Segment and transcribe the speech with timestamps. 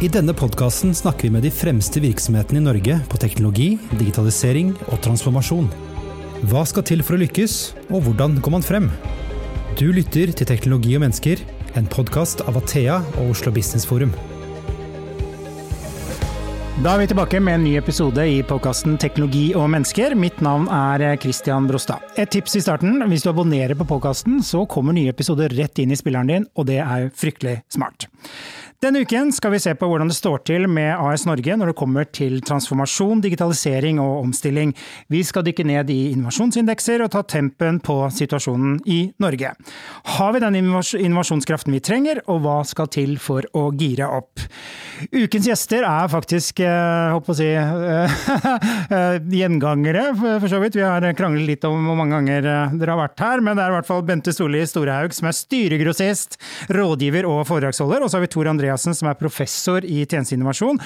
[0.00, 4.94] I denne podkasten snakker vi med de fremste virksomhetene i Norge på teknologi, digitalisering og
[5.04, 5.66] transformasjon.
[6.48, 7.56] Hva skal til for å lykkes,
[7.90, 8.86] og hvordan går man frem?
[9.76, 11.42] Du lytter til Teknologi og mennesker,
[11.76, 14.14] en podkast av Athea og Oslo Business Forum.
[16.80, 20.16] Da er vi tilbake med en ny episode i podkasten Teknologi og mennesker.
[20.16, 22.00] Mitt navn er Christian Brostad.
[22.16, 23.02] Et tips i starten.
[23.12, 26.70] Hvis du abonnerer på podkasten, så kommer nye episoder rett inn i spilleren din, og
[26.72, 28.08] det er fryktelig smart.
[28.80, 31.76] Denne uken skal vi se på hvordan det står til med AS Norge når det
[31.76, 34.70] kommer til transformasjon, digitalisering og omstilling.
[35.12, 39.50] Vi skal dykke ned i innovasjonsindekser og ta tempen på situasjonen i Norge.
[40.16, 44.46] Har vi den innovasjonskraften vi trenger, og hva skal til for å gire opp?
[45.12, 47.50] Ukens gjester er faktisk, håper eh, å si,
[48.96, 50.80] eh, gjengangere, for så vidt.
[50.80, 53.66] Vi har kranglet litt om hvor mange ganger eh, dere har vært her, men det
[53.66, 56.40] er i hvert fall Bente Solli Storehaug, som er styregrossist,
[56.72, 58.00] rådgiver og foredragsholder.
[58.00, 60.78] Og så har vi Tor André Andreassen, som er professor i tjenesteinnovasjon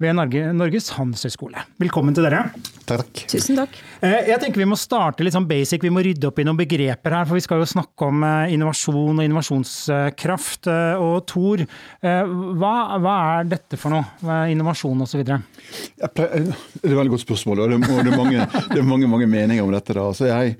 [0.00, 1.60] ved Norges handelshøyskole.
[1.80, 2.46] Velkommen til dere.
[2.88, 3.22] Takk.
[3.28, 3.76] Tusen takk.
[4.00, 6.56] Eh, jeg tenker Vi må starte litt sånn basic, vi må rydde opp i noen
[6.56, 7.28] begreper her.
[7.28, 10.70] For vi skal jo snakke om eh, innovasjon og innovasjonskraft.
[10.72, 11.64] Eh, og Tor,
[12.00, 14.40] hva, hva er dette for noe?
[14.52, 15.24] Innovasjon osv.?
[15.24, 19.64] Det er et veldig godt spørsmål, og det er mange, det er mange, mange meninger
[19.64, 19.96] om dette.
[19.96, 20.08] da.
[20.16, 20.56] Så jeg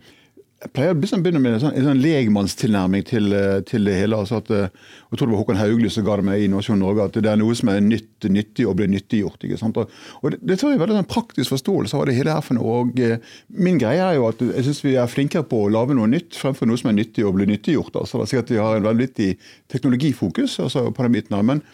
[0.60, 4.16] jeg pleier å begynne med en sånn, sånn legmannstilnærming til, eh, til, det hele.
[4.16, 4.68] altså at, eh,
[5.10, 7.30] Jeg tror det var Håkon Haugli som ga det meg i Innovasjon Norge, at det
[7.30, 9.40] er noe som er nytt, nyttig og blir nyttiggjort.
[9.40, 9.76] ikke sant?
[9.76, 12.54] Og, det, det tror jeg er veldig sånn praktisk forståelse av det hele her for
[12.54, 12.84] noe.
[12.84, 13.16] og eh,
[13.48, 16.36] Min greie er jo at jeg syns vi er flinkere på å lage noe nytt
[16.36, 17.96] fremfor noe som er nyttig og blir nyttiggjort.
[17.96, 19.36] altså det er sikkert Vi har en veldig
[19.72, 21.64] teknologifokus altså på den biten her, men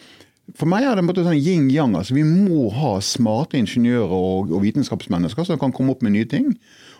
[0.55, 1.91] for meg er det en måte sånn yin-yang.
[1.99, 6.29] altså Vi må ha smarte ingeniører og, og vitenskapsmennesker som kan komme opp med nye
[6.29, 6.53] ting.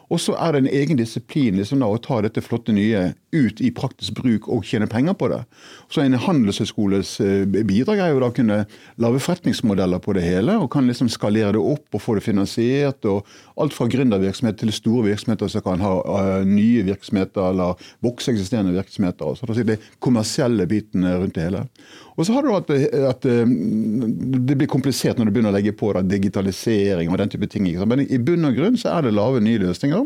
[0.08, 3.60] Og så er det en egen disiplin liksom da, å ta dette flotte nye ut
[3.60, 5.42] i praktisk bruk og tjene penger på det.
[5.92, 8.62] Så En handelshøyskoles eh, bidrag er jo da å kunne
[9.04, 13.04] lage forretningsmodeller på det hele, og kan liksom skalere det opp og få det finansiert.
[13.06, 13.28] og
[13.60, 18.76] Alt fra gründervirksomhet til store virksomheter som kan ha uh, nye virksomheter eller vokse eksisterende
[18.78, 19.36] virksomheter.
[19.36, 21.66] Så det er de kommersielle bitene rundt det hele.
[22.18, 23.50] Og så har du at, at, eh,
[24.50, 27.68] det blir komplisert når du begynner å legge på da, digitalisering og den type ting.
[27.86, 29.97] Men i bunn og grunn så er det lave nye løsninger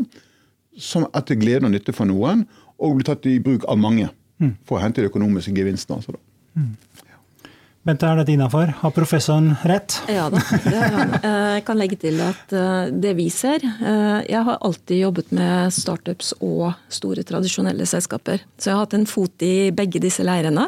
[0.77, 2.45] som er til glede og nytte for noen,
[2.81, 4.09] og blir tatt i bruk av mange
[4.41, 4.57] mm.
[4.65, 5.99] for å hente de økonomiske gevinstene.
[5.99, 6.17] Altså,
[6.57, 6.73] mm.
[7.81, 8.69] Bente, er dette innafor?
[8.77, 9.95] Har professoren rett?
[10.05, 10.37] Ja da.
[10.37, 15.31] Eh, jeg kan legge til at eh, det vi ser eh, Jeg har alltid jobbet
[15.33, 18.45] med startups og store tradisjonelle selskaper.
[18.61, 20.67] Så jeg har hatt en fot i begge disse leirene.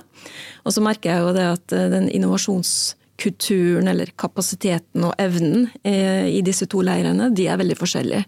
[0.66, 6.66] Og så merker jeg jo det at den innovasjonskulturen eller kapasiteten og evnen i disse
[6.72, 8.26] to leirene, de er veldig forskjellige.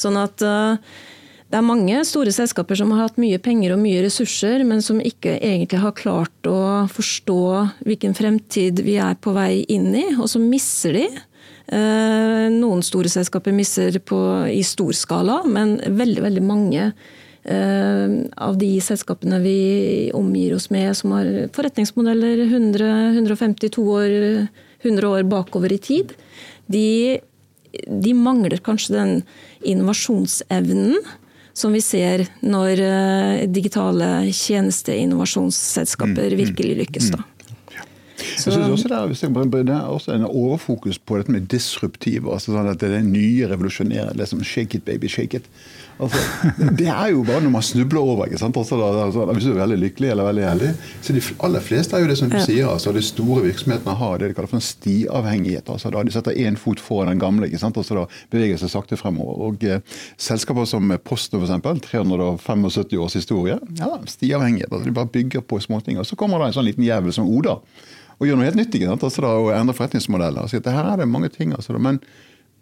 [0.00, 0.42] Sånn at
[1.54, 4.98] det er mange store selskaper som har hatt mye penger og mye ressurser, men som
[4.98, 7.42] ikke egentlig har klart å forstå
[7.86, 11.04] hvilken fremtid vi er på vei inn i, og så misser de.
[11.64, 14.18] Eh, noen store selskaper misser på,
[14.50, 19.60] i stor skala, men veldig, veldig mange eh, av de selskapene vi
[20.16, 24.16] omgir oss med som har forretningsmodeller 100-152 år,
[24.82, 26.16] 100 år bakover i tid,
[26.66, 27.20] de,
[27.88, 29.12] de mangler kanskje den
[29.64, 30.96] innovasjonsevnen
[31.54, 37.12] som vi ser når eh, digitale tjenesteinnovasjonsselskaper mm, mm, virkelig lykkes.
[37.14, 37.22] da.
[38.14, 38.50] Så.
[38.50, 42.28] Jeg synes også det er, også en overfokus på dette med disruptiv.
[42.30, 44.18] altså sånn at Det er nye revolusjonerende.
[44.18, 45.48] Liksom, shake it, baby, shake it.
[46.00, 46.18] Altså,
[46.78, 48.26] det er jo bare når man snubler over.
[48.26, 48.56] ikke sant?
[48.56, 50.70] Altså, altså, hvis du er veldig lykkelig eller veldig heldig.
[51.02, 52.42] Så De aller fleste er jo det som du ja.
[52.44, 52.68] sier.
[52.70, 55.70] altså De store virksomhetene har det de kaller for en stiavhengighet.
[55.70, 57.46] altså da De setter én fot foran den gamle.
[57.46, 57.78] ikke sant?
[57.80, 59.38] Altså da beveger seg sakte fremover.
[59.48, 59.80] og eh,
[60.18, 64.72] Selskaper som Posten f.eks., 375 års historie, ja, stiavhengighet.
[64.72, 65.98] altså De bare bygger på småting.
[65.98, 67.60] Og så kommer det en sånn liten jævel som Oda
[68.14, 68.74] og gjør noe helt nytt.
[68.74, 69.02] ikke sant?
[69.06, 70.44] Altså da, Og endrer forretningsmodeller.
[70.46, 71.52] Altså, her er det mange ting.
[71.52, 71.98] altså da, men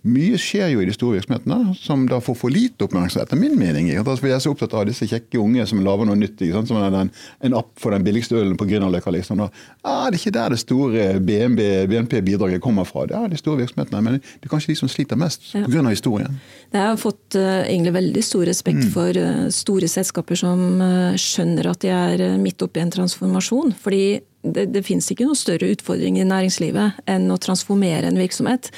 [0.02, 3.54] mye skjer jo i de store virksomhetene som da får for lite oppmerksomhet, etter min
[3.58, 3.90] mening.
[4.00, 6.42] Altså, jeg er så opptatt av disse kjekke unge som lager noe nytt.
[6.66, 7.12] Som er en,
[7.46, 9.12] en, app for den billigste ølen på Grünerløkka.
[9.14, 9.44] Liksom.
[9.46, 13.04] Ah, det er ikke der det store BNP-bidraget kommer fra.
[13.06, 14.02] Det er de store virksomhetene.
[14.02, 15.62] Men det er kanskje de som sliter mest pga.
[15.70, 15.84] Ja.
[15.92, 16.40] historien.
[16.72, 18.90] Jeg har fått uh, egentlig veldig stor respekt mm.
[18.96, 23.74] for uh, store selskaper som uh, skjønner at de er midt oppi en transformasjon.
[23.78, 24.04] fordi
[24.42, 28.72] det, det finnes ikke noe større utfordring i næringslivet enn å transformere en virksomhet.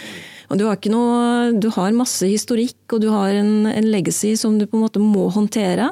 [0.51, 4.59] Og du har, noe, du har masse historikk, og du har en, en, legacy som
[4.59, 5.91] du på en måte må håndtere.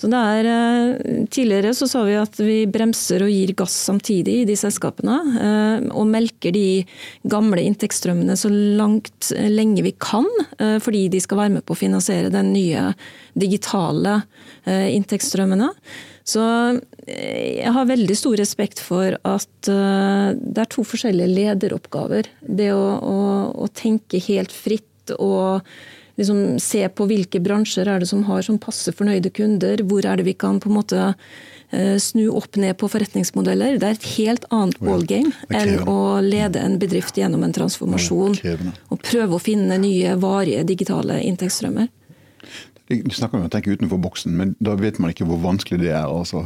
[0.00, 4.40] Så det er, eh, tidligere så sa vi at vi bremser og gir gass samtidig
[4.40, 5.18] i de selskapene.
[5.46, 6.82] Eh, og melker de
[7.30, 10.26] gamle inntektsstrømmene så langt eh, lenge vi kan,
[10.58, 12.90] fordi de skal være med på å finansiere den nye
[13.38, 14.20] digitale
[14.66, 15.68] inntektsstrømmene.
[16.24, 16.40] Så
[17.06, 22.30] jeg har veldig stor respekt for at uh, det er to forskjellige lederoppgaver.
[22.40, 23.18] Det å, å,
[23.60, 25.66] å tenke helt fritt og
[26.16, 29.82] liksom se på hvilke bransjer er det som har som passe fornøyde kunder.
[29.84, 33.76] Hvor er det vi kan på en måte uh, snu opp ned på forretningsmodeller.
[33.82, 38.38] Det er et helt annet ballgame enn å lede en bedrift gjennom en transformasjon.
[38.88, 41.92] Og prøve å finne nye, varige digitale inntektsstrømmer.
[42.92, 45.92] De snakker om å tenke utenfor boksen, men da vet man ikke hvor vanskelig det
[45.94, 46.04] er.
[46.04, 46.42] Altså.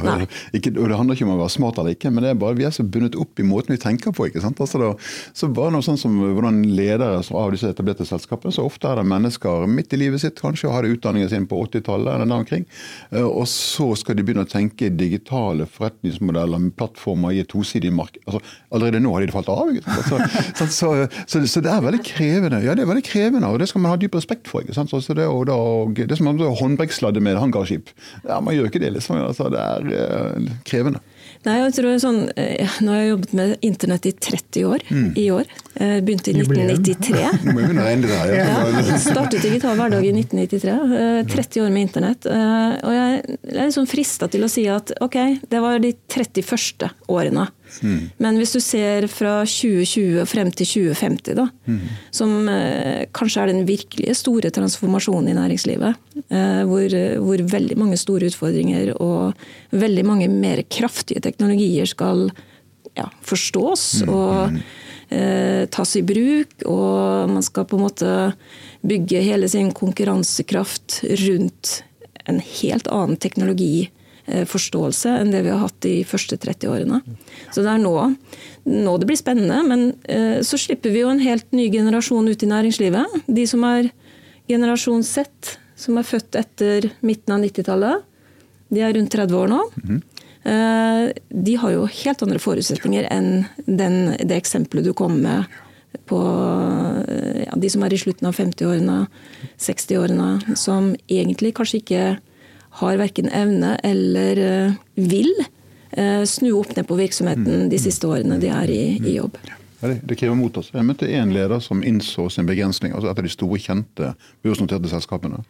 [0.55, 2.55] Ikke, og Det handler ikke om å være smart eller ikke, men det er bare
[2.55, 4.29] vi er så bundet opp i måten vi tenker på.
[4.29, 4.61] ikke sant?
[4.63, 4.93] Altså da,
[5.35, 9.09] så bare noe sånn som hvordan ledere av disse etablerte selskapene, så ofte er det
[9.11, 12.63] mennesker midt i livet sitt kanskje, og har utdanningen sin på 80-tallet eller der omkring.
[13.11, 17.91] Eh, og så skal de begynne å tenke digitale forretningsmodeller med plattformer i et tosidig
[17.95, 18.23] marked.
[18.25, 18.39] Altså,
[18.71, 19.75] allerede nå har de falt av.
[19.75, 20.23] ikke sant?
[20.55, 20.93] Altså, så,
[21.27, 22.63] så, så, det er veldig krevende.
[22.63, 24.63] Ja, det er veldig krevende, og det skal man ha dyp respekt for.
[24.63, 24.95] ikke sant?
[24.95, 25.59] Så det, og da,
[25.99, 27.91] det som man håndbrekksladde med hangarskip.
[28.23, 29.19] Ja, man gjør ikke det, liksom.
[29.23, 31.01] Altså, det er uh, krevende.
[31.45, 35.05] Nei, jeg tror sånn, eh, Nå har jeg jobbet med internett i 30 år mm.
[35.15, 35.47] i år.
[36.03, 37.21] Begynte i 1993.
[37.45, 40.73] Nå må vi å det ja, Startet Digital hverdag i 1993.
[41.31, 42.27] 30 år med internett.
[42.27, 45.17] Og jeg er liksom frista til å si at ok,
[45.47, 47.47] det var de 30 første årene.
[47.83, 48.09] Mm.
[48.23, 51.79] Men hvis du ser fra 2020 og frem til 2050, da, mm.
[52.15, 57.99] som eh, kanskje er den virkelige store transformasjonen i næringslivet, eh, hvor, hvor, veldig mange
[57.99, 59.37] store utfordringer og
[59.71, 62.27] veldig mange mer kraftige teknologier skal
[62.97, 64.13] ja, forstås mm.
[64.13, 64.57] og
[65.13, 68.15] eh, tas i bruk, og man skal på en måte
[68.85, 71.79] bygge hele sin konkurransekraft rundt
[72.29, 73.89] en helt annen teknologi
[74.49, 76.99] forståelse enn det vi har hatt de første 30 årene.
[77.53, 77.93] Så det er nå,
[78.69, 79.61] nå det blir spennende.
[79.67, 83.23] Men eh, så slipper vi jo en helt ny generasjon ut i næringslivet.
[83.27, 83.91] De som er
[84.49, 88.05] generasjon Z, som er født etter midten av 90-tallet.
[88.69, 89.63] De er rundt 30 år nå.
[89.85, 90.01] Mm.
[91.29, 95.49] De har jo helt andre forutsetninger enn den, det eksempelet du kom med
[96.09, 96.19] på
[97.45, 98.97] ja, de som er i slutten av 50-årene,
[99.61, 102.03] 60-årene, som egentlig kanskje ikke
[102.79, 105.31] har verken evne eller eh, vil
[105.91, 109.39] eh, snu opp ned på virksomheten de siste årene de er i, i jobb.
[109.79, 110.71] Ja, det, krever mot oss.
[110.73, 112.93] Jeg møtte en leder som innså sin begrensning.
[112.93, 115.43] altså Et av de store, kjente børsnoterte selskapene.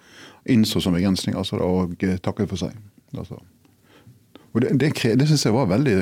[0.50, 2.76] Innså sin begrensning altså, og takket for seg.
[3.18, 3.40] Altså.
[4.54, 5.96] Og Det, det, det syns jeg var veldig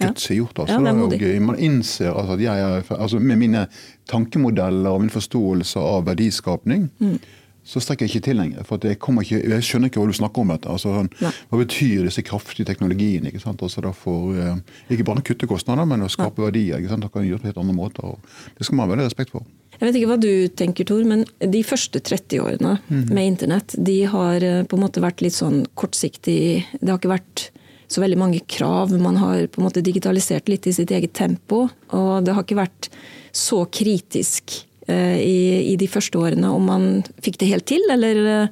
[0.00, 0.64] gutsig gjort.
[0.64, 0.80] Altså.
[0.80, 3.66] Ja, og man innser altså, at jeg er, altså, med mine
[4.08, 7.16] tankemodeller og min forståelse av verdiskapning, mm
[7.64, 8.64] så strekker jeg ikke til lenger.
[8.68, 10.52] For jeg, ikke, jeg, skjønner ikke hva du snakker om.
[10.52, 10.68] dette.
[10.70, 13.32] Altså, hva betyr disse kraftige teknologiene?
[13.32, 13.64] ikke sant?
[13.64, 14.58] Altså, for, eh,
[14.92, 16.50] ikke bare å kutte kostnader, men å skape ja.
[16.50, 16.82] verdier.
[16.82, 17.06] ikke sant?
[17.06, 18.16] Det kan gjøre på helt andre måter.
[18.58, 19.48] Det skal man ha veldig respekt for.
[19.74, 23.08] Jeg vet ikke hva du tenker, Tor, men de første 30 årene mm.
[23.10, 26.38] med internett de har eh, på en måte vært litt sånn kortsiktig
[26.78, 27.48] Det har ikke vært
[27.90, 28.92] så veldig mange krav.
[29.00, 31.66] Man har på en måte digitalisert litt i sitt eget tempo.
[31.96, 32.88] Og det har ikke vært
[33.34, 34.60] så kritisk
[34.92, 36.88] i, i, de første årene om man
[37.24, 38.48] fikk det helt til, eller eh,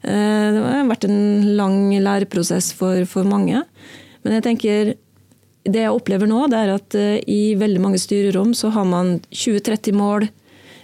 [0.00, 3.64] Det har vært en lang læreprosess for, for mange.
[4.24, 4.94] Men jeg tenker
[5.64, 9.18] det jeg opplever nå, det er at eh, i veldig mange styrerom så har man
[9.32, 10.28] 2030-mål.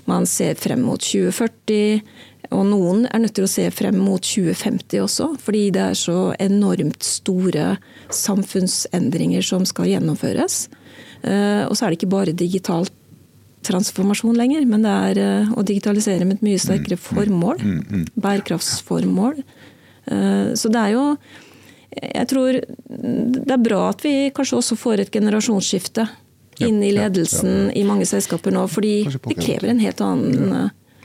[0.08, 2.00] Man ser frem mot 2040.
[2.56, 6.32] Og noen er nødt til å se frem mot 2050 også, fordi det er så
[6.42, 7.76] enormt store
[8.10, 10.64] samfunnsendringer som skal gjennomføres.
[11.20, 12.96] Og så er det ikke bare digitalt
[13.66, 17.62] transformasjon lenger, men det er eh, å digitalisere med et mye sterkere mm, mm, formål.
[17.62, 19.38] Mm, bærekraftsformål.
[20.06, 21.06] Eh, så det er jo
[21.90, 26.04] Jeg tror det er bra at vi kanskje også får et generasjonsskifte
[26.62, 30.52] inn i ledelsen i mange selskaper nå, fordi det krever en helt annen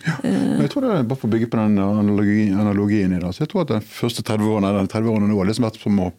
[0.06, 0.20] ja.
[0.22, 3.32] Uh, jeg tror det er bare for å bygge på den analogien i det.
[3.34, 5.98] Så jeg tror at de første 30 årene, 30 årene nå har liksom vært som
[6.04, 6.12] å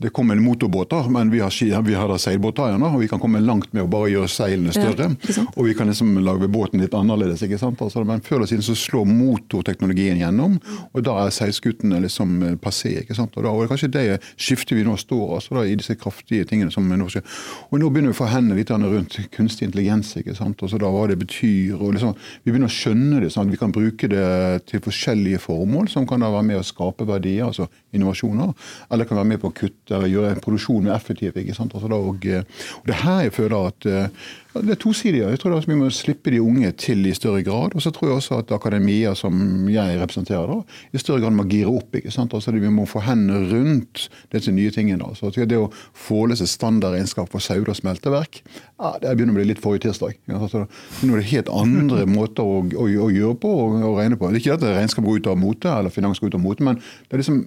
[0.00, 2.82] det kommer motorbåter, men vi har, vi har seilbåter igjen.
[2.88, 5.10] Og vi kan komme langt med å bare gjøre seilene større.
[5.28, 7.42] Ja, og vi kan liksom lage båten litt annerledes.
[7.44, 7.82] ikke sant?
[7.84, 10.56] Altså, men før eller siden så slår motorteknologien gjennom,
[10.94, 12.94] og da er seilskutene liksom eh, passé.
[13.02, 13.36] ikke sant?
[13.36, 14.06] Og, da, og det er kanskje det
[14.40, 17.26] skiftet vi nå står altså, da, i disse kraftige tingene som nå skjer.
[17.68, 20.14] Og nå begynner vi å få hendene litt rundt kunstig intelligens.
[20.16, 20.64] ikke sant?
[20.64, 21.76] Og så da Hva det betyr.
[21.76, 25.44] og liksom, Vi begynner å skjønne det, sånn at vi kan bruke det til forskjellige
[25.44, 28.56] formål, som kan da være med å skape verdier, altså innovasjoner,
[28.90, 31.36] eller kan være med på å kutte eller gjøre produksjonen mer effektiv.
[31.36, 31.74] ikke sant?
[31.74, 32.44] Altså da, og, eh,
[32.78, 34.08] og, Det her jeg føler at eh,
[34.50, 35.20] det er tosidig.
[35.22, 37.76] Jeg tror vi må slippe de unge til i større grad.
[37.76, 41.44] Og så tror jeg også at akademia, som jeg representerer, da, i større grad må
[41.46, 41.94] gire opp.
[41.94, 42.34] ikke sant?
[42.34, 45.06] Altså Vi må få hendene rundt disse nye tingene.
[45.14, 48.42] Så det å forelese standardregnskap for Sauda smelteverk,
[48.80, 50.18] ja, det begynner å bli litt forrige tirsdag.
[50.34, 50.66] Altså,
[51.04, 54.32] nå er det helt andre måter å, å, å gjøre på og, og regne på.
[54.32, 56.66] Det er ikke at regnskap går ut av mote, eller finans går ut av mote,
[56.66, 57.44] men det er liksom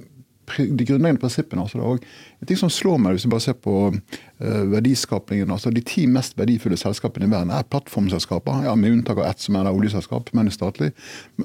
[0.58, 1.64] de grunnleggende prinsippene.
[1.64, 2.04] Altså, og
[2.42, 6.06] en ting som slår meg hvis du bare ser på uh, verdiskapingen, altså De ti
[6.08, 10.34] mest verdifulle selskapene i verden er plattformselskaper, ja, med unntak av ett som er oljeselskap,
[10.34, 10.94] men er statlig.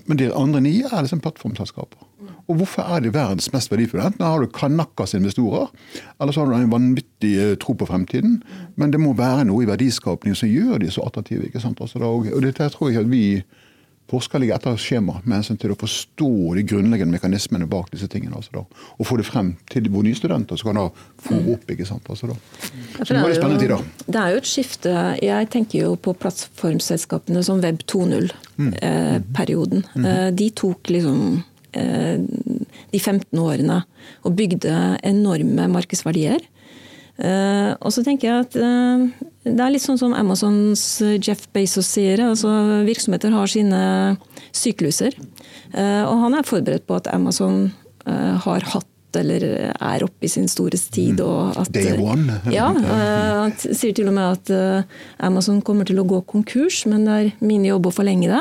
[0.06, 2.08] Men de andre ni er liksom plattformselskaper.
[2.48, 4.06] Og hvorfor er de verdens mest verdifulle?
[4.08, 5.68] Enten har du Kanakas investorer,
[6.18, 8.38] eller så har du en vanvittig eh, tro på fremtiden.
[8.80, 11.46] Men det må være noe i verdiskapningen som gjør de så attraktive.
[11.46, 11.80] ikke sant?
[11.84, 13.42] Altså, og det tror jeg at vi
[14.08, 18.36] Forskere ligger etter skjema med hensyn til å forstå de grunnleggende mekanismene bak disse tingene.
[18.38, 20.86] Altså og få det frem til våre nye studenter, som kan da
[21.26, 21.64] få opp.
[21.68, 22.04] ikke sant?
[22.08, 22.26] Altså.
[23.02, 23.78] Så det var spennende tider.
[24.06, 24.92] Det er jo et skifte.
[25.22, 29.80] Jeg tenker jo på plattformselskapene som Web 2.0-perioden.
[29.92, 30.04] Mm.
[30.04, 30.36] Eh, mm.
[30.40, 31.18] De tok liksom
[31.76, 32.16] eh,
[32.88, 33.78] de 15 årene
[34.24, 34.72] og bygde
[35.04, 36.40] enorme markedsverdier.
[37.18, 39.08] Uh, og så tenker jeg at uh,
[39.42, 40.82] det er litt sånn som Amazons
[41.18, 42.20] Jeff Bezos sier.
[42.22, 42.52] altså
[42.86, 43.80] Virksomheter har sine
[44.54, 45.16] sykluser.
[45.74, 47.68] Uh, og han er forberedt på at Amazon
[48.08, 48.86] har hatt
[49.18, 51.18] eller er oppe i sin store tid.
[51.20, 52.38] Og at, Day one.
[52.52, 54.86] Ja, Han sier til og med at
[55.20, 58.40] Amazon kommer til å gå konkurs, men det er min jobb å forlenge det.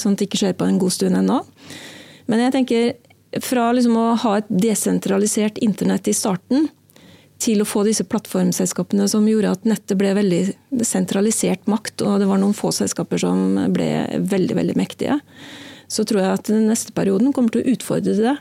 [0.00, 1.38] Sånn at det ikke skjer på en god stund ennå.
[2.26, 6.66] Men jeg tenker fra liksom å ha et desentralisert internett i starten,
[7.38, 10.40] til å få disse plattformselskapene som gjorde at nettet ble veldig
[10.86, 15.20] sentralisert makt, og det var noen få selskaper som ble veldig, veldig mektige,
[15.88, 18.36] så tror jeg at den neste perioden kommer til å utfordre det.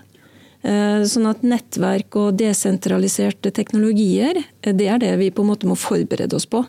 [0.67, 5.69] Eh, sånn at nettverk og desentraliserte teknologier, eh, det er det vi på en måte
[5.69, 6.65] må forberede oss på.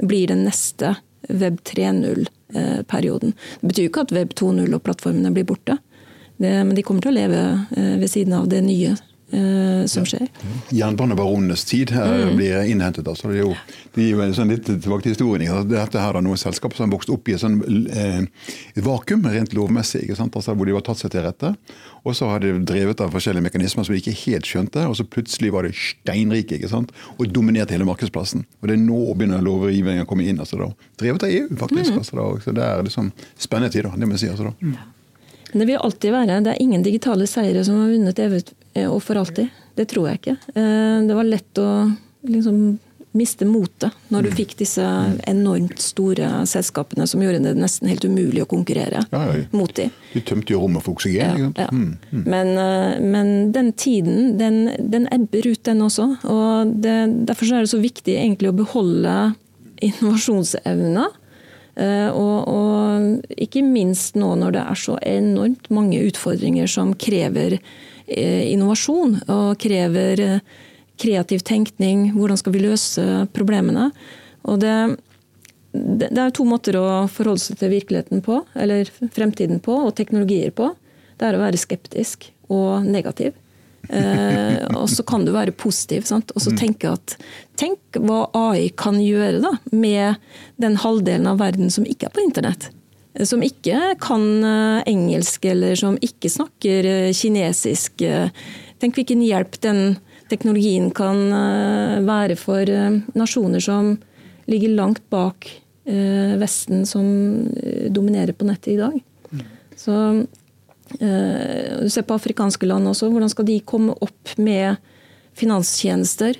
[0.00, 3.32] Blir den neste Web 3.0-perioden.
[3.60, 5.78] Det betyr ikke at Web 2.0 og plattformene blir borte.
[6.40, 7.40] Det, men de kommer til å leve
[7.76, 8.94] eh, ved siden av det nye
[9.30, 10.26] Uh, som skjer.
[10.74, 12.36] Jernbanebaronenes tid mm.
[12.36, 13.08] blir innhentet.
[13.08, 13.28] Altså.
[13.30, 13.54] Det er jo,
[13.94, 15.70] det er jo sånn litt tilbake til historien.
[15.70, 17.60] Dette her er noen selskap som har vokst opp i et, sånn,
[17.94, 18.24] eh,
[18.74, 21.54] et vakuum rent lovmessig, altså, hvor de har tatt seg til rette.
[22.02, 25.06] Og så har de drevet av forskjellige mekanismer som de ikke helt skjønte, og så
[25.06, 26.94] plutselig var de steinrike ikke sant?
[27.16, 28.46] og dominerte hele markedsplassen.
[28.60, 30.40] Og det er nå begynner lovgivningen å komme inn.
[30.42, 30.70] Altså, da.
[31.00, 31.92] Drevet av EU, faktisk.
[31.94, 32.00] Mm.
[32.02, 32.30] Altså, da.
[32.44, 34.32] Så det er liksom spennende tider, det må jeg si.
[34.32, 34.72] Altså, da.
[34.72, 34.96] Mm.
[35.52, 36.40] Det vil alltid være.
[36.46, 38.42] Det er ingen digitale seire som har vunnet eh,
[38.86, 39.50] og for alltid.
[39.74, 40.36] Det tror jeg ikke.
[40.54, 41.70] Eh, det var lett å
[42.28, 42.78] liksom
[43.16, 44.84] miste motet når du fikk disse
[45.26, 49.40] enormt store selskapene som gjorde det nesten helt umulig å konkurrere ja, ja.
[49.50, 49.90] mot dem.
[50.12, 51.48] De tømte jo rommet for oksygen.
[51.58, 52.22] Ja, mm, mm.
[52.22, 56.12] Men, eh, men, den tiden, den, den, ebber ut, den også.
[56.22, 59.16] og det, Derfor er det så viktig egentlig å beholde
[59.80, 61.08] innovasjonsevna
[61.80, 67.56] Eh, og, og, ikke minst nå når det er så enormt mange utfordringer som krever
[67.56, 67.62] eh,
[68.10, 70.42] innovasjon og krever eh,
[71.00, 72.10] kreativ tenkning.
[72.16, 73.04] Hvordan skal vi løse
[73.36, 73.90] problemene?
[74.48, 74.74] Og det,
[75.72, 80.52] det er to måter å forholde seg til virkeligheten på, eller fremtiden på, og teknologier
[80.56, 80.72] på.
[81.20, 83.36] Det er å være skeptisk og negativ.
[83.88, 86.04] Eh, og så kan du være positiv.
[86.08, 86.34] Sant?
[86.34, 86.58] Og så mm.
[86.60, 87.16] tenke at
[87.60, 90.20] Tenk hva AI kan gjøre da, med
[90.62, 92.70] den halvdelen av verden som ikke er på internett.
[93.28, 98.04] Som ikke kan eh, engelsk, eller som ikke snakker eh, kinesisk.
[98.80, 99.98] Tenk hvilken hjelp den
[100.30, 101.18] teknologien kan
[102.06, 102.68] være for
[103.18, 103.96] nasjoner som
[104.46, 105.48] ligger langt bak
[106.38, 107.02] Vesten, som
[107.90, 108.94] dominerer på nettet i dag.
[109.74, 109.96] Så
[110.98, 113.10] Eh, du ser på afrikanske land også.
[113.10, 114.80] Hvordan skal de komme opp med
[115.38, 116.38] finanstjenester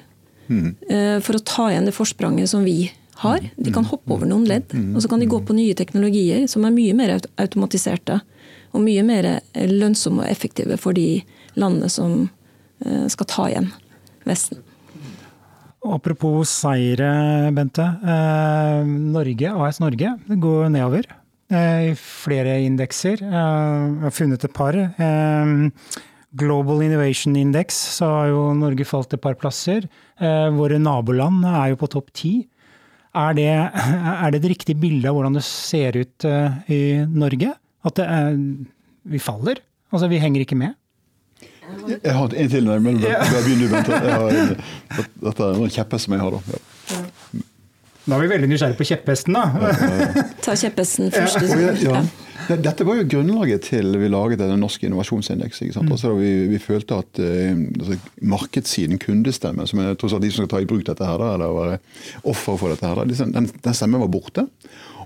[0.51, 1.21] mm.
[1.23, 2.91] for å ta igjen det forspranget som vi
[3.25, 3.45] har?
[3.57, 4.95] De kan hoppe over noen ledd, mm.
[4.95, 8.21] og så kan de gå på nye teknologier som er mye mer automatiserte.
[8.71, 9.27] Og mye mer
[9.67, 11.23] lønnsomme og effektive for de
[11.59, 12.29] landene som
[12.85, 13.73] eh, skal ta igjen
[14.29, 14.61] Vesten.
[15.81, 17.09] Apropos seire,
[17.57, 17.87] Bente.
[18.85, 21.09] Norge, AS Norge går nedover.
[21.51, 23.19] Eh, i flere indekser.
[23.27, 24.77] Eh, jeg har funnet et par.
[24.79, 25.91] Eh,
[26.39, 29.89] Global Innovation Index så har jo Norge falt et par plasser.
[30.21, 32.47] Våre naboland er jo på topp ti.
[33.11, 36.27] Er det, er det et riktig bilde av hvordan det ser ut
[36.71, 37.55] i Norge?
[37.87, 38.37] At er,
[39.11, 39.63] vi faller?
[39.91, 40.77] Altså vi henger ikke med?
[41.91, 44.57] Jeg har en til, men begynn du, Bente.
[45.23, 46.37] Dette er en kjepphest som jeg har.
[46.37, 46.55] da.
[46.55, 46.80] Ja.
[48.11, 50.25] Da er vi veldig nysgjerrige på kjepphesten, da.
[50.43, 51.45] Ta kjepphesten først.
[51.47, 52.03] Ja, ja.
[52.51, 55.61] Dette var jo grunnlaget til vi laget den norske innovasjonsindeks.
[55.77, 55.93] Mm.
[55.93, 57.99] Altså, vi, vi, følte at uh, altså,
[58.33, 61.55] markedssiden, kundestemmen, som er tross alt de som skal ta i bruk dette, her, eller
[61.55, 61.79] være
[62.25, 64.49] offer for dette, her, liksom, den, den stemmen var borte.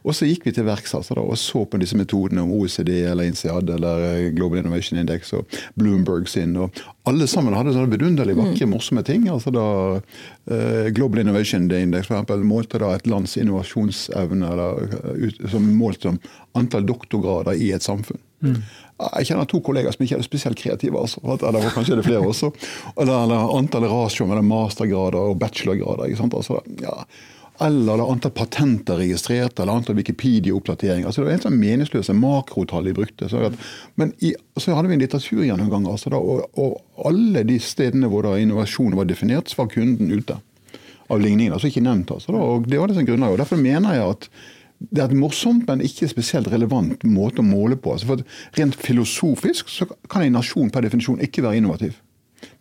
[0.04, 3.30] Og så gikk vi til verks altså, og så på disse metodene om OECD eller
[3.30, 5.48] INSEAD eller eh, Global Innovation Index og
[5.80, 6.52] Bloomberg sin.
[6.60, 6.76] og
[7.08, 8.74] Alle sammen hadde sånne vidunderlig vakre, mm.
[8.74, 9.26] morsomme ting.
[9.32, 15.42] altså da uh, Global Innovation Index for eksempel, målte da et lands innovasjonsevne eller, ut,
[15.50, 16.20] som målt som
[16.54, 18.20] antall doktorgrader i et samfunn.
[18.44, 18.60] Mm.
[19.00, 21.00] Jeg kjenner to kollegaer som ikke er spesielt kreative.
[21.00, 21.22] Altså.
[21.24, 22.52] Eller kanskje er det flere også.
[22.94, 26.10] Eller, eller antallet ratio mellom mastergrader og bachelorgrader.
[26.10, 26.36] ikke sant?
[26.36, 26.94] Altså, ja.
[27.62, 31.06] Eller antall patenter registrert, eller antall Wikipedia-oppdateringer.
[31.06, 33.28] Altså, det var helt sånn meningsløse makrotall de brukte.
[33.30, 33.58] Så at,
[34.00, 38.26] men i, så hadde vi en litteraturgjennomgang, altså, da, og, og, alle de stedene hvor
[38.26, 40.40] da innovasjon var definert, så var kunden ute
[41.06, 41.54] av ligningen.
[41.54, 42.10] Altså ikke nevnt.
[42.16, 43.36] Altså, da, og det var det som grunnlag.
[43.36, 44.28] Og Derfor mener jeg at
[44.90, 47.94] det er et morsomt, men ikke spesielt relevant måte å måle på.
[47.94, 48.24] Altså for
[48.58, 52.00] Rent filosofisk så kan en nasjon per definisjon ikke være innovativ.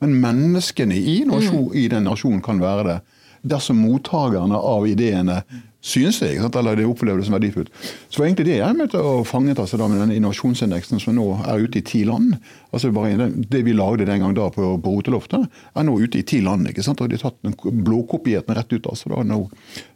[0.04, 3.00] Men menneskene i, nasjon, i den nasjonen kan være det
[3.44, 5.42] dersom mottakerne av ideene
[5.84, 7.72] synes det, eller det opplever det som verdifullt.
[8.08, 11.26] Så var egentlig det jeg møtte og fanget altså da med den innovasjonsindeksen som nå
[11.44, 12.38] er ute i ti land.
[12.72, 16.24] altså bare Det vi lagde den gang da på, på Roteloftet, er nå ute i
[16.24, 16.70] ti land.
[16.70, 17.04] ikke sant?
[17.04, 18.88] Og de har tatt den blåkopierten rett ut.
[18.88, 19.50] altså da nå,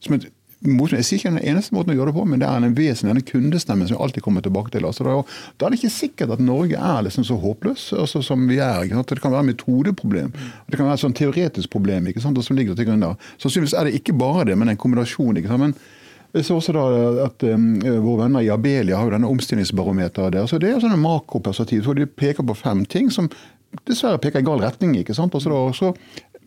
[0.03, 0.27] som et
[0.65, 3.11] jeg sier ikke den eneste måten å gjøre det på, men det er en vesen,
[3.11, 4.87] denne kundestemmen som vi alltid kommer tilbake til.
[4.89, 8.57] Altså, da, er det ikke sikkert at Norge er liksom så håpløs altså, som vi
[8.57, 8.87] er.
[8.89, 10.31] Det kan være et metodeproblem.
[10.65, 13.29] Det kan være et sånn teoretisk problem ikke sant, som ligger til grunn der.
[13.37, 15.37] Sannsynligvis er det ikke bare det, men en kombinasjon.
[15.37, 15.77] ikke sant, men
[16.33, 16.85] jeg så også da
[17.23, 17.67] at um,
[18.03, 20.49] Våre venner i Abelia har jo denne omstillingsbarometeret der.
[20.49, 23.29] så Det er sånn makroperspektiv hvor de peker på fem ting som
[23.87, 24.97] dessverre peker i gal retning.
[24.97, 25.37] ikke sant?
[25.37, 25.93] Altså da, så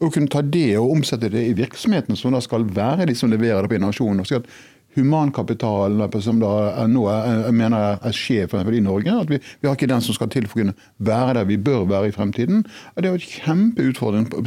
[0.01, 3.31] å kunne ta det og omsette det i virksomheten, som da skal være de som
[3.31, 4.21] leverer det på innovasjon.
[4.21, 4.49] og si at
[4.97, 6.51] Humankapitalen som da
[6.83, 9.21] er nå jeg mener er sjef i Norge.
[9.21, 11.57] at vi, vi, har ikke den som skal til for å kunne være der vi
[11.57, 12.65] bør være i fremtiden.
[12.97, 14.43] Det er jo et kjempeutfordring på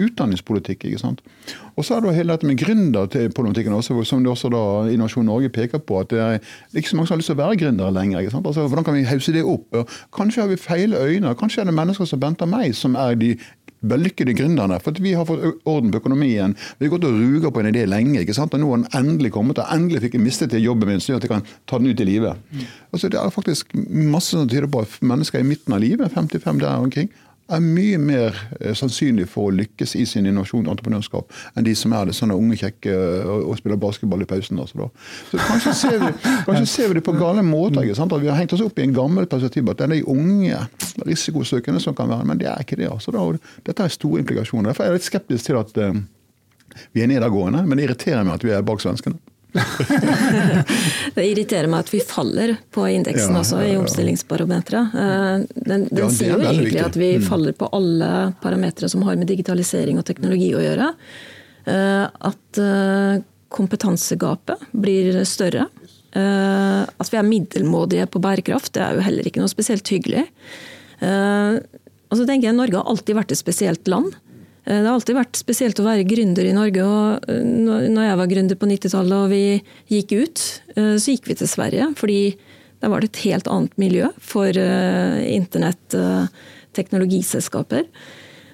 [0.00, 0.84] utdanningspolitikk.
[0.84, 1.20] ikke sant?
[1.76, 5.48] Og så er det hele dette med gründerpolitikken også, som det også da Innovasjon Norge
[5.48, 6.00] peker på.
[6.00, 6.38] at Det er
[6.74, 8.20] ikke så mange som har lyst til å være gründere lenger.
[8.20, 8.46] ikke sant?
[8.46, 9.76] Altså, Hvordan kan vi hause det opp?
[10.12, 11.34] Kanskje har vi feil øyne.
[11.34, 13.36] Kanskje er det mennesker som venter meg som er de
[13.82, 14.78] vellykkede gründerne.
[14.82, 16.54] For vi har fått orden på økonomien.
[16.78, 18.20] Vi har gått og ruga på en idé lenge.
[18.22, 18.54] ikke sant?
[18.54, 21.16] Og nå har den endelig kommet, og endelig fikk jeg mistet til jobben min, så
[21.16, 22.38] jeg kan ta den ut i livet.
[22.52, 22.64] Mm.
[22.92, 26.62] Altså, det er faktisk masse som tyder på at mennesker i midten av livet, 55
[26.62, 27.10] der omkring,
[27.50, 31.74] er mye mer eh, sannsynlig for å lykkes i sin innovasjon og entreprenørskap enn de
[31.78, 34.60] som er det sånne unge kjekke eh, og, og spiller basketball i pausen.
[34.62, 34.88] Altså,
[35.30, 36.12] så kanskje ser, vi,
[36.48, 37.82] kanskje ser vi det på gale måter.
[37.82, 40.62] Vi har hengt oss opp i en gammel perspektiv at det er de unge
[41.08, 42.90] risikosøkende som kan være men det er ikke det.
[42.92, 43.26] Altså, da,
[43.66, 44.70] dette er store implikasjoner.
[44.70, 46.02] Derfor er jeg litt skeptisk til at uh,
[46.96, 49.18] vi er nedadgående, men det irriterer meg at vi er bak svenskene.
[51.14, 54.94] det irriterer meg at vi faller på indeksen ja, også, i omstillingsbarometeret.
[54.96, 56.86] Eh, den, den ja, sier jo egentlig viktig.
[56.86, 57.26] at vi mm.
[57.26, 58.10] faller på alle
[58.42, 60.88] parametere som har med digitalisering og teknologi å gjøre.
[61.68, 65.68] Eh, at eh, kompetansegapet blir større.
[66.12, 70.26] At vi er middelmådige på bærekraft, det er jo heller ikke noe spesielt hyggelig.
[71.00, 74.12] Og så tenker jeg Norge har alltid vært et spesielt land.
[74.64, 76.86] Eh, det har alltid vært spesielt å være gründer i Norge.
[76.86, 79.44] og eh, når jeg var gründer på 90-tallet og vi
[79.90, 80.42] gikk ut,
[80.76, 81.92] eh, så gikk vi til Sverige.
[81.98, 82.22] Fordi
[82.82, 85.94] der var det et helt annet miljø for internett,
[86.74, 87.84] teknologiselskaper.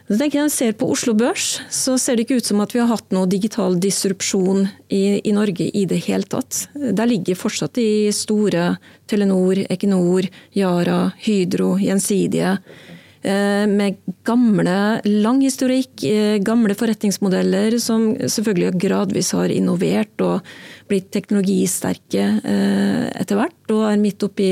[0.08, 2.82] Så tenker jeg, ser på Oslo Børs, så ser det ikke ut som at vi
[2.82, 6.66] har hatt noe digital disrupsjon i, i Norge i det hele tatt.
[6.76, 8.74] Der ligger fortsatt de store
[9.08, 12.58] Telenor, Equinor, Yara, Hydro, Gjensidige
[13.22, 20.46] med gamle, lang historikk, eh, gamle forretningsmodeller som selvfølgelig gradvis har innovert og
[20.88, 24.50] blitt teknologisterke eh, etter hvert, og er midt oppi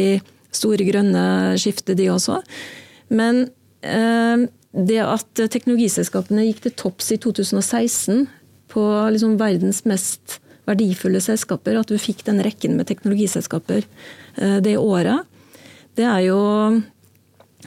[0.50, 2.40] store grønne skiftet, de også.
[3.12, 3.44] Men
[3.87, 8.24] det at teknologiselskapene gikk til topps i 2016
[8.72, 13.85] på liksom verdens mest verdifulle selskaper, at du fikk den rekken med teknologiselskaper
[14.64, 15.29] det året,
[15.94, 16.40] det er jo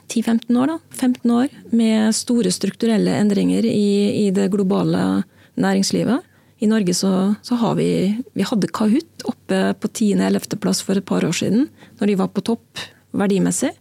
[0.10, 0.78] 10-15 år, da.
[0.97, 5.23] 15 år med store strukturelle endringer i, i det globale
[5.60, 6.25] næringslivet.
[6.60, 7.89] I Norge så, så, har vi
[8.34, 12.43] Vi hadde Kahoot oppe på 10.-11.-plass for et par år siden, når de var på
[12.43, 12.82] topp
[13.15, 13.71] verdimessig.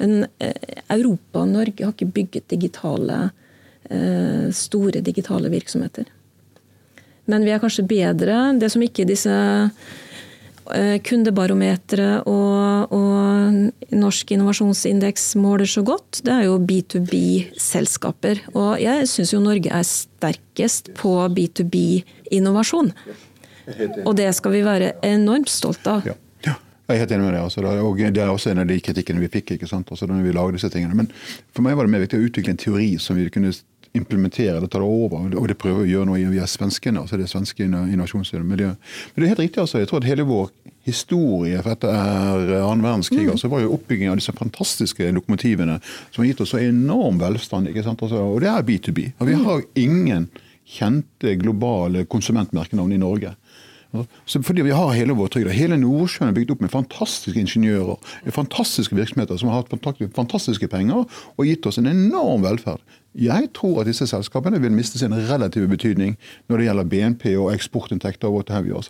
[0.00, 3.30] Men eh, Europa og Norge har ikke bygget digitale,
[3.88, 6.08] eh, store digitale virksomheter.
[7.30, 8.38] Men vi er kanskje bedre.
[8.58, 9.32] Det som ikke disse
[11.06, 18.44] kundebarometeret og, og, Norsk innovasjonsindeks måler så godt, det er jo B2B-selskaper.
[18.54, 22.92] Og jeg syns jo Norge er sterkest på B2B-innovasjon.
[24.04, 26.06] Og det skal vi være enormt stolt av.
[26.06, 26.16] Ja.
[26.90, 27.44] Jeg er helt enig med deg.
[27.46, 27.60] Altså,
[28.10, 29.90] Det er også en av de kritikkene vi fikk ikke sant?
[29.90, 30.94] Altså, når vi lager disse tingene.
[30.94, 31.10] Men
[31.54, 33.52] for meg var det mer viktig å utvikle en teori som vi kunne
[33.96, 35.30] implementere eller ta det over.
[35.34, 38.92] Og det prøver vi å gjøre nå via svenskene, altså det svenske innovasjonsmiljøet.
[39.14, 39.80] Men det er helt riktig, altså.
[39.80, 40.52] Jeg tror at hele vår
[40.86, 43.32] historie for dette er annen verdenskrig, mm.
[43.34, 47.70] altså var jo Oppbyggingen av disse fantastiske lokomotivene som har gitt oss så enorm velstand.
[47.70, 48.02] ikke sant?
[48.06, 49.10] Altså, og det er B2B.
[49.18, 49.44] Og vi mm.
[49.48, 50.30] har ingen
[50.70, 53.34] kjente globale konsumentmerkenavn i Norge.
[54.26, 55.50] Så fordi vi har hele vår trygd.
[55.50, 57.98] Hele Nordsjøen er bygd opp med fantastiske ingeniører,
[58.30, 62.82] fantastiske virksomheter som har hatt fantastiske penger og gitt oss en enorm velferd.
[63.18, 66.12] Jeg tror at disse selskapene vil miste sin relative betydning
[66.46, 68.28] når det gjelder BNP og eksportinntekter.
[68.28, 68.80] og what have you.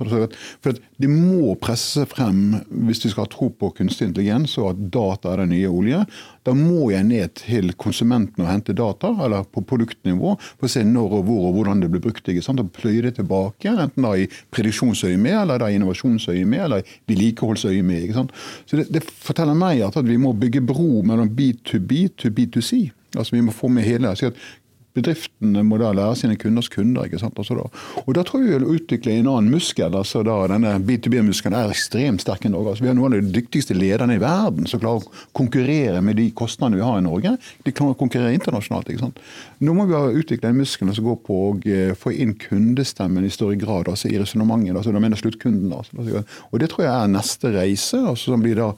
[0.60, 4.82] For De må presse frem, hvis de skal ha tro på kunstig intelligens og at
[4.92, 6.04] data er den nye olje,
[6.44, 10.84] da må jeg ned til konsumenten og hente data, eller på produktnivå, for å se
[10.84, 12.28] når og hvor og hvordan det blir brukt.
[12.28, 12.60] ikke sant?
[12.60, 18.04] Og pløye det tilbake, enten da i prediksjonsøyemed, eller da i innovasjonsøyemed, eller vedlikeholdsøyemed.
[18.04, 18.32] ikke sant?
[18.66, 22.90] Så det, det, forteller meg at vi må bygge bro mellom B2B to B2C.
[23.16, 24.14] Altså Vi må få med hele.
[24.16, 24.42] Så at
[24.90, 27.04] Bedriftene må da lære sine kunders kunder.
[27.06, 27.38] ikke sant?
[27.38, 27.66] Altså da.
[28.06, 29.94] Og Da tror jeg vi vil utvikle en annen muskel.
[29.94, 32.70] altså da Denne B2B-muskelen er ekstremt sterk i Norge.
[32.70, 36.16] Altså, vi har noen av de dyktigste lederne i verden som klarer å konkurrere med
[36.16, 37.36] de kostnadene vi har i Norge.
[37.64, 38.90] De klarer å konkurrere internasjonalt.
[38.90, 39.20] ikke sant?
[39.60, 43.24] Nå må vi ha utvikla en muskel som går på å eh, få inn kundestemmen
[43.24, 44.74] i større grad altså i resonnementet.
[44.74, 45.70] Altså, da mener sluttkunden.
[45.70, 46.24] Altså.
[46.50, 48.72] Og Det tror jeg er neste reise, altså som blir da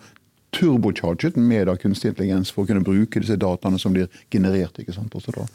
[0.53, 4.77] turbocharget med da, kunstig intelligens for å kunne bruke disse dataene som blir generert.
[4.79, 5.15] ikke sant?
[5.25, 5.47] Så da,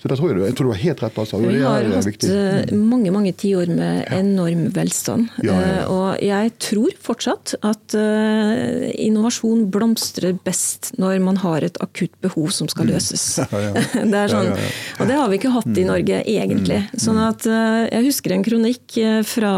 [0.00, 1.18] så da tror jeg, jeg tror du har helt rett.
[1.20, 1.40] Altså.
[1.42, 2.24] Vi har hatt.
[2.24, 5.28] Eh, mange mange tiår med enorm velstand.
[5.44, 5.76] Ja, ja, ja.
[5.82, 12.16] Eh, og jeg tror fortsatt at uh, innovasjon blomstrer best når man har et akutt
[12.24, 12.94] behov som skal mm.
[12.94, 13.26] løses.
[14.12, 14.54] det er sånn,
[14.96, 15.90] Og det har vi ikke hatt i mm.
[15.92, 16.80] Norge, egentlig.
[16.86, 17.02] Mm.
[17.02, 19.52] Sånn at uh, Jeg husker en kronikk fra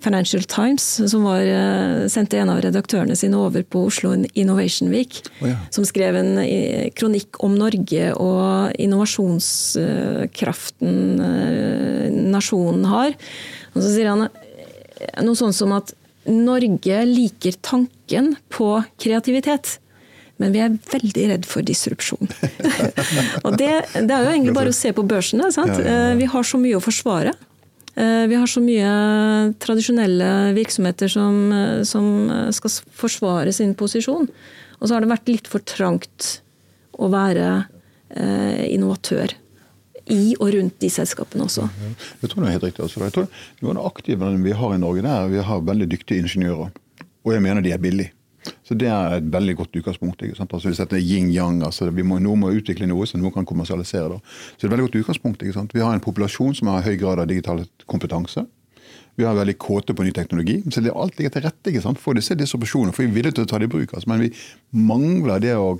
[0.00, 5.28] Financial Times, som var, eh, sendte en av redaktørene sine over på Oslo Innovation Week.
[5.40, 5.56] Oh, ja.
[5.70, 13.12] Som skrev en eh, kronikk om Norge og innovasjonskraften eh, nasjonen har.
[13.74, 14.28] Og så sier han
[15.24, 15.94] noe sånt som at
[16.30, 19.78] Norge liker tanken på kreativitet.
[20.40, 22.28] Men vi er veldig redd for disrupsjon.
[23.44, 25.44] og det, det, er jo egentlig bare å se på børsene.
[26.16, 27.32] Vi har så mye å forsvare.
[27.94, 28.90] Eh, vi har så mye
[29.60, 34.28] tradisjonelle virksomheter som, eh, som, eh, skal forsvare sin posisjon.
[34.80, 36.40] Og så har det vært litt for trangt
[36.98, 37.66] å være
[38.10, 39.30] innovatør
[40.10, 41.68] i og rundt de selskapene også.
[42.20, 42.82] Jeg tror det er helt riktig.
[42.82, 43.00] Altså.
[43.04, 43.28] Jeg tror
[43.62, 46.72] Noen av aktivene vi har i Norge, der, er vi har veldig dyktige ingeniører.
[47.24, 48.10] Og jeg mener de er billige.
[48.66, 50.22] Så Det er et veldig godt utgangspunkt.
[50.22, 50.52] ikke sant?
[50.52, 53.46] Altså Hvis dette er yin-yang, altså vi må, noen må utvikle noe som noen kan
[53.46, 54.08] kommersialisere.
[54.08, 54.18] Da.
[54.56, 55.42] Så det er et veldig godt utgangspunkt.
[55.42, 55.74] ikke sant?
[55.74, 58.46] Vi har en populasjon som har høy grad av digital kompetanse.
[59.16, 60.62] Vi har veldig kåte på ny teknologi.
[60.70, 61.98] Så det er alt ligger til rette ikke sant?
[62.00, 62.94] for disse distribusjonene.
[62.94, 63.92] For vi er villige til å ta det i bruk.
[63.92, 64.08] Altså.
[64.08, 64.30] Men vi
[64.72, 65.74] mangler det å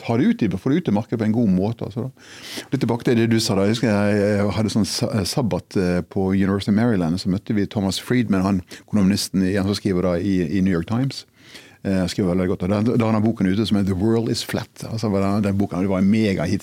[0.00, 1.86] ta det ut i, få det ut i markedet på en god måte.
[1.86, 2.66] Altså, da.
[2.72, 3.56] Litt tilbake til det du sa.
[3.58, 7.20] da, Jeg, jeg hadde sånn sabbat eh, på University of Maryland.
[7.20, 10.88] Så møtte vi Thomas Friedman, han kolumnisten han som skriver da i, i New York
[10.90, 11.26] Times.
[11.82, 12.60] Eh, skriver veldig godt.
[12.68, 14.84] Da, da han boken ute som heter 'The World Is Flat'.
[14.92, 16.62] Altså, den, den boken, det var en megahit.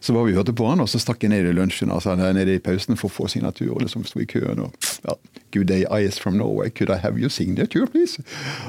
[0.00, 2.54] Så var vi hørte på han, og så stakk jeg ned i lunsjen, altså nede
[2.54, 3.74] i pausen for å få signatur.
[3.74, 4.72] og liksom sto i køen og
[5.04, 5.14] ja,
[5.52, 6.70] 'Good day, IS from Norway.
[6.70, 8.22] Could I have your signature, please?'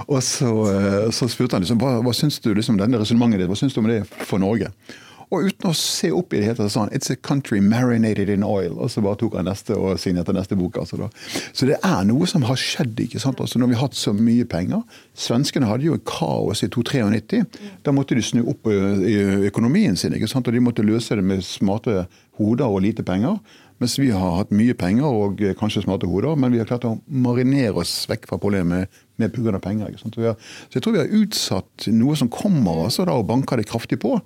[0.08, 0.50] Og så,
[1.06, 3.74] eh, så spurte han liksom, hva, hva syns du liksom, denne resonnementet ditt, hva syns
[3.74, 4.72] du om det for Norge?
[5.32, 8.30] Og uten å se opp i det hele tatt sa han 'It's a country marinated
[8.30, 8.78] in oil'.
[8.78, 10.78] Og så bare tok han neste og signerte neste bok.
[10.78, 11.10] Altså,
[11.54, 13.00] så det er noe som har skjedd.
[13.00, 13.40] ikke sant?
[13.40, 14.84] Altså, når vi har hatt så mye penger.
[15.16, 17.46] Svenskene hadde jo kaos i 1993.
[17.84, 20.14] Da måtte de snu opp i økonomien sin.
[20.14, 20.48] ikke sant?
[20.48, 23.40] Og de måtte løse det med smarte hoder og lite penger.
[23.82, 27.00] Mens vi har hatt mye penger og kanskje smarte hoder, men vi har klart å
[27.08, 29.58] marinere oss vekk fra problemet med pga.
[29.60, 29.90] penger.
[29.90, 30.16] Ikke sant?
[30.16, 33.66] Så, så, jeg tror vi har utsatt noe som kommer altså da, og banker det
[33.72, 34.20] kraftig på.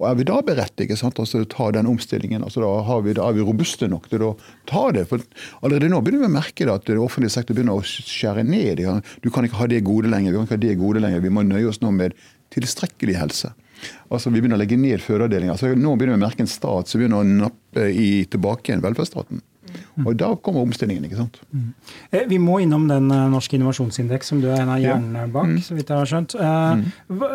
[0.00, 2.42] Og Er vi da berettiget sant, altså, til å ta den omstillingen?
[2.46, 4.30] altså da, vi, da, Er vi robuste nok til å
[4.68, 5.06] ta det?
[5.10, 5.20] For
[5.60, 8.80] Allerede nå begynner vi å merke det, at det offentlige sektor begynner å skjære ned.
[9.20, 10.32] Du kan ikke ha det gode lenger.
[10.32, 11.20] Vi kan ikke ha det gode lenger.
[11.20, 12.16] Vi må nøye oss nå med
[12.54, 13.52] tilstrekkelig helse.
[14.10, 15.54] Altså Vi begynner å legge ned fødeavdelinger.
[15.54, 18.84] Altså, nå begynner vi å merke en stat som begynner å nappe i, tilbake igjen
[18.84, 19.44] velferdsstaten.
[19.70, 20.06] Mm.
[20.06, 21.04] Og Da kommer omstillingen.
[21.04, 21.40] ikke sant?
[21.52, 21.72] Mm.
[22.10, 25.46] Eh, vi må innom den uh, norske innovasjonsindeks, som du er en av hjernene bak.
[25.46, 25.60] Mm.
[25.62, 26.34] så vidt jeg har skjønt.
[26.34, 27.28] Uh,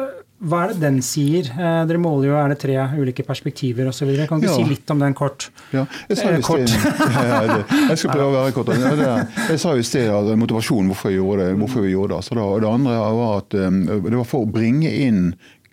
[0.44, 1.48] hva er det den sier?
[1.48, 4.10] Eh, dere måler jo er det tre ulike perspektiver osv.
[4.28, 4.56] Kan du ja.
[4.58, 5.48] si litt om den kort?
[5.72, 6.74] Ja, Jeg sa i sted,
[7.16, 7.60] ja, ja,
[7.94, 8.74] jeg skal prøve å være kort.
[8.76, 11.60] jeg sa jo i sted at motivasjonen hvorfor vi gjorde det.
[11.62, 12.28] hvorfor vi gjorde det.
[12.28, 15.22] Så da, og det andre var at det var for å bringe inn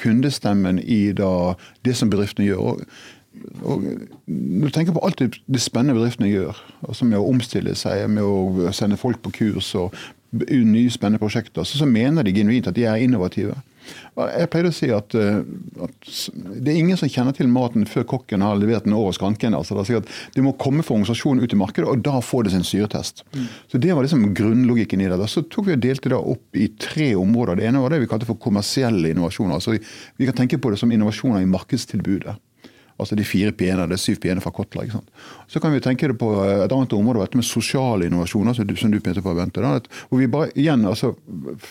[0.02, 1.32] kundestemmen i da,
[1.86, 2.86] det som bedriftene gjør.
[3.66, 3.84] Og
[4.26, 8.06] når du tenker på alt det, det spennende bedriftene gjør, altså med å omstille seg,
[8.14, 9.94] med å sende folk på kurs og
[10.32, 13.58] nye spennende prosjekter, så, så mener de genuint at de er innovative.
[14.16, 15.40] Jeg pleier å si at, eh,
[15.86, 19.56] at, det er ingen som kjenner til maten før kokken har levert den over skranken.
[19.56, 22.54] Altså, det, at det må komme fra organisasjonen ut i markedet, og da får det
[22.54, 23.24] sin syretest.
[23.32, 23.48] Mm.
[23.72, 25.20] Så Det var liksom grunnlogikken i det.
[25.32, 27.58] Så tok vi og delte det opp i tre områder.
[27.58, 29.58] Det ene var det vi kalte for kommersielle innovasjoner.
[29.58, 29.78] Altså,
[30.16, 32.36] vi kan tenke på det som innovasjoner i markedstilbudet.
[33.00, 34.90] Altså de fire p-ene, det er syv p-ene fra Kotler.
[35.52, 38.92] Så kan vi tenke det på et annet område, dette med sosiale innovasjoner, du, som
[38.92, 39.60] du pekte på, Bente.
[39.60, 41.12] Da, hvor vi bare, igjen, altså,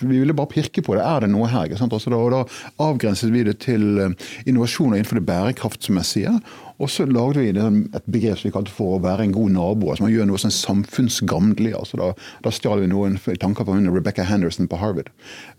[0.03, 1.05] vi ville bare pirke på det.
[1.05, 1.71] Er det noe her?
[1.73, 2.43] Altså, da, og da
[2.85, 6.35] avgrenset vi det til eh, innovasjoner innenfor det bærekraftsmessige.
[6.81, 9.91] Og så lagde vi et begrep som vi kalte for å være en god nabo.
[9.91, 11.75] altså Man gjør noe sånn samfunnsgamdlig.
[11.77, 12.07] altså Da,
[12.41, 15.11] da stjal vi noen tanker fra Rebecca Henderson på Harvard.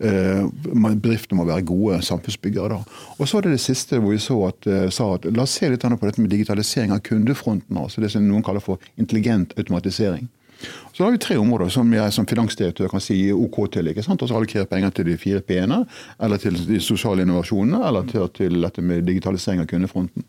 [0.02, 2.74] Uh, bedrifter må være gode samfunnsbyggere.
[2.74, 2.98] da.
[3.18, 5.54] Og så er det det siste hvor vi så at, uh, sa at la oss
[5.60, 7.78] se litt på dette med digitalisering av kundefronten.
[7.78, 10.28] altså Det som noen kaller for intelligent automatisering.
[10.92, 13.88] Så har vi tre områder som jeg som finansdirektør kan si OK til.
[13.90, 14.22] ikke sant?
[14.22, 15.82] Altså Allokere penger til de fire P-ene,
[16.22, 20.26] eller til de sosiale innovasjonene, eller til, til dette med digitalisering av kundefronten.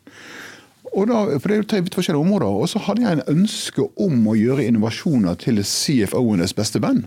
[0.93, 2.47] Og da, for Det er jo tre forskjellige områder.
[2.47, 7.05] Og så hadde jeg en ønske om å gjøre innovasjoner til CFO-enes beste venn.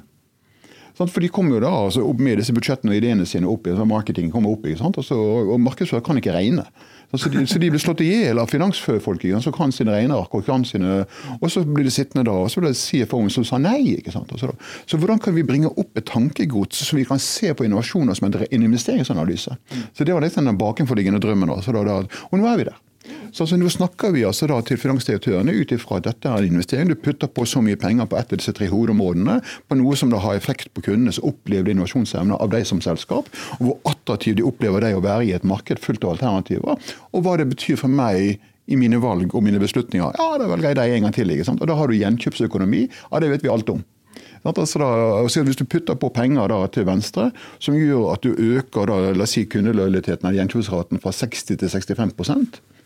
[0.97, 3.75] For de kommer jo da altså, opp med disse budsjettene og ideene sine opp i,
[3.77, 6.65] så marketing kommer opp i, og, så, og markedsfører kan ikke regne.
[7.15, 10.35] Så de, så de blir slått i hjel av finansfolk som kan sine regneark.
[10.35, 11.05] Og kan sine,
[11.39, 13.97] og så blir det sittende da, og så blir det CFO-en som sa nei.
[14.01, 14.33] ikke sant?
[14.41, 14.51] Så,
[14.85, 18.29] så, hvordan kan vi bringe opp et tankegods så vi kan se på innovasjoner som
[18.29, 19.57] en investeringsanalyse?
[19.95, 21.55] Så Det var litt den bakenforliggende drømmen.
[21.55, 22.83] Da, da, og nå er vi der.
[23.33, 26.57] Så altså, Nå snakker vi altså da til finansdirektørene ut ifra at dette er en
[26.57, 26.91] investering.
[26.91, 30.13] Du putter på så mye penger på ett av disse tre hovedområdene, på noe som
[30.13, 34.47] da har effekt på kundenes opplevde innovasjonsevne av deg som selskap, og hvor attraktivt de
[34.47, 37.93] opplever deg å være i et marked fullt av alternativer, og hva det betyr for
[37.93, 40.17] meg i mine valg og mine beslutninger.
[40.19, 41.31] Ja, da velger jeg deg en gang til.
[41.31, 41.61] ikke sant?
[41.63, 42.89] Og Da har du gjenkjøpsøkonomi.
[43.13, 43.85] Ja, det vet vi alt om.
[44.47, 48.99] Altså hvis du putter på penger da, til venstre, som gjør at du øker da,
[49.11, 52.15] la oss si kundelojaliteten av gjenkjøpsraten fra 60 til 65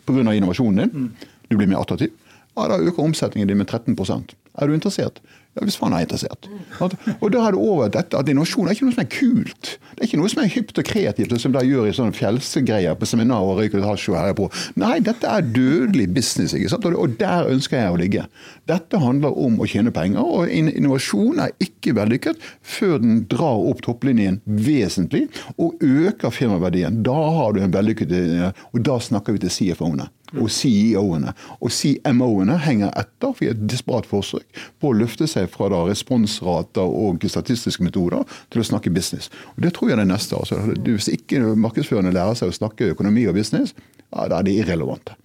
[0.06, 0.34] pga.
[0.34, 1.10] innovasjonen din.
[1.48, 2.10] Du blir mer attraktiv.
[2.56, 5.20] Ja, da øker omsetningen din med 13% Er du interessert?
[5.60, 6.48] Hvis faen er interessert.
[6.80, 9.72] Og da er det over dette at innovasjon er ikke noe som er kult.
[9.92, 12.96] Det er ikke noe som er hypt og kreativt, som de gjør i sånne fjellsegreier
[12.98, 14.48] på seminar og røyker hasj og her på.
[14.80, 16.88] Nei, dette er dødelig business, ikke sant?
[16.90, 18.24] og der ønsker jeg å ligge.
[18.70, 23.82] Dette handler om å tjene penger, og innovasjon er ikke vellykket før den drar opp
[23.84, 27.02] topplinjen vesentlig og øker firmaverdien.
[27.06, 31.34] Da har du en vellykket Og da snakker vi til CFO-ene og CEO-ene.
[31.60, 36.84] Og CMO-ene henger etter for et desperat forsøk på å løfte seg fra da responsrater
[37.04, 39.30] og statistiske metoder til å snakke business.
[39.56, 40.36] Og Det tror jeg er det neste.
[40.36, 43.74] Altså, hvis ikke markedsførerne lærer seg å snakke økonomi og business,
[44.10, 45.16] ja, da er de irrelevante.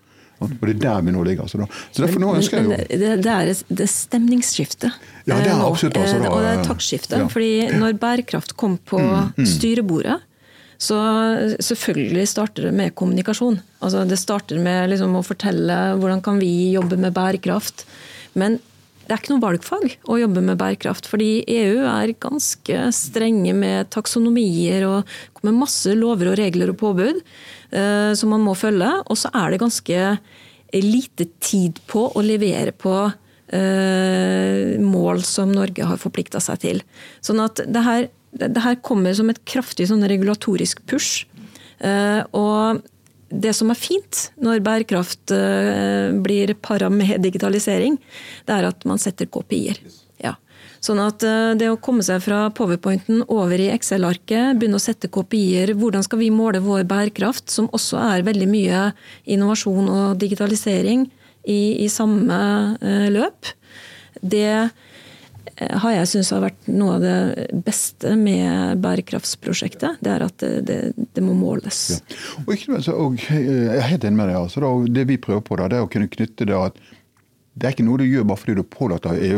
[0.44, 1.46] Og Det er der vi nå ligger.
[1.48, 2.78] Altså, så derfor nå ønsker jeg jo...
[3.00, 4.91] Det, det er et stemningsskifte.
[5.26, 5.98] Ja, det er absolutt.
[6.02, 7.22] Altså, da, og det er taktskifte.
[7.24, 7.28] Ja.
[7.32, 9.48] fordi når bærekraft kom på mm, mm.
[9.56, 10.20] styrebordet,
[10.82, 11.00] så
[11.64, 13.60] selvfølgelig starter det med kommunikasjon.
[13.80, 17.86] Altså det starter med liksom å fortelle hvordan kan vi jobbe med bærekraft.
[18.36, 18.60] Men
[19.06, 21.08] det er ikke noe valgfag å jobbe med bærekraft.
[21.10, 27.22] Fordi EU er ganske strenge med taksonomier og med masse lover og regler og påbud
[27.22, 28.90] eh, som man må følge.
[29.06, 30.02] Og så er det ganske
[30.76, 32.96] lite tid på å levere på
[33.54, 36.82] eh, mål som Norge har forplikta seg til.
[37.24, 41.26] Sånn at det her det her kommer som et kraftig sånn regulatorisk push.
[41.80, 42.84] Eh, og
[43.30, 47.98] det som er fint når bærekraft eh, blir para med digitalisering,
[48.48, 49.80] det er at man setter KPI-er.
[50.24, 50.36] Ja.
[50.84, 55.12] Sånn at eh, det å komme seg fra powerpointen over i Excel-arket, begynne å sette
[55.12, 58.88] KPI-er, hvordan skal vi måle vår bærekraft, som også er veldig mye
[59.24, 61.08] innovasjon og digitalisering
[61.45, 62.38] i, i samme
[63.13, 63.54] løp,
[64.26, 64.71] det
[65.55, 70.01] har jeg syntes har vært noe av det beste med bærekraftsprosjektet.
[70.03, 71.86] Det er at det, det, det må måles.
[71.93, 72.17] Ja.
[72.43, 74.41] Og, ikke, og, eh, jeg er helt enig med deg.
[74.41, 76.81] Altså, da, det vi prøver på, da, det er å kunne knytte det at
[77.55, 79.38] det er ikke noe du gjør bare fordi du er pålagt av EU,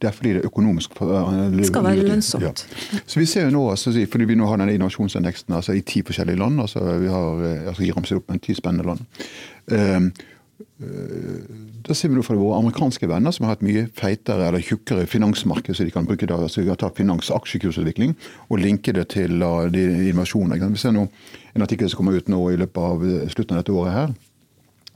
[0.00, 2.64] det er fordi det er økonomisk eh, Det skal være lønnsomt.
[2.64, 3.02] Ja.
[3.04, 6.00] Så vi ser jo nå, altså, fordi vi nå har denne innovasjonsindeksen altså, i ti
[6.06, 7.44] forskjellige land, altså, vi har
[7.74, 9.22] altså, ramset opp en ti spennende land.
[9.68, 10.26] Um, Eh,
[10.58, 15.06] da ser vi nå fra våre amerikanske venner som har hatt mye feitere eller tjukkere
[15.06, 18.16] finansmarked, så de kan bruke det, altså de kan ta finansaksjekursutvikling
[18.48, 20.70] og linke det til uh, de innovasjonene.
[20.74, 21.06] Vi ser nå
[21.54, 24.16] en artikkel som kommer ut nå i løpet av eh, slutten av dette året her,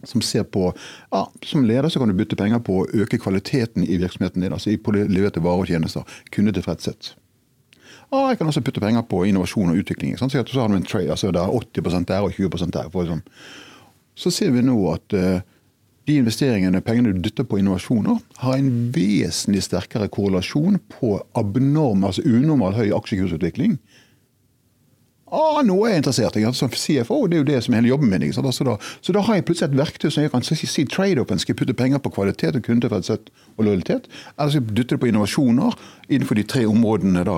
[0.06, 3.86] som ser på ja, Som leder så kan du bytte penger på å øke kvaliteten
[3.86, 6.02] i virksomheten din, altså i leverte varer og tjenester.
[6.34, 7.14] Kundetilfredshet.
[8.10, 10.18] Ja, jeg kan også putte penger på innovasjon og utvikling.
[10.18, 12.90] Så har du en trade, altså det er 80% der og 20% der.
[12.90, 13.22] For liksom.
[14.14, 15.40] Så ser vi nå at uh,
[16.08, 22.24] de investeringene, pengene du dytter på innovasjoner, har en vesentlig sterkere korrelasjon på abnorm, altså
[22.26, 23.78] unormal høy aksjekursutvikling
[25.32, 26.36] ah, nå er jeg interessert.
[26.36, 26.52] Ikke?
[26.56, 28.26] Som CFO, det er jo det som er hele jobben min.
[28.28, 31.40] Altså da, så da har jeg plutselig et verktøy som jeg kan si, si trade-open.
[31.40, 34.08] Skal jeg putte penger på kvalitet og kundetilfredshet og lojalitet?
[34.36, 35.76] Eller skal jeg dytte det på innovasjoner
[36.12, 37.36] innenfor de tre områdene, da,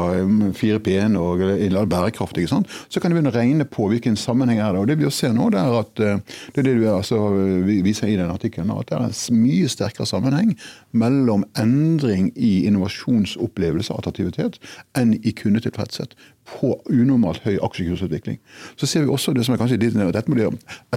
[0.59, 2.39] 4P-en og eller bærekraft?
[2.41, 2.73] Ikke sant?
[2.89, 4.83] Så kan jeg begynne å regne på hvilken sammenheng er det.
[4.83, 7.21] Og det vi ser nå, det er at eh, det er det du altså,
[7.67, 10.55] viser i den artikkelen, at det er en mye sterkere sammenheng
[10.95, 14.59] mellom endring i innovasjonsopplevelse og attraktivitet
[14.99, 18.39] enn i kundetilfredshet på unormalt høy aksjekursutvikling.
[18.77, 20.51] Så ser vi også det som er kanskje litt dette må de,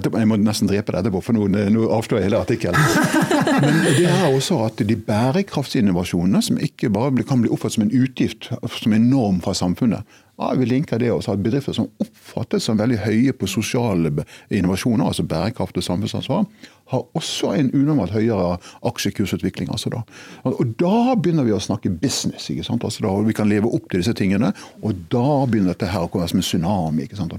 [0.04, 2.80] Jeg må nesten drepe det etterpå, for nå, nå avslører jeg hele artikkelen.
[3.64, 7.96] Men det er også at de bærekraftsinnovasjonene, som ikke bare kan bli oppfattet som en
[7.96, 12.68] utgift, som en norm fra samfunnet, ja, vi linker det også at bedrifter som oppfattes
[12.68, 14.12] som veldig høye på sosiale
[14.54, 16.44] innovasjoner, altså bærekraft og samfunnsansvar,
[16.92, 18.56] har også en unormalt høyere
[18.88, 19.70] aksjekursutvikling.
[19.72, 20.02] Altså da.
[20.48, 22.48] Og da begynner vi å snakke business.
[22.50, 22.84] ikke sant?
[22.84, 26.12] Altså da, vi kan leve opp til disse tingene, og da begynner dette her å
[26.12, 27.06] komme som en tsunami.
[27.06, 27.34] ikke sant?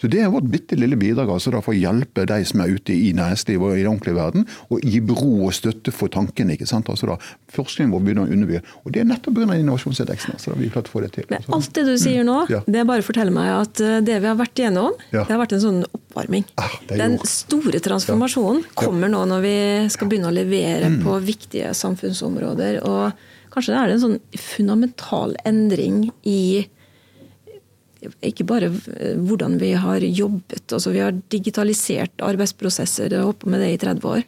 [0.00, 2.74] Så Det er vårt bitte lille bidrag altså da, for å hjelpe de som er
[2.74, 6.54] ute i næringslivet og i den ordentlige verden, og gi bro og støtte for tankene.
[6.56, 6.90] ikke sant?
[6.92, 7.18] Altså da,
[7.52, 8.60] Forskningen vår begynner å underby.
[8.86, 9.58] Og det er nettopp pga.
[9.58, 10.36] innovasjonsindeksen.
[10.38, 11.26] Altså da, vi klart å få det til.
[11.30, 12.62] Men alt det du sier nå, ja.
[12.66, 15.24] det bare forteller meg at eh, det vi har vært igjennom, ja.
[15.24, 16.44] det har vært en sånn oppvarming.
[16.54, 18.74] Ah, Den store transformasjonen ja.
[18.74, 19.56] kommer nå når vi
[19.92, 21.00] skal begynne å levere mm.
[21.06, 22.82] på viktige samfunnsområder.
[22.84, 26.68] Og kanskje er det en sånn fundamental endring i
[28.02, 30.72] ikke bare hvordan vi har jobbet.
[30.72, 34.24] altså Vi har digitalisert arbeidsprosesser, og holdt på med det i 30 år.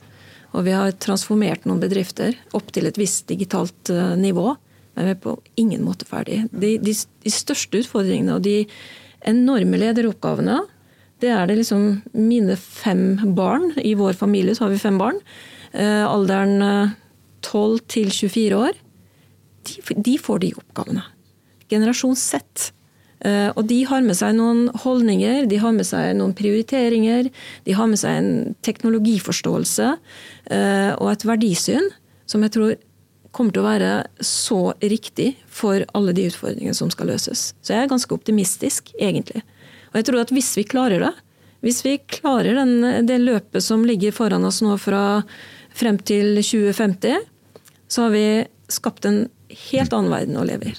[0.55, 4.53] Og vi har transformert noen bedrifter opp til et visst digitalt eh, nivå.
[4.95, 6.45] Men vi er på ingen måte ferdig.
[6.53, 8.61] De, de, de største utfordringene og de
[9.27, 10.61] enorme lederoppgavene
[11.23, 13.71] det er det liksom mine fem barn.
[13.79, 15.21] I vår familie så har vi fem barn.
[15.73, 16.59] Eh, alderen
[17.45, 18.81] 12 eh, til 24 år.
[19.65, 21.05] De, de, får de oppgavene.
[21.71, 22.73] Generasjon Z.
[23.25, 27.31] Eh, og de har med seg noen holdninger, de har med seg noen prioriteringer.
[27.65, 31.89] De har med seg en teknologiforståelse eh, og et verdisyn
[32.29, 32.77] som jeg tror
[33.35, 37.49] kommer til å være så riktig for alle de utfordringene som skal løses.
[37.65, 39.43] Så jeg er ganske optimistisk, egentlig.
[39.95, 41.13] Og jeg tror at hvis vi klarer det,
[41.65, 45.23] hvis vi klarer den, det løpet som ligger foran oss nå fra
[45.75, 47.23] frem til 2050,
[47.89, 48.27] så har vi
[48.75, 49.23] skapt en
[49.71, 50.75] helt annen verden å leve i.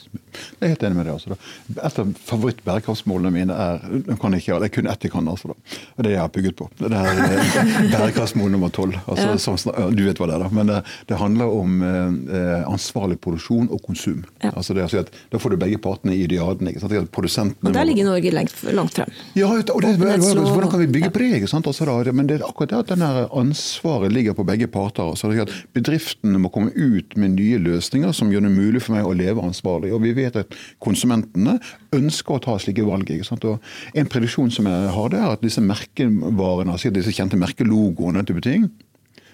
[0.60, 1.16] Jeg er helt enig med det.
[1.16, 1.38] Altså,
[1.76, 5.28] Et av favorittbærekraftsmålene mine er kan ikke, jeg kun ett jeg kan.
[5.28, 5.80] Altså, da.
[5.98, 6.70] Og det jeg har bygget på.
[6.80, 7.56] Det er eh,
[7.94, 8.98] bærekraftsmål nummer tolv.
[9.08, 9.90] Altså, ja.
[9.92, 10.50] Du vet hva det er, da.
[10.56, 14.24] Men det, det handler om eh, ansvarlig produksjon og konsum.
[14.44, 14.54] Ja.
[14.56, 16.70] Altså, det, altså, da får du begge partene i ideaden.
[16.72, 16.94] Ikke sant?
[16.96, 19.12] og der ligger Norge langt, langt frem.
[19.38, 21.32] Ja, og det, hvordan kan vi bygge på det?
[21.42, 21.68] Ikke sant?
[21.68, 25.04] Altså, da, men det er akkurat det at denne ansvaret ligger på begge parter.
[25.04, 28.82] Altså, det er at Bedriftene må komme ut med nye løsninger som gjør det mulig
[28.82, 29.92] for meg å leve ansvarlig.
[29.94, 31.60] Og vi vet at konsumentene
[31.94, 33.12] ønsker å ta slike valg.
[33.94, 38.42] en prediksjon som jeg har, det er at disse merkevarene, altså disse kjente merkelogoene, type
[38.42, 38.70] ting,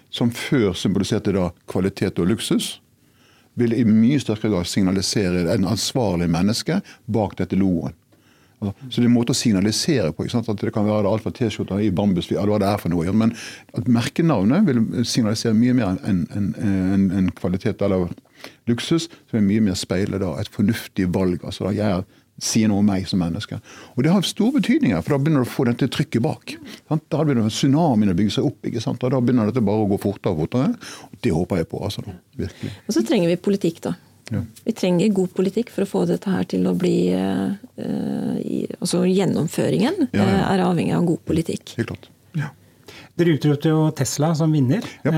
[0.09, 2.81] som før symboliserte da kvalitet og luksus,
[3.55, 7.95] vil i mye sterkere grad signalisere en ansvarlig menneske bak dette logoen.
[8.61, 10.27] Så det er en måte å signalisere på.
[10.37, 13.11] At Det kan være alt fra T-skjorter i bambus, eller hva det er for noe.
[13.11, 13.33] Men
[13.73, 18.11] at merkenavnet vil signalisere mye mer enn en, en, en kvalitet eller
[18.69, 21.43] luksus, som er mye mer speiler da, et fornuftig valg.
[21.43, 22.03] altså da jeg
[22.41, 23.59] sier noe om meg som menneske.
[23.95, 26.55] Og Det har stor betydning, for da begynner du å få dette trykket bak.
[26.89, 27.03] Sant?
[27.13, 29.03] Da begynner tsunamien å bygge seg opp, ikke sant?
[29.03, 30.71] og da begynner dette bare å gå fortere og fortere.
[31.11, 31.83] Og Det håper jeg på.
[31.83, 32.05] altså
[32.37, 32.71] virkelig.
[32.87, 33.93] Og så trenger vi politikk, da.
[34.31, 34.41] Ja.
[34.63, 37.51] Vi trenger god politikk for å få dette her til å bli uh,
[38.39, 40.45] i, Altså gjennomføringen ja, ja.
[40.53, 41.73] er avhengig av god politikk.
[41.75, 42.07] Helt klart.
[42.39, 42.53] Ja.
[43.21, 44.85] Dere utropte jo Tesla som vinner.
[45.05, 45.17] Yep.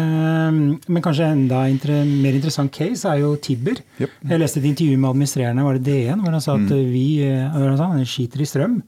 [0.92, 3.80] Men kanskje enda inter mer interessant case er jo Tibber.
[4.02, 4.18] Yep.
[4.34, 6.90] Jeg leste et intervju med administrerende, var det DN, hvor han sa at mm.
[6.92, 8.82] vi han sa, skiter i strøm.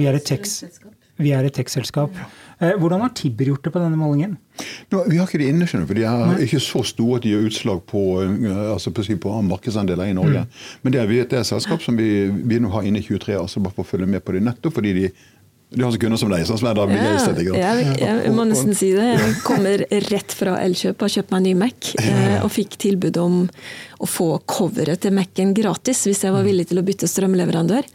[0.00, 2.14] Vi er et tech-selskap.
[2.60, 4.36] Hvordan har Tibber gjort det på denne målingen?
[4.92, 7.32] No, vi har ikke det inne, skjønner for de er ikke så store at de
[7.32, 8.02] gjør utslag på,
[8.74, 10.42] altså på, på markedsandeler i Norge.
[10.44, 10.62] Mm.
[10.82, 13.36] Men det er, det er et selskap som vi, vi nå har inne i 23,
[13.40, 15.12] altså bare for å følge med på det, nettopp fordi de
[15.70, 17.40] du har så kunder som deg, sånn som er da begeistret.
[17.54, 19.06] Ja, jeg, jeg, må nesten si det.
[19.14, 23.20] Jeg kommer rett fra Elkjøp, har kjøpt meg en ny Mac eh, og fikk tilbud
[23.22, 23.36] om
[24.02, 27.86] å få coveret til Mac-en gratis hvis jeg var villig til å bytte strømleverandør.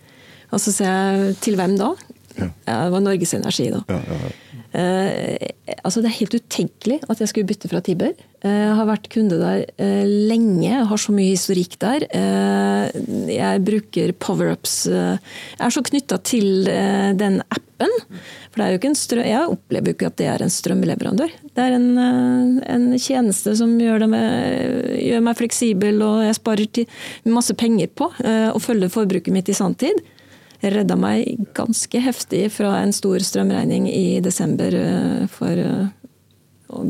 [0.55, 1.91] Og så sier jeg til hvem da?
[2.39, 2.47] Ja.
[2.63, 3.83] Det var Norges Energi, da.
[3.91, 4.44] Ja, ja, Eh,
[4.75, 8.13] altså det er helt utenkelig at jeg skulle bytte fra Tiber.
[8.45, 12.05] Eh, jeg har vært kunde der eh, lenge, har så mye historikk der.
[12.09, 16.67] Eh, jeg bruker powerups Jeg er så knytta til
[17.19, 17.93] den appen.
[18.51, 20.53] For det er jo ikke en strøm, jeg opplever jo ikke at det er en
[20.53, 21.33] strømleverandør.
[21.55, 21.89] Det er en,
[22.63, 26.85] en tjeneste som gjør, med, gjør, meg fleksibel, og jeg sparer
[27.27, 29.99] masse penger på å følge forbruket mitt i sanntid
[30.73, 34.75] redda meg ganske heftig fra en stor strømregning i desember
[35.31, 35.61] for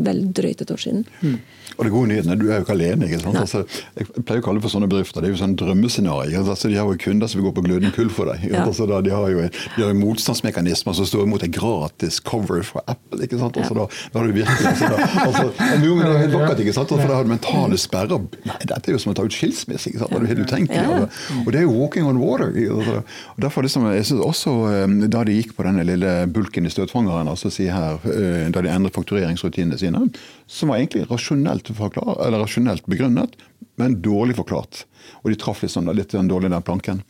[0.06, 1.06] vel drøyt et år siden.
[1.22, 1.38] Mm.
[1.78, 3.08] Og det gode nyheten er du er jo ikke alene.
[3.10, 3.38] ikke sant?
[3.42, 3.64] Altså,
[3.98, 5.22] jeg pleier å kalle det for sånne bedrifter.
[5.24, 6.42] Det er jo sånn drømmescenario.
[6.44, 8.46] Altså, de har jo kunder som vil gå på glødende kull for deg.
[8.52, 8.64] Ja.
[8.66, 12.84] Altså, da, de har jo de har motstandsmekanismer som står imot en gratis cover fra
[12.92, 13.22] Apple.
[13.28, 13.58] ikke sant?
[13.62, 15.46] Altså, da, da har du virkelig altså, da, altså,
[15.86, 16.94] jo, men det er helt vakkert, ikke sant?
[16.96, 18.28] For da har du mentale sperrer.
[18.46, 19.92] Nei, dette er jo som å ta ut skilsmisse.
[19.92, 20.14] ikke sant?
[20.16, 20.86] Det er jo helt utenkelig.
[20.86, 21.42] Ja.
[21.44, 22.54] Og det er jo walking on water.
[22.56, 23.02] Altså.
[23.36, 26.72] Og derfor liksom, jeg synes også eh, Da de gikk på denne lille bulken i
[26.74, 30.06] støtfangeren, altså si her, eh, da de endret faktureringsrutinene sine,
[30.48, 33.34] som var egentlig rasjonelt, rasjonelt begrunnet,
[33.76, 34.86] men dårlig forklart.
[35.24, 37.02] Og de traff liksom litt den dårlige den planken.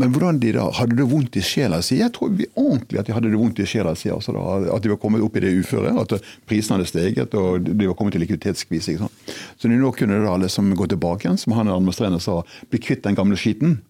[0.00, 1.98] Men hvordan de da hadde det vondt i sjela si?
[2.00, 4.10] Jeg tror ordentlig at de hadde det vondt i sjela si.
[4.14, 7.68] Altså da, at de var kommet opp i det uføret, at prisene hadde steget og
[7.68, 8.96] de var kommet til likviditetskvise.
[8.98, 13.04] Så de nå kunne da liksom gå tilbake igjen, som han administrerende sa, bli kvitt
[13.06, 13.80] den gamle skiten.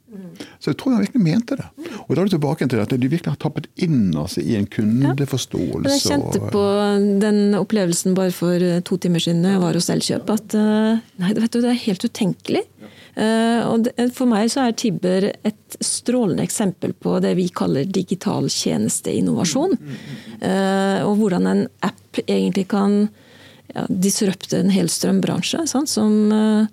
[0.59, 1.67] Så jeg tror han virkelig mente det.
[2.07, 4.67] Og da er du tilbake til at de virkelig har tappet inn altså, i en
[4.71, 5.93] kundeforståelse.
[5.93, 6.65] jeg kjente på
[7.23, 11.53] den opplevelsen bare for to timer siden jeg var hos Elkjøp, at eh, nei, vet
[11.53, 12.65] du, det er helt utenkelig.
[13.19, 18.49] Eh, og for meg så er Tibber et strålende eksempel på det vi kaller digital
[18.53, 19.77] tjenesteinnovasjon.
[20.41, 23.01] Eh, og hvordan en app egentlig kan
[23.75, 25.67] ja, disrupte en hel strømbransje.
[25.69, 25.93] Sant?
[25.93, 26.67] Som Eh,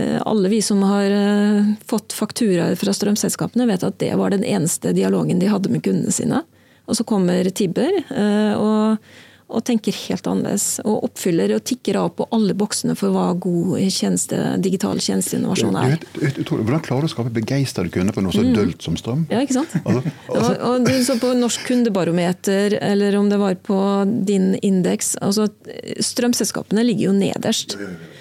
[0.00, 4.94] alle vi som har eh, fått fakturaer fra strømselskapene, vet at det var den eneste
[4.96, 6.42] dialogen de hadde med kundene sine.
[6.88, 9.04] Og så kommer Tibber eh, og,
[9.52, 10.80] og tenker helt annerledes.
[10.88, 15.98] Og oppfyller og tikker av på alle boksene for hva god tjeneste, digital tjenesteinnovasjon er.
[16.16, 18.54] Hvordan klarer du å skape begeistrede kunder på noe så mm.
[18.56, 19.26] dølt som strøm?
[19.32, 19.76] Ja, ikke sant?
[19.84, 20.54] Altså, altså.
[20.56, 23.78] Og, og, så på Norsk kundebarometer, eller om det var på
[24.26, 25.48] din indeks altså
[26.02, 27.76] Strømselskapene ligger jo nederst.
[27.78, 28.11] Eh,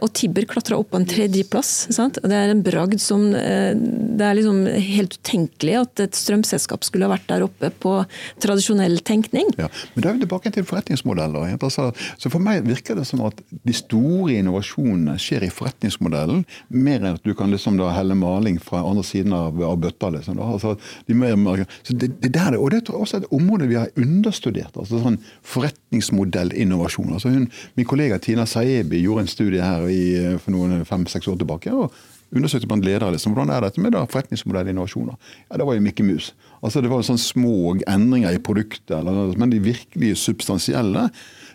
[0.00, 1.90] og Tibber klatra opp på en tredjeplass.
[1.90, 7.08] Det er en bragd som eh, Det er liksom helt utenkelig at et strømselskap skulle
[7.08, 7.94] ha vært der oppe på
[8.42, 9.50] tradisjonell tenkning.
[9.60, 11.56] Ja, men da er vi tilbake til forretningsmodeller.
[11.56, 11.90] Altså,
[12.20, 17.18] så For meg virker det som at de store innovasjonene skjer i forretningsmodellen, mer enn
[17.18, 20.12] at du kan liksom da helle maling fra andre siden av, av bøtta.
[20.16, 20.76] Liksom, altså,
[21.08, 21.36] de mer,
[21.82, 24.76] så det, det, der, og det er også et område vi har understudert.
[24.76, 27.12] altså sånn Forretningsmodellinnovasjon.
[27.16, 31.38] Altså min kollega Tina Saebi gjorde en studie studie her i, for noen fem-seks år
[31.42, 31.74] tilbake.
[31.74, 31.92] og
[32.30, 35.16] undersøkte blant ledere liksom, hvordan er dette med da, forretningsmodellinnovasjoner.
[35.50, 36.32] Ja, Det var jo Mikke Mus.
[36.62, 41.10] Altså, det var sånne små endringer i produktet, eller, men de virkelig substansielle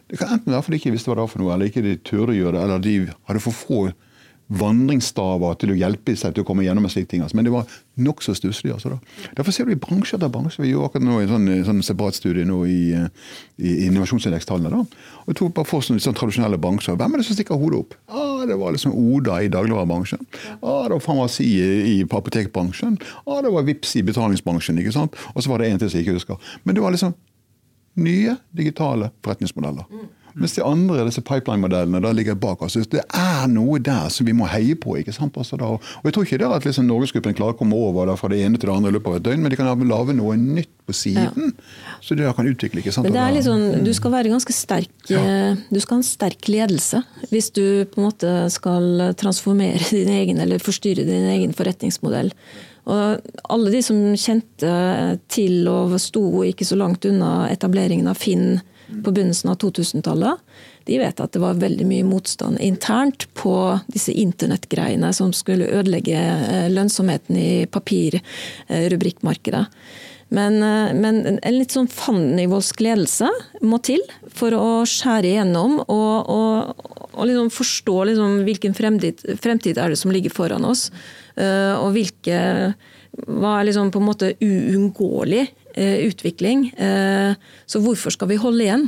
[0.05, 1.81] Det kan enten være fordi de ikke visste hva det var for noe, eller ikke
[1.81, 3.79] de turde gjøre det, eller de hadde for få
[4.53, 7.23] vandringsstaver til å hjelpe seg til å komme gjennom en slik ting.
[7.25, 7.39] Altså.
[7.39, 8.73] Men det var nokså stusslig.
[8.73, 9.29] Altså, da.
[9.37, 10.63] Derfor ser du i bransje etter bransje.
[10.63, 12.79] Vi gjør akkurat nå en sånn, sånn separat studie nå i,
[13.57, 14.01] i da.
[14.05, 16.97] Og jeg tok bare for sånne, sånne tradisjonelle bransjer.
[16.99, 17.95] Hvem er det som stikker hodet opp?
[18.09, 20.25] Ah, det var liksom Oda i dagligvarebransjen.
[20.61, 22.99] Ah, det var farmasi i, i apotekbransjen.
[23.25, 24.81] Ah, det var Vips i betalingsbransjen.
[24.81, 25.15] ikke sant?
[25.33, 26.53] Og så var det en til som jeg ikke husker.
[26.63, 27.15] Men det var liksom
[27.95, 29.87] nye digitale forretningsmodeller.
[29.89, 30.07] Mm.
[30.35, 32.75] Mens de andre disse pipeline-modellene da ligger bak oss.
[32.91, 34.97] Det er noe der som vi må heie på.
[34.99, 35.37] ikke sant?
[35.39, 38.09] Altså da, og Jeg tror ikke det er at liksom Norgesgruppen klarer å komme over
[38.09, 39.87] da, fra det ene til det andre i løpet av et døgn, men de kan
[39.87, 41.53] lage noe nytt på siden.
[41.55, 41.97] Ja.
[42.03, 42.83] Så det kan utvikle.
[42.83, 43.07] ikke sant?
[43.07, 45.23] Men det er litt sånn, Du skal være ganske sterk, ja.
[45.23, 50.11] Eh, du skal ha en sterk ledelse hvis du på en måte skal transformere din
[50.19, 52.33] egen eller forstyrre din egen forretningsmodell.
[52.85, 54.69] Og alle de som kjente
[55.31, 60.41] til og sto ikke så langt unna etableringen av Finn på begynnelsen av 2000-tallet,
[60.85, 63.55] de vet at det var veldig mye motstand internt på
[63.89, 69.65] disse internettgreiene som skulle ødelegge eh, lønnsomheten i papirrubrikkmarkedet.
[70.27, 73.29] Men, eh, men, en litt sånn fandenivoldsk ledelse
[73.65, 74.01] må til
[74.33, 80.01] for å skjære igjennom og, og, og liksom forstå liksom hvilken fremtid, fremtid, er det
[80.01, 80.89] som ligger foran oss.
[81.35, 82.73] Eh, og hvilke
[83.15, 86.69] Hva er liksom på en måte uunngåelig utvikling.
[86.77, 88.85] Eh, så hvorfor skal vi holde igjen?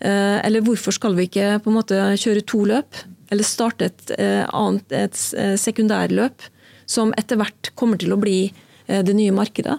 [0.00, 3.04] Eh, eller hvorfor skal vi ikke på en måte kjøre to løp?
[3.32, 4.10] Eller starte et,
[4.52, 5.16] annet, et
[5.58, 6.44] sekundærløp
[6.86, 8.52] som etter hvert kommer til å bli
[8.86, 9.78] det nye markedet?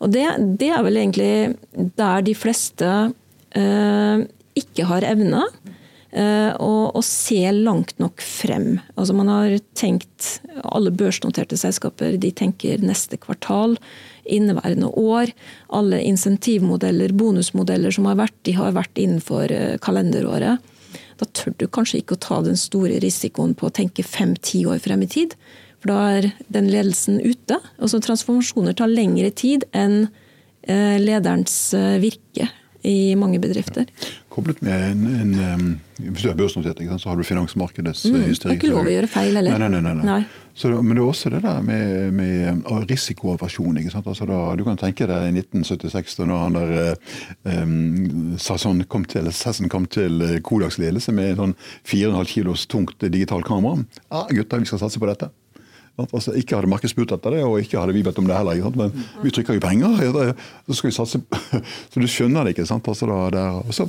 [0.00, 0.24] Og det,
[0.58, 2.88] det er vel egentlig der de fleste
[4.58, 5.44] ikke har evne
[6.58, 8.80] å se langt nok frem.
[8.96, 13.76] Altså man har tenkt, Alle børsnoterte selskaper de tenker neste kvartal
[14.28, 15.32] inneværende år.
[15.74, 20.64] Alle insentivmodeller, bonusmodeller som har vært, de har vært innenfor eh, kalenderåret.
[21.18, 24.78] Da tør du kanskje ikke å ta den store risikoen på å tenke fem-ti år
[24.84, 25.34] frem i tid.
[25.82, 27.58] For da er den ledelsen ute.
[27.78, 30.06] Og så Transformasjoner tar lengre tid enn
[30.62, 32.50] eh, lederens eh, virke
[32.86, 33.88] i mange bedrifter.
[34.38, 38.54] Koblet med en, en, en Hvis du er børsnotert, så har du finansmarkedets mm, hysteri.
[38.54, 39.58] Det er ikke lov å gjøre feil, eller?
[39.58, 39.94] Nei, nei, nei.
[39.98, 40.06] nei.
[40.06, 40.44] nei.
[40.58, 43.78] Så, men det er også det der med, med risikoaversjon.
[43.94, 49.06] Altså da, du kan tenke deg i 1976, da når han der um, Sasson kom
[49.06, 53.84] til, Sasson kom til Kodaks ledelse med en sånn 4,5 kilos tungt digitalt kamera.
[54.08, 55.30] Ja, gutta, vi skal satse på dette.
[55.98, 58.60] Altså, ikke hadde markedet spurt etter det, og ikke hadde vi bedt om det heller.
[58.78, 58.92] Men
[59.24, 60.34] vi trykker jo penger,
[60.68, 61.22] så skal vi satse
[61.90, 62.66] Så du skjønner det ikke.
[62.68, 62.86] sant?
[62.86, 63.88] Altså, da, og så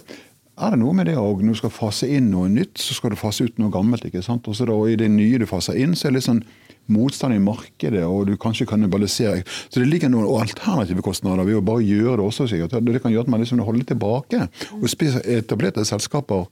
[0.59, 1.43] er det noe med det òg.
[1.43, 4.05] Når du skal fase inn noe nytt, så skal du fase ut noe gammelt.
[4.05, 4.47] ikke sant?
[4.47, 6.43] Også da, og I det nye du faser inn, så er det litt sånn
[6.89, 9.43] motstand i markedet, og du kanskje kan kannibalisere.
[9.69, 12.49] Så det ligger noen alternative kostnader ved å bare gjøre det også.
[12.49, 12.77] sikkert.
[12.85, 14.47] Det kan gjøre at man liksom holder tilbake.
[14.79, 16.47] Og etablerte selskaper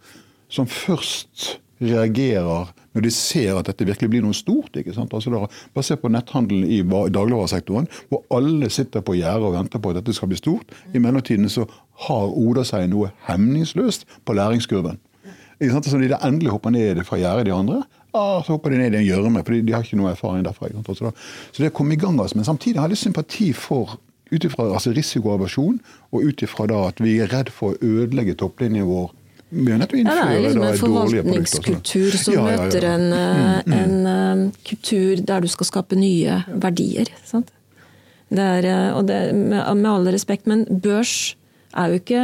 [0.48, 4.74] som først reagerer når de ser at dette virkelig blir noe stort.
[4.80, 5.14] ikke sant?
[5.14, 5.44] Altså da,
[5.76, 10.00] Bare se på netthandelen i dagligvaresektoren, hvor alle sitter på gjerdet og venter på at
[10.00, 10.74] dette skal bli stort.
[10.94, 11.68] I mellomtiden så
[12.06, 15.00] har Oda seg noe hemningsløst på læringskurven.
[15.58, 15.90] Ikke sant?
[15.90, 17.82] Så de de endelig hopper ned fra gjerdet, de andre,
[18.14, 20.70] ah, så hopper de ned i en gjørme, for de har ikke noe erfaring derfra.
[20.86, 21.12] Så,
[21.52, 22.20] så det kom i gang.
[22.22, 22.38] Altså.
[22.38, 25.80] Men samtidig har jeg litt sympati for ut ifra altså risikoaversjon,
[26.12, 29.14] og ut ifra at vi er redd for å ødelegge topplinjen vår
[29.48, 33.76] ja, det er liksom en forvaltningskultur som ja, ja, møter en, eh, mm, mm.
[33.78, 34.10] en,
[34.44, 37.08] uh, kultur der du skal skape nye verdier.
[37.24, 37.54] Sant?
[38.28, 41.37] Er, eh, og det, med, med all respekt, men børs
[41.78, 42.24] er jo ikke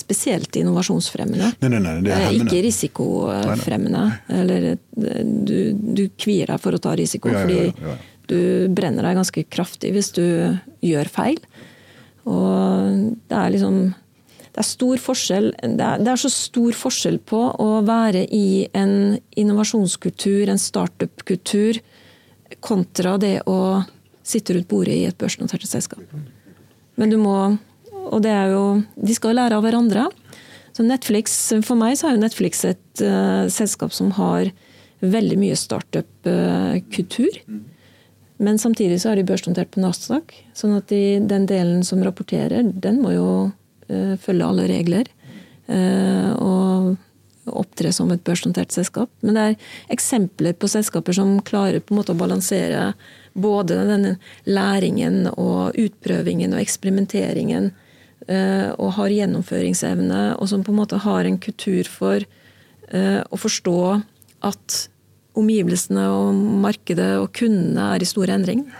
[0.00, 1.50] spesielt innovasjonsfremmende.
[1.60, 4.04] Nei, nei, nei, det er ikke risikofremmende.
[4.38, 7.96] Eller du, du, kvier deg for å ta risiko, ja, ja, ja, fordi
[8.30, 10.24] du brenner deg ganske kraftig hvis du
[10.86, 11.40] gjør feil.
[12.30, 13.80] Og det er liksom
[14.50, 18.66] det er, stor forskjell, det er, det er, så stor forskjell på å være i
[18.76, 21.78] en innovasjonskultur, en startup-kultur,
[22.58, 23.80] kontra det å
[24.26, 26.02] sitte rundt bordet i et børsnotert selskap.
[26.98, 27.36] Men du må
[28.10, 28.64] Og det er jo
[28.96, 30.08] De skal lære av hverandre.
[30.76, 31.36] Så Netflix,
[31.66, 34.52] For meg så er jo Netflix et uh, selskap som har
[35.00, 37.40] veldig mye startup-kultur.
[38.40, 40.34] Men samtidig så er de børsnotert på Nasdaq.
[40.56, 45.10] Sånn at de, den delen som rapporterer, den må jo uh, følge alle regler.
[45.70, 46.98] Uh, og
[47.50, 49.10] opptre som et børsnotert selskap.
[49.24, 52.92] Men det er eksempler på selskaper som klarer på en måte å balansere
[53.32, 54.16] både denne
[54.48, 57.70] læringen og utprøvingen og eksperimenteringen,
[58.30, 62.22] og har gjennomføringsevne, og som på en måte har en kultur for
[62.94, 63.80] å forstå
[64.46, 64.76] at
[65.38, 68.70] omgivelsene og markedet og kundene er i store endringer.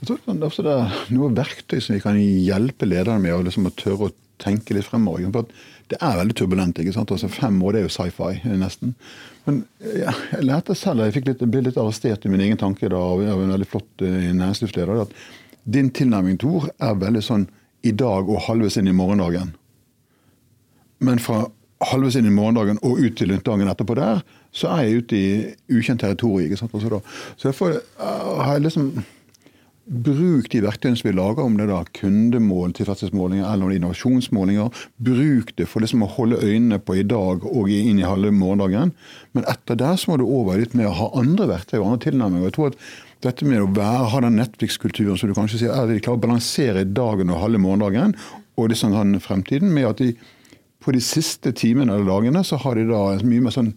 [0.00, 4.08] Jeg tror det er noe verktøy som vi kan hjelpe lederne med, å liksom tørre
[4.08, 5.26] å tenke litt fremover.
[5.32, 5.48] For
[5.92, 6.78] det er veldig turbulent.
[6.80, 7.12] ikke sant?
[7.12, 8.94] Altså Fem år det er jo sci-fi, nesten.
[9.46, 9.62] Men
[9.94, 12.98] ja, jeg lærte selv, jeg fikk litt, ble litt arrestert i min egen tanke da,
[12.98, 15.14] av en veldig flott uh, næringslivsleder, at
[15.76, 17.46] din tilnærming, Tor, er veldig sånn
[17.86, 19.54] i dag og halvveis inn i morgendagen.
[21.04, 21.44] Men fra
[21.84, 24.22] halvveis inn i morgendagen og ut til dagen etterpå der,
[24.56, 26.56] så er jeg ute i ukjent territorium.
[26.72, 27.00] Altså
[27.36, 28.90] så derfor uh, har jeg liksom
[29.86, 34.80] Bruk de verktøyene som vi lager, om det da kundemål, tilfredshetsmålinger eller innovasjonsmålinger.
[34.98, 38.90] Bruk det for liksom å holde øynene på i dag og inn i halve morgendagen.
[39.36, 42.02] Men etter det så må du over litt med å ha andre verktøy og andre
[42.08, 42.48] tilnærminger.
[42.48, 42.80] Jeg tror at
[43.24, 46.20] dette med å være, ha den Netflix-kulturen som du kanskje sier, er at de klarer
[46.20, 48.16] å balansere dagen og halve morgendagen
[48.56, 50.14] og det sånn fremtiden med at de
[50.84, 53.72] på de siste timene eller dagene så har de da mye mer sånn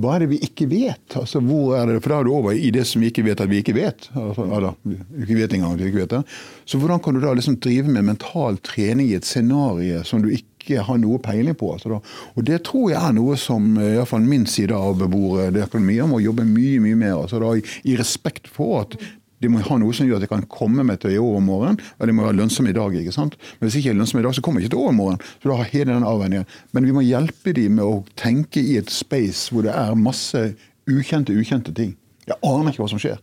[0.00, 1.16] hva er det vi ikke vet?
[1.18, 1.98] Altså, hvor er det?
[2.00, 4.06] For da er du over i det som vi ikke vet at vi ikke vet.
[4.16, 4.78] Altså, eller,
[5.20, 6.20] ikke vet engang at vi ikke vet det.
[6.64, 10.30] Så hvordan kan du da liksom drive med mental trening i et scenario som du
[10.32, 10.49] ikke
[10.86, 11.72] har noe peiling på?
[11.74, 12.00] Altså.
[12.34, 15.82] Og det tror jeg er noe som eh, iallfall min side av bordet det er
[15.84, 17.16] mye om å jobbe mye mye mer.
[17.22, 18.98] Altså, da, i, i respekt for at
[19.40, 22.08] de må ha noe som gjør at de kan komme med til i overmorgen, og
[22.08, 22.96] de må være lønnsomme i dag.
[23.00, 23.38] ikke sant?
[23.56, 25.22] Men hvis ikke er lønnsomme i dag, så kommer de ikke til overmorgen.
[25.40, 26.50] Så da har hele den avveiningen.
[26.76, 30.44] Men vi må hjelpe dem med å tenke i et space hvor det er masse
[30.90, 31.96] ukjente, ukjente ting.
[32.28, 33.16] Jeg aner ikke hva som skjer.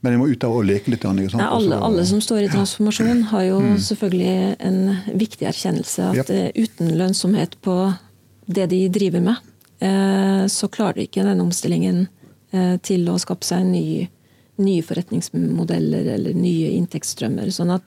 [0.00, 1.04] Men jeg må ut der og leke litt.
[1.04, 1.42] Annet, sant?
[1.44, 3.74] Ja, alle, alle, som står i transformasjon, har jo mm.
[3.84, 4.36] selvfølgelig
[4.68, 4.78] en
[5.20, 6.30] viktig erkjennelse at yep.
[6.32, 7.74] Eh, uten lønnsomhet på
[8.50, 9.50] det de driver med,
[9.84, 12.06] eh, så klarer de ikke den omstillingen
[12.56, 14.08] eh, til å skape seg en ny
[14.60, 17.52] nye forretningsmodeller eller nye inntektsstrømmer.
[17.52, 17.86] sånn at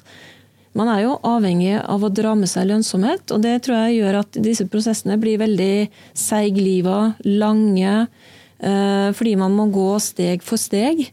[0.78, 4.22] man er jo avhengig av å dra med seg lønnsomhet, og det tror jeg gjør
[4.24, 5.86] at disse prosessene blir veldig
[6.18, 8.08] seigliva, lange,
[8.58, 11.04] fordi man må gå steg for steg.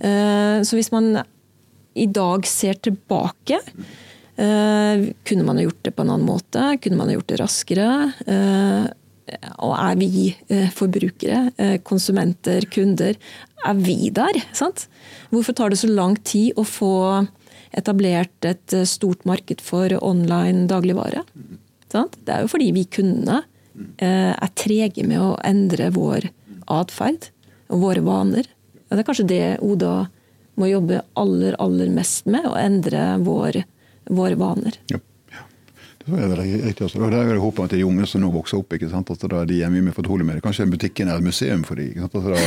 [0.00, 1.12] Eh, så hvis man
[1.98, 3.60] i dag ser tilbake,
[4.40, 6.72] eh, kunne man ha gjort det på en annen måte?
[6.82, 7.90] Kunne man ha gjort det raskere?
[9.62, 10.32] Og er vi
[10.74, 13.14] forbrukere, konsumenter, kunder,
[13.66, 14.40] er vi der?
[14.56, 14.88] Sant?
[15.30, 16.94] Hvorfor tar det så lang tid å få
[17.76, 21.24] etablert et eh, stort marked for online dagligvare?
[21.92, 22.18] Sant?
[22.24, 23.42] Det er jo fordi vi kundene
[24.02, 26.30] eh, er trege med å endre vår
[26.70, 27.30] atferd
[27.70, 28.48] og våre vaner.
[28.90, 29.94] Og det er kanskje det Oda
[30.60, 33.62] må jobbe aller, aller mest med, å endre vår,
[34.10, 34.76] våre vaner.
[34.90, 34.98] Ja.
[36.10, 36.84] Det er veldig riktig.
[36.86, 37.00] Også.
[37.00, 39.10] Og der er det håpet at de unge som nå vokser opp, ikke sant?
[39.10, 40.44] at da er de er mye mer fortrolige med det.
[40.44, 41.92] Kanskje butikken er et museum for dem.
[42.04, 42.38] Altså, da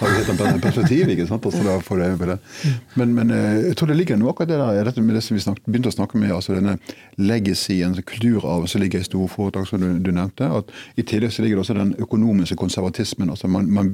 [0.00, 1.08] har vi sett en perspektiv.
[1.14, 1.46] ikke sant?
[1.46, 2.38] Altså, da får det, det.
[3.00, 5.36] Men, men, eh, jeg tror det ligger noe akkurat det der, dette med det som
[5.36, 6.76] vi snakket, begynte å snakke med, altså denne
[7.20, 10.48] legacyen, altså kulturarven som ligger i store foretak, som du, du, nevnte.
[10.60, 13.30] at I tillegg så ligger det også den økonomiske konservatismen.
[13.30, 13.92] altså Man, man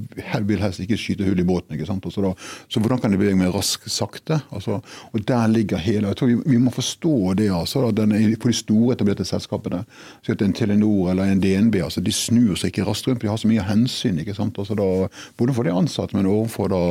[0.48, 1.76] vil helst ikke skyte hull i båten.
[1.76, 2.04] ikke sant?
[2.06, 2.34] Altså, da,
[2.68, 4.40] så hvordan kan det bevege mer raskt, sakte?
[4.50, 4.80] Altså,
[5.12, 7.50] og der ligger hele jeg tror Vi, vi må forstå det.
[7.50, 9.84] altså, da, den, For de store selskapene.
[10.22, 13.36] Så En Telenor eller en DNB altså de snur seg ikke raskt rundt, de har
[13.36, 14.18] så mye hensyn.
[14.18, 14.58] ikke sant?
[14.58, 15.08] Altså da,
[15.38, 16.82] både for de ansatte, men overfor da,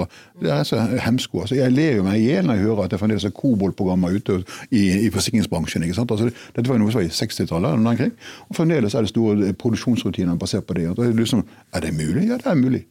[0.41, 1.41] det er så hemsko.
[1.41, 4.15] Altså jeg ler jo meg i hjel når jeg hører at det fremdeles er Kobolt-programmer
[4.15, 5.83] ute i, i, forsikringsbransjen.
[5.83, 6.11] ikke sant?
[6.11, 8.11] Altså, dette var jo noe som var i 60-tallet,
[8.49, 10.89] og fremdeles er det store produksjonsrutiner basert på det.
[10.89, 12.27] Og det er, liksom, er det mulig?
[12.29, 12.85] Ja, det er mulig.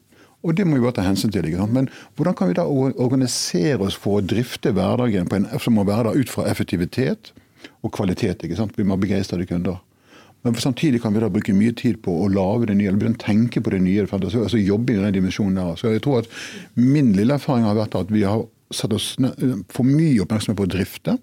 [0.45, 1.47] Og det må vi bare ta hensyn til.
[1.49, 1.73] ikke sant?
[1.73, 5.87] Men hvordan kan vi da organisere oss for å drifte hverdagen på en, som må
[5.89, 7.33] være da ut fra effektivitet?
[7.85, 8.45] Og kvalitet.
[8.45, 8.79] ikke sant?
[8.79, 9.83] Vi må ha begeistrede kunder.
[10.45, 13.17] Men samtidig kan vi da bruke mye tid på å lage det nye, eller begynne
[13.17, 14.05] å tenke på det nye.
[14.05, 15.79] Altså, altså jobbe i den dimensjonen der.
[15.81, 16.29] Så jeg tror at
[16.77, 19.15] Min lille erfaring har vært at vi har satt oss
[19.73, 21.17] for mye oppmerksomhet på å drifte.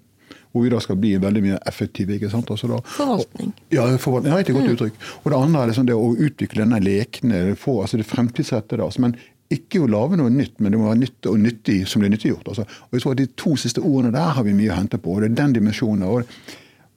[0.52, 2.16] Hvor vi da skal bli veldig mye effektive.
[2.16, 2.50] ikke sant?
[2.50, 3.54] Altså da, forvaltning.
[3.72, 4.74] Ja, forvaltning, ja, et godt mm.
[4.74, 4.98] uttrykk.
[5.22, 8.82] Og Det andre er liksom det å utvikle denne lekne, få, altså det fremtidsrettede.
[8.84, 9.14] Altså, men
[9.54, 12.48] ikke å lage noe nytt, men det må være nytt og nyttig som blir nyttiggjort.
[12.52, 12.66] Altså.
[12.88, 15.14] Og jeg tror at De to siste ordene der har vi mye å hente på.
[15.14, 16.04] og det er den dimensjonen.
[16.08, 16.26] Og,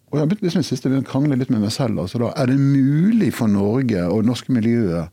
[0.10, 2.00] og jeg har begynt liksom siste, å krangle litt med meg selv.
[2.04, 5.08] Altså, da, er det mulig for Norge og norske miljøer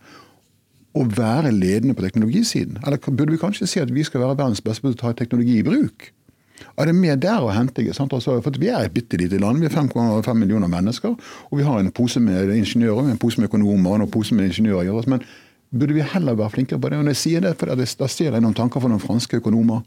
[0.93, 2.83] å være ledende på teknologisiden?
[2.87, 5.61] Eller burde vi kanskje si at vi skal være verdens beste på å ta teknologi
[5.61, 6.13] i bruk?
[6.79, 7.83] Er det mer der å hente?
[7.83, 9.61] Altså, for Vi er et bitte lite land.
[9.61, 11.17] Vi er 5,5 millioner mennesker.
[11.51, 14.51] Og vi har en pose med ingeniører, en pose med økonomer og en pose med
[14.51, 15.09] ingeniører.
[15.09, 15.25] Men
[15.73, 17.01] burde vi heller være flinkere på det.
[17.01, 19.83] Og når jeg sier det, for Da ser jeg noen tanker fra noen franske økonomer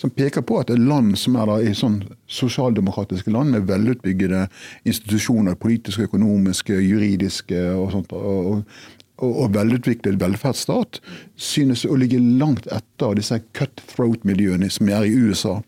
[0.00, 1.98] som peker på at et land som er da i sånn
[2.30, 4.46] sosialdemokratiske land med velutbyggede
[4.88, 8.62] institusjoner, politiske, økonomiske, juridiske og sånt, og,
[9.20, 11.02] og, og velutviklet velferdsstat,
[11.36, 15.58] synes å ligge langt etter disse cutthroat-miljøene som er i USA.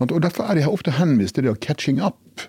[0.00, 2.44] Og Derfor er de ofte henvist til det å catching up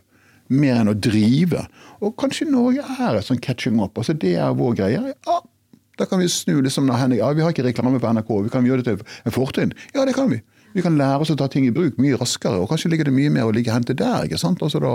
[0.52, 1.64] mer enn å drive.
[2.04, 3.96] Og kanskje Norge er et sånn catching up.
[3.96, 5.16] altså Det er vår greie.
[6.00, 8.84] Da kan vi snu liksom ja, Vi har ikke reklame på NRK, vi kan gjøre
[8.84, 9.74] det til en fortrinn.
[9.94, 10.42] Ja, det kan vi.
[10.74, 13.16] Vi kan lære oss å ta ting i bruk mye raskere, og kanskje ligger det
[13.16, 14.24] mye mer å ligge hente der.
[14.24, 14.62] ikke sant?
[14.64, 14.94] Altså da,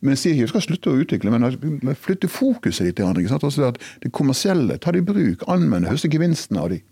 [0.00, 3.00] men jeg sier ikke vi skal slutte å utvikle, men flytte fokuset litt.
[3.00, 3.44] ikke sant?
[3.44, 3.72] Altså
[4.02, 6.82] Det kommersielle, ta det i bruk, anvende, høste gevinstene av de.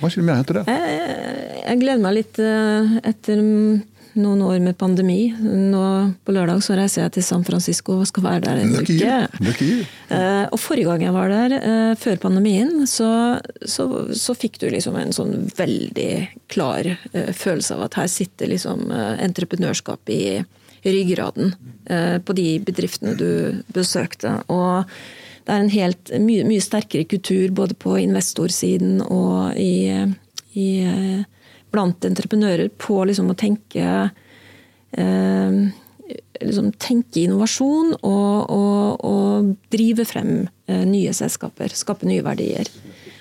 [0.00, 0.70] Hva er ikke det mer å hente der?
[0.72, 3.42] Jeg, jeg gleder meg litt eh, etter
[4.18, 5.32] noen år med pandemi.
[5.40, 5.82] Nå
[6.24, 9.20] På lørdag så reiser jeg til San Francisco og skal være der en uke.
[10.12, 14.68] Eh, og forrige gang jeg var der, eh, før pandemien, så, så, så, fikk du
[14.72, 16.12] liksom en sånn veldig
[16.52, 20.42] klar eh, følelse av at her sitter liksom entreprenørskap i
[20.82, 21.52] ryggraden
[22.26, 24.32] på de bedriftene du besøkte.
[24.50, 24.88] Og
[25.46, 29.90] det er en helt mye, mye sterkere kultur både på investorsiden og i,
[30.58, 30.68] i
[31.72, 33.86] blant entreprenører på liksom å tenke
[34.92, 35.60] eh,
[36.42, 40.34] liksom tenke innovasjon og, og, og drive frem
[40.66, 41.72] eh, nye selskaper.
[41.76, 42.68] Skape nye verdier.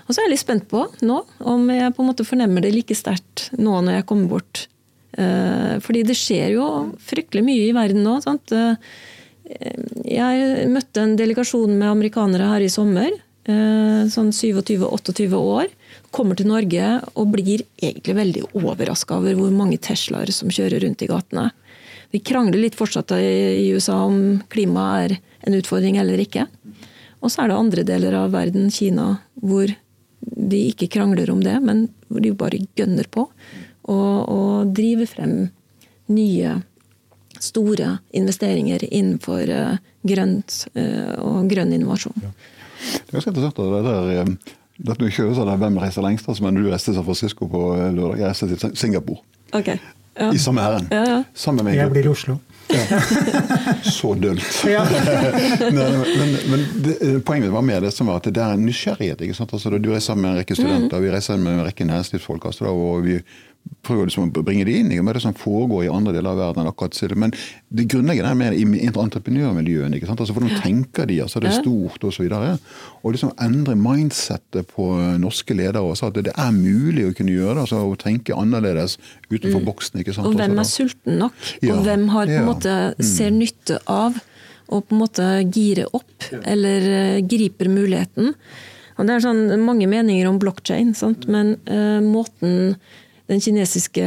[0.06, 2.74] Og så er jeg litt spent på nå om jeg på en måte fornemmer det
[2.76, 4.66] like sterkt nå når jeg kommer bort.
[5.20, 6.68] Eh, fordi det skjer jo
[7.04, 8.20] fryktelig mye i verden nå.
[8.26, 8.54] sant?
[9.52, 13.12] Eh, jeg møtte en delegasjon med amerikanere her i sommer.
[13.50, 15.72] Eh, sånn 27-28 år
[16.14, 21.02] kommer til Norge og blir egentlig veldig overraska over hvor mange Teslaer som kjører rundt
[21.02, 21.50] i gatene.
[22.12, 26.46] Vi krangler litt fortsatt i USA om klimaet er en utfordring eller ikke.
[27.22, 29.72] Og så er det andre deler av verden, Kina, hvor
[30.22, 33.30] de ikke krangler om det, men hvor de bare gønner på
[33.92, 35.36] og driver frem
[36.12, 36.60] nye,
[37.42, 39.78] store investeringer innenfor uh,
[40.08, 42.26] grønt uh, og grønn innovasjon.
[42.26, 42.34] Ja.
[42.82, 46.30] Det er ganske interessant at det der eh, dette kjøres av Hvem reiser lengst?
[46.30, 48.22] Altså, men du reiste til San Francisco på eh, lørdag.
[48.22, 49.22] Jeg reiste til Singapore.
[49.54, 49.78] Okay.
[50.18, 50.32] Ja.
[50.34, 50.90] I samme ærend.
[50.92, 51.20] Ja, ja.
[51.34, 52.40] Sammen med Jeg blir i Oslo.
[53.98, 54.48] Så dølt.
[55.76, 58.66] men, men, men det, eh, poenget var mer det som var at det er en
[58.66, 59.22] nysgjerrighet.
[59.22, 59.54] ikke sant?
[59.54, 61.06] Altså, du reiser med en rekke studenter, mm.
[61.06, 62.50] vi reiser med en rekke næringslivsfolk.
[62.52, 63.20] Altså, og vi
[63.82, 66.40] prøver liksom å bringe det inn i er det som foregår i andre deler av
[66.40, 66.70] verden.
[66.70, 67.34] akkurat Men
[67.70, 69.96] det grunnleggende er mer i entreprenørmiljøene.
[69.98, 70.22] ikke sant?
[70.22, 71.22] Altså Hvordan tenker de?
[71.22, 72.30] altså Det er stort osv.
[73.02, 74.88] Og, liksom endre mindsettet på
[75.18, 75.82] norske ledere.
[75.82, 77.62] Også, at det er mulig å kunne gjøre det.
[77.66, 78.98] altså Å tenke annerledes
[79.32, 79.66] utenfor mm.
[79.66, 80.00] boksen.
[80.00, 80.28] ikke sant?
[80.28, 81.48] Og hvem er sulten nok?
[81.64, 83.40] Og hvem har på en måte ser mm.
[83.42, 84.22] nytte av
[84.72, 88.32] og på en måte gire opp, eller eh, griper muligheten.
[88.96, 92.76] Og det er sånn mange meninger om blokkjede, men uh, måten
[93.30, 94.06] den kinesiske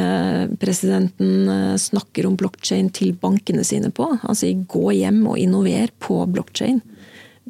[0.61, 5.93] presidenten uh, snakker om blokkjede til bankene sine på, han sier 'gå hjem og innover
[6.03, 6.83] på blokkjede'.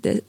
[0.05, 0.21] Det,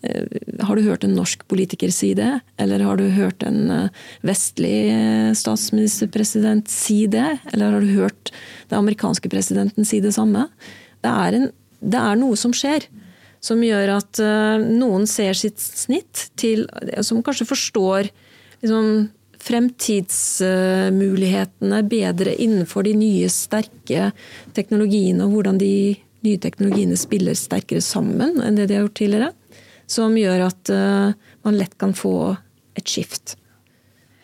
[0.61, 3.89] har du hørt en norsk politiker si det, eller har du hørt en
[4.23, 4.93] vestlig
[5.35, 8.31] statsministerpresident si det, eller har du hørt
[8.69, 10.45] den amerikanske presidenten si det samme?
[11.03, 11.49] Det er, en,
[11.81, 12.85] det er noe som skjer
[13.43, 14.21] som gjør at
[14.63, 16.63] noen ser sitt snitt til
[17.05, 18.07] Som kanskje forstår
[18.61, 19.09] liksom,
[19.45, 24.11] fremtidsmulighetene bedre innenfor de nye, sterke
[24.57, 29.31] teknologiene, og hvordan de nye teknologiene spiller sterkere sammen enn det de har gjort tidligere.
[29.85, 31.13] Som gjør at uh,
[31.45, 32.35] man lett kan få
[32.75, 33.37] et skift.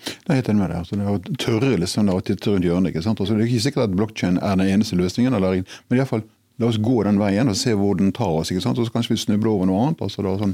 [0.01, 0.79] Det er helt enig med deg.
[0.81, 2.89] Altså, det å tørre liksom, å titte rundt hjørnet.
[2.89, 3.21] ikke sant?
[3.21, 6.25] Altså, det er ikke sikkert at blokkjede er den eneste løsningen, eller, men iallfall
[6.61, 8.51] La oss gå den veien og se hvor den tar oss.
[8.53, 8.77] ikke sant?
[8.77, 10.01] Og så kanskje vi snubler over noe annet.
[10.05, 10.53] altså da, sånn,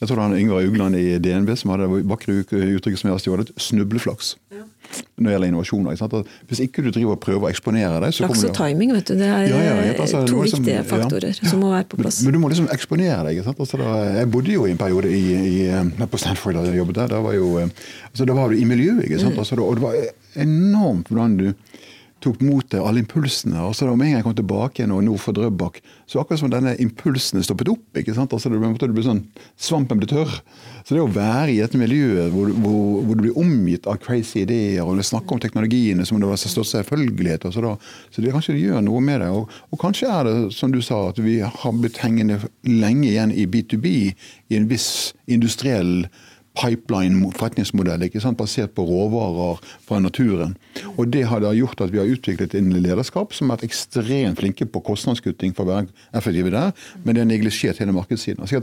[0.00, 3.16] Jeg tror det var Yngvar Ugland i DNB som hadde det vakre uttrykket som jeg
[3.18, 4.36] har stjålet, snubleflaks.
[4.52, 4.64] Ja.
[5.16, 5.94] Når det gjelder innovasjoner.
[5.94, 6.32] Ikke sant?
[6.48, 9.14] Hvis ikke du driver og prøver å eksponere deg så Flaks og timing, vet du.
[9.20, 12.22] Det er ja, ja, altså, to liksom, viktige faktorer som må være på plass.
[12.22, 13.36] Men, men, du må liksom eksponere deg.
[13.36, 13.60] ikke sant?
[13.66, 16.80] Altså, da, jeg bodde jo i en periode i, i, eh, på Stanford da jeg
[16.80, 17.12] jobbet der.
[17.12, 19.04] Da var, jo, eh, altså, da var du i miljøet.
[19.04, 19.36] ikke sant?
[19.36, 19.44] Mm.
[19.44, 21.46] Altså, da, og det var enormt hvordan du
[22.22, 23.58] tok mot deg alle impulsene.
[23.60, 26.20] og så da Om en gang jeg kom tilbake igjen og nord for Drøbak, så
[26.20, 27.84] akkurat som denne impulsene stoppet opp.
[27.98, 28.32] ikke sant?
[28.32, 29.24] Altså det, det ble sånn,
[29.56, 30.38] Svampen ble tørr.
[30.86, 34.42] Så det å være i et miljø hvor, hvor, hvor, du blir omgitt av crazy
[34.42, 37.76] ideer og snakke om teknologiene som om det var størst selvfølgelighet, så, da,
[38.10, 39.30] så det kanskje gjør noe med det.
[39.34, 43.34] Og, og, kanskje er det som du sa, at vi har blitt hengende lenge igjen
[43.34, 43.88] i B2B,
[44.52, 46.06] i en viss industriell
[46.58, 48.38] pipeline-forretningsmodell ikke sant?
[48.40, 50.56] basert på råvarer fra naturen.
[50.96, 54.40] Og Det har da gjort at vi har utviklet en lederskap som har vært ekstremt
[54.40, 56.72] flinke på kostnadskutting for å være effektive der,
[57.04, 58.42] men det har neglisjert hele markedssiden.
[58.42, 58.62] Altså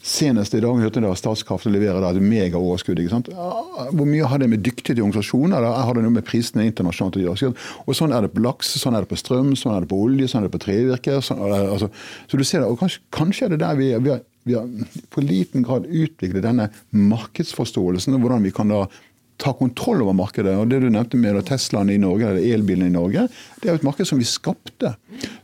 [0.00, 3.02] Senest i dag hørte jeg at Statskraft leverer et megaoverskudd.
[3.28, 7.24] Hvor mye har det med dyktige organisasjoner eller har det noe med prisene internasjonalt å
[7.26, 7.50] gjøre?
[7.84, 10.00] Og Sånn er det på laks, sånn er det på strøm, sånn er det på
[10.00, 11.18] olje, sånn er det på trevirke.
[11.24, 11.90] Sånn altså,
[12.30, 14.66] så du ser det, og kanskje, kanskje er det der vi, vi har vi har
[15.12, 18.86] for liten grad utviklet denne markedsforståelsen, og hvordan vi kan da
[19.40, 20.52] ta kontroll over markedet.
[20.56, 23.28] Og Det du nevnte med Teslaen i Norge, eller elbilene i Norge,
[23.60, 24.94] det er jo et marked som vi skapte.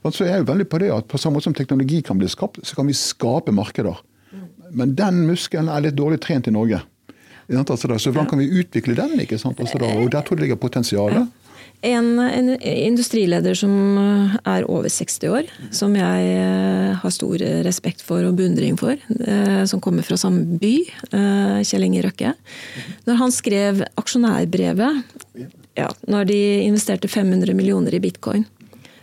[0.04, 2.28] Så jeg er jo veldig på det at på samme måte som teknologi kan bli
[2.28, 3.96] skapt, så kan vi skape markeder.
[4.76, 6.82] Men den muskelen er litt dårlig trent i Norge.
[7.48, 9.20] Så hvordan kan vi utvikle den?
[9.22, 9.60] ikke sant?
[9.60, 11.28] Og der tror jeg det ligger potensialet.
[11.84, 18.02] En, en, industrileder som eh, er over 60 år, som jeg eh, har stor respekt
[18.06, 20.74] for og beundring for, eh, som kommer fra samme by,
[21.66, 22.32] Kjell Inge Røkke.
[23.06, 25.02] Når han skrev aksjonærbrevet,
[25.76, 28.46] ja, når de investerte 500 millioner i bitcoin,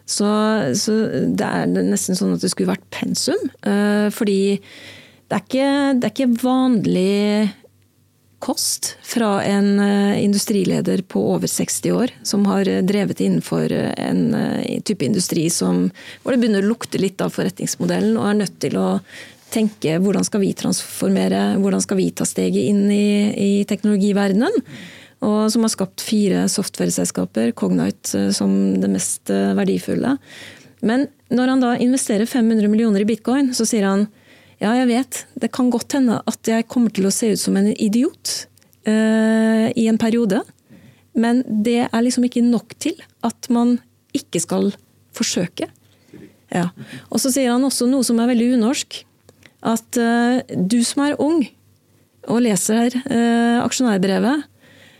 [0.09, 0.28] så,
[0.76, 0.97] så,
[1.32, 3.39] det er nesten sånn at det skulle vært pensum.
[4.11, 4.41] Fordi
[5.32, 7.53] det er ikke, det er ikke vanlig
[8.43, 13.93] kost fra en eh, industrileder på over 60 år, som har eh, drevet innenfor eh,
[14.03, 14.35] en
[14.83, 15.85] type industri som,
[16.21, 18.87] hvor det begynner å lukte litt av forretningsmodellen, og er nødt til å
[19.53, 24.65] tenke hvordan skal vi transformere, hvordan skal vi ta steget inn i, i teknologiverdenen.
[25.23, 30.17] Og som har skapt fire software-selskaper, Cognite som det mest verdifulle.
[30.83, 34.09] Men når han da investerer 500 millioner i bitcoin, så sier han
[34.64, 35.22] ja, jeg vet.
[35.36, 38.34] Det kan godt hende at jeg kommer til å se ut som en idiot
[38.88, 40.39] uh, i en periode.
[41.14, 43.78] Men det er liksom ikke nok til at man
[44.16, 44.72] ikke skal
[45.14, 45.68] forsøke.
[46.53, 46.70] Ja.
[47.09, 49.01] Og så sier han også noe som er veldig unorsk.
[49.68, 51.43] At uh, du som er ung
[52.32, 54.49] og leser uh, aksjonærbrevet,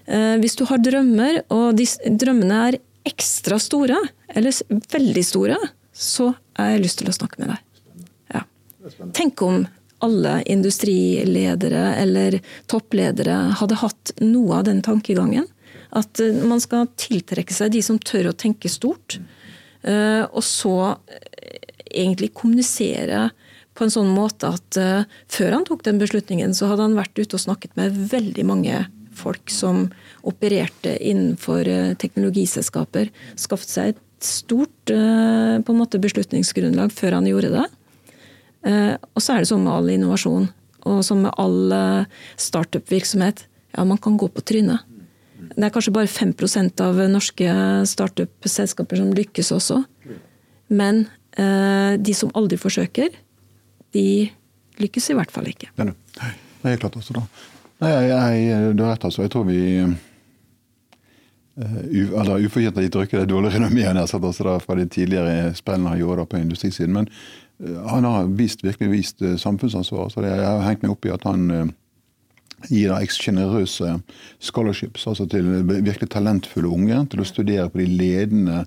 [0.04, 1.86] hvis du har drømmer, og de
[2.20, 2.76] drømmene er
[3.08, 3.96] ekstra store,
[4.36, 5.56] eller veldig store,
[5.96, 7.62] så har jeg lyst til å snakke med deg.
[9.14, 9.64] Tenk om
[10.04, 15.48] alle industriledere eller toppledere hadde hatt noe av den tankegangen.
[15.96, 19.20] At eh, man skal tiltrekke seg de som tør å tenke stort.
[19.84, 23.30] Eh, og så eh, egentlig kommunisere
[23.74, 24.78] på en sånn måte at
[25.34, 28.84] før han tok den beslutningen, så hadde han vært ute og snakket med veldig mange
[29.18, 29.88] folk som
[30.30, 31.66] opererte innenfor
[32.02, 33.10] teknologiselskaper.
[33.34, 34.94] Skaffet seg et stort
[35.74, 37.66] måte, beslutningsgrunnlag før han gjorde det.
[38.64, 40.48] Eh, og så er det sånn med all innovasjon,
[40.88, 43.46] og som med all eh, startup-virksomhet.
[43.76, 44.86] Ja, man kan gå på trynet.
[45.54, 47.50] Det er kanskje bare 5% av norske
[47.90, 49.82] startup-selskaper som lykkes også.
[50.74, 51.06] Men
[51.38, 53.12] eh, de som aldri forsøker,
[53.94, 54.08] de
[54.82, 55.70] lykkes i hvert fall ikke.
[55.78, 55.92] Nei,
[56.64, 57.28] det er klart også da.
[57.84, 59.26] Nei, jeg, jeg, du har rett, altså.
[59.26, 59.94] Jeg tror vi uh,
[61.60, 66.40] eller Ufortjent har gitt Røkke det dårlige renommeet fra de tidligere spillene han gjorde på
[66.40, 66.94] industrisiden.
[66.96, 67.10] Men
[67.88, 70.10] han har vist, virkelig vist samfunnsansvar.
[70.12, 71.74] så Jeg har hengt meg opp i at han
[72.72, 73.98] gir sjenerøse
[74.40, 78.64] scholarships altså til virkelig talentfulle unge til å studere på de ledende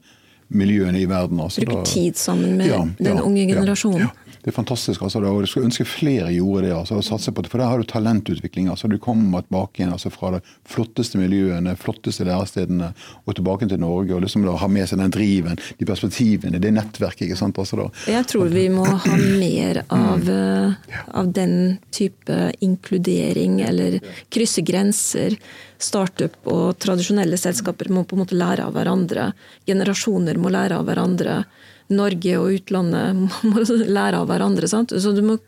[0.48, 1.40] miljøene i verden.
[1.42, 4.06] Altså, Bruke tid sammen med ja, den ja, unge generasjonen.
[4.06, 5.02] Ja, det er fantastisk.
[5.02, 6.74] Altså, og Jeg skulle ønske flere gjorde det.
[6.76, 8.68] Altså, satse på det, For der har du talentutvikling.
[8.70, 12.92] altså Du kommer tilbake igjen altså, fra de flotteste miljøene, flotteste lærestedene
[13.26, 14.14] og tilbake til Norge.
[14.14, 17.26] og liksom da Ha med seg den driven, de perspektivene, det nettverket.
[17.26, 17.58] ikke sant?
[17.58, 17.88] Altså, da.
[18.06, 20.30] Jeg tror vi må ha mer av, mm.
[20.36, 20.72] Eh,
[21.10, 23.98] av den type inkludering, eller
[24.30, 25.34] krysse grenser.
[25.76, 29.32] Startup og tradisjonelle selskaper må på en måte lære av hverandre.
[29.66, 31.44] Generasjoner må lære av hverandre.
[31.92, 33.20] Norge og utlandet
[33.50, 34.68] må lære av hverandre.
[34.70, 34.94] Sant?
[34.94, 35.38] Så du må,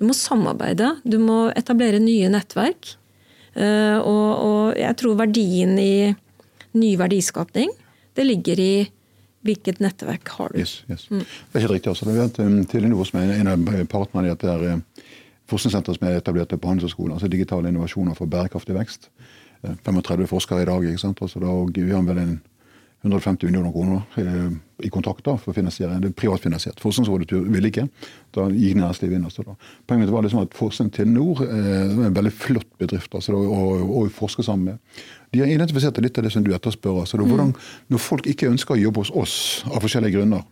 [0.00, 0.96] du må, samarbeide.
[1.04, 2.96] Du må etablere nye nettverk.
[3.56, 6.12] Eh, og, og, jeg tror verdien i
[6.76, 7.70] ny verdiskapning,
[8.16, 8.72] det ligger i
[9.46, 10.58] hvilket nettverk har du.
[10.60, 11.06] Yes, yes.
[11.08, 11.22] Mm.
[11.22, 11.92] Det er helt riktig.
[11.92, 12.08] Altså.
[12.10, 15.06] Vet, um, Telenor som er en av partnerne i dette eh,
[15.46, 19.08] som er etablert på Handelshøyskolen, altså digitale innovasjoner for bærekraftig vekst.
[19.62, 20.84] 35 eh, forskere i dag.
[20.84, 21.22] ikke sant?
[21.22, 22.34] Altså, da, og vi har vel en
[23.06, 24.02] 150 millioner kroner
[24.84, 25.96] i kontrakter for å finansiere.
[26.02, 26.80] Det er privatfinansiert.
[26.82, 27.86] Forskningsrådet ville ikke.
[28.36, 29.24] Da gikk næringslivet inn.
[29.28, 29.54] Altså, da.
[29.88, 34.10] Poenget var liksom at Forskning til nord eh, er en veldig flott bedrift altså, og
[34.16, 35.06] forske sammen med.
[35.32, 37.00] De har identifisert litt av det som du etterspør.
[37.04, 37.54] Altså, da, hvordan,
[37.92, 39.38] når folk ikke ønsker å jobbe hos oss
[39.70, 40.44] av forskjellige grunner,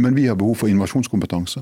[0.00, 1.60] men vi har behov for innovasjonskompetanse,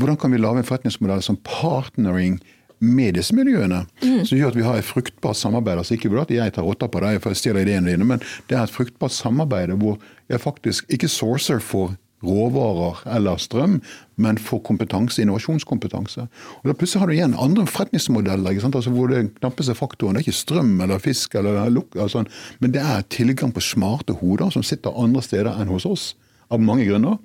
[0.00, 2.38] hvordan kan vi lage en forretningsmodell som partnering
[2.78, 3.84] med disse miljøene.
[4.02, 4.24] Mm.
[4.28, 5.78] Som gjør at vi har et fruktbart samarbeid.
[5.78, 8.58] altså Ikke at jeg tar rotta på deg for å stjele ideene dine, men det
[8.58, 13.78] er et fruktbart samarbeid hvor jeg faktisk ikke sourcer for råvarer eller strøm,
[14.16, 16.26] men for kompetanse, innovasjonskompetanse.
[16.62, 20.26] Og da Plutselig har du igjen andre forretningsmodeller altså hvor det knappeste faktoren det er
[20.26, 22.28] ikke strøm eller fisk, eller luk, sånn,
[22.60, 26.14] men det er tilgang på smarte hoder som sitter andre steder enn hos oss.
[26.46, 27.16] Av mange grunner.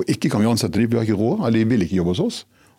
[0.00, 2.14] Og ikke kan vi ansette dem, vi har ikke råd, eller de vil ikke jobbe
[2.14, 2.38] hos oss.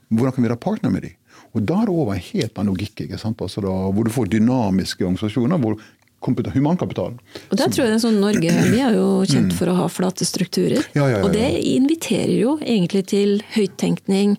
[0.10, 1.18] Hvordan kan vi da partner med dem?
[1.56, 5.06] Og Da er det over en helt annen logikk, altså da, hvor du får dynamiske
[5.06, 5.58] organisasjoner.
[5.62, 5.80] hvor
[6.22, 7.16] humankapital.
[7.50, 9.88] Og der tror jeg det er sånn Norge vi er jo kjent for å ha
[9.90, 10.84] flate strukturer.
[10.94, 14.38] Ja, ja, ja, og det inviterer jo egentlig til høyttenkning,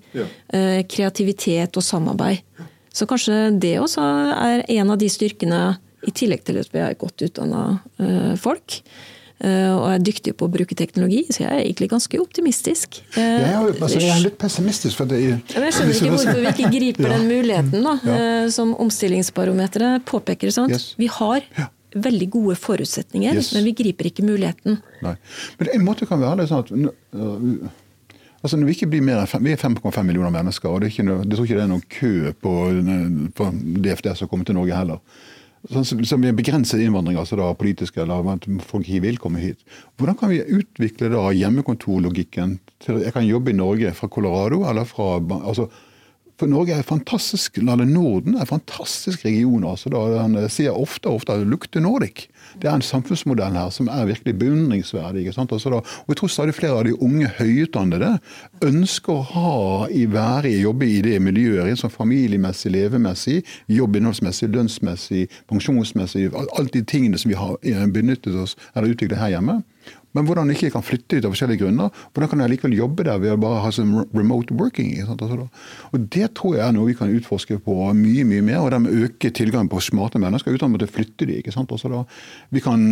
[0.55, 2.43] eh, kreativitet og samarbeid.
[2.93, 4.05] Så kanskje det også
[4.37, 8.81] er en av de styrkene, i tillegg til at vi er godt utdanna eh, folk.
[9.43, 13.01] Eh, og er dyktig på å bruke teknologi, så jeg er egentlig ganske optimistisk.
[13.17, 14.95] Jeg er, altså, jeg er litt pessimistisk.
[15.01, 17.17] For det, jeg, jeg skjønner ikke hvorfor vi ikke griper ja.
[17.17, 18.19] den muligheten, da, ja.
[18.19, 20.53] Eh, som omstillingsbarometeret påpeker.
[20.55, 20.93] Sant?
[21.01, 21.43] Vi har
[21.93, 23.53] veldig gode forutsetninger, yes.
[23.57, 24.79] men vi griper ikke muligheten.
[25.05, 25.17] Nei.
[25.59, 26.71] Men en måte kan være det sånn at
[27.19, 27.67] uh,
[28.43, 30.89] altså når Vi ikke blir mer enn fem, vi er 5,5 millioner mennesker, og det
[30.89, 32.15] er ikke jeg tror ikke det er noen kø
[32.47, 32.55] på,
[33.37, 33.51] på
[33.85, 35.03] DFD som kommer til Norge heller
[35.71, 39.63] sånn som begrenset innvandring, altså da politiske, eller at folk ikke vil komme hit.
[40.01, 44.89] Hvordan kan vi utvikle da hjemmekontorlogikken til Jeg kan jobbe i Norge fra Colorado eller
[44.89, 45.69] fra altså,
[46.43, 49.65] for Norge er fantastisk, eller Norden er en fantastisk region.
[49.65, 52.27] altså da, Han sier ofte ofte 'look to Nordic'.
[52.61, 55.21] Det er en samfunnsmodell her som er virkelig beundringsverdig.
[55.21, 55.53] ikke sant?
[55.53, 58.19] Altså da, og jeg tror stadig flere av de unge høyutdannede
[58.63, 66.33] ønsker å ha, i være jobbe i det miljøet, sånn familiemessig, levemessig, jobbinnholdsmessig, lønnsmessig, pensjonsmessig.
[66.59, 69.63] Alt de tingene som vi har benyttet oss eller utviklet her hjemme.
[70.17, 71.93] Men hvordan ikke kan flytte ut av forskjellige grunner.
[72.13, 74.93] Hvordan kan jeg likevel jobbe der ved å bare ha sånn remote working?
[75.01, 75.47] Altså,
[75.91, 78.61] og Det tror jeg er noe vi kan utforske på mye mye mer.
[78.61, 81.73] Og dermed øke tilgangen på smarte mennesker uten å måtte flytte de, ikke sant?
[81.73, 82.03] Altså, da,
[82.53, 82.85] vi, kan,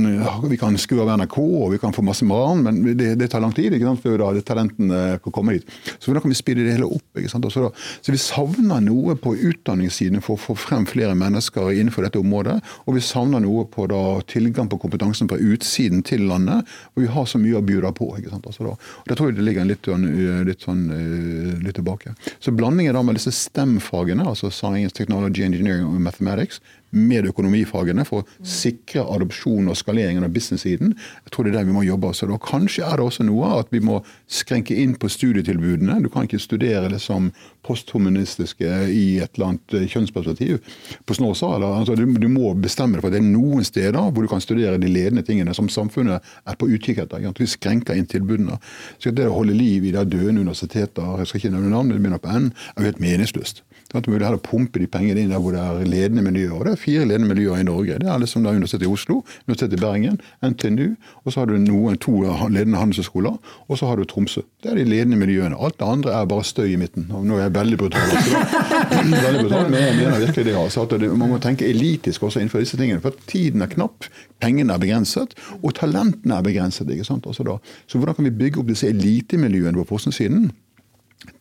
[0.49, 3.45] vi kan skru av NRK og vi kan få masse maran, men det, det, tar
[3.45, 4.01] lang tid ikke sant?
[4.01, 5.77] før da talentene kan komme dit.
[5.99, 7.05] Så hvordan kan vi speede det hele opp?
[7.18, 7.45] ikke sant?
[7.45, 12.07] Altså, da, så vi savner noe på utdanningssiden for å få frem flere mennesker innenfor
[12.07, 12.57] dette området.
[12.87, 14.01] Og vi savner noe på da,
[14.31, 16.64] tilgang på kompetansen på utsiden til landet.
[16.95, 18.09] og vi har så mye å by på.
[18.19, 18.47] ikke sant?
[18.47, 21.79] Altså da, og det tror jeg det ligger litt, sånn, eh, litt, sånn, eh, litt
[21.79, 22.15] tilbake.
[22.41, 28.22] Så blandingen da med disse STEM-fagene, altså Science, Technology, Engineering og Mathematics, med økonomifagene for
[28.22, 30.95] å sikre adopsjon og skaleringen av business-siden.
[31.24, 32.12] Jeg tror det er der vi må jobbe.
[32.16, 36.01] Så da Kanskje er det også noe at vi må skrenke inn på studietilbudene.
[36.03, 37.30] Du kan ikke studere det som
[37.66, 40.59] posthumanistiske i et eller annet eh, kjønnsperspektiv
[41.07, 41.53] på Snåsa.
[41.59, 44.43] Altså, du, du, må bestemme deg for at det er noen steder hvor du kan
[44.43, 47.28] studere de ledende tingene som samfunnet er på utkikk etter.
[47.38, 48.59] Vi skrenker inn tilbudene.
[48.99, 52.01] Så Det å holde liv i de døende universiteter, jeg skal ikke nevne navn, det
[52.01, 53.64] begynner på N, er jo helt meningsløst.
[53.91, 56.55] Det er mulig å pumpe de pengene inn der hvor det er ledende miljøer.
[56.55, 57.97] Og det er fire ledende miljøer i Norge.
[57.99, 59.16] Det er alle liksom er Universitetet i Oslo,
[59.49, 60.86] Universitetet i Bergen, NTNU,
[61.24, 62.14] og så har du noen, to
[62.53, 64.45] ledende handelshøyskoler, og så har du Tromsø.
[64.62, 65.59] Det er de ledende miljøene.
[65.59, 67.09] Alt det andre er bare støy i midten.
[67.11, 68.14] Og nå er jeg veldig brutal.
[69.26, 70.57] veldig brutal men jeg mener virkelig det.
[70.62, 73.03] Altså, at det, Man må tenke elitisk også innenfor disse tingene.
[73.03, 74.07] For tiden er knapp,
[74.41, 76.91] pengene er begrenset, og talentene er begrenset.
[76.91, 77.26] ikke sant?
[77.26, 80.51] Altså da, så hvordan kan vi bygge opp disse elitemiljøene på forskningssiden?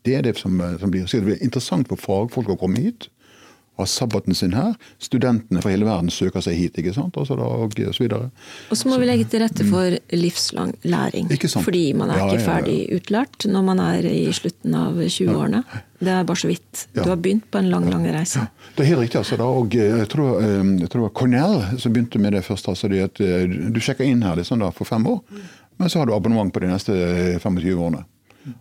[0.03, 1.07] Det er det som, som blir.
[1.07, 3.09] Så det blir interessant for fagfolk å komme hit
[3.79, 4.73] Ha sabbaten sin her.
[4.99, 6.75] Studentene fra hele verden søker seg hit.
[6.81, 7.15] ikke sant?
[7.15, 8.27] Altså da, og, så videre.
[8.67, 11.29] Og så må så, vi legge til rette for livslang læring.
[11.31, 12.99] Fordi man er ja, ikke ferdig ja, ja.
[12.99, 15.63] utlært når man er i slutten av 20-årene.
[15.95, 16.83] Det er bare så vidt.
[16.91, 18.49] Du har begynt på en lang lang reise.
[18.75, 19.21] Det er helt riktig.
[19.23, 22.43] altså da, og Jeg tror, eh, jeg tror det var Cornell som begynte med det
[22.51, 22.67] først.
[22.67, 25.23] altså det at eh, Du sjekker inn her liksom da for fem år,
[25.79, 26.91] men så har du abonnement på de neste
[27.39, 28.03] 25 årene.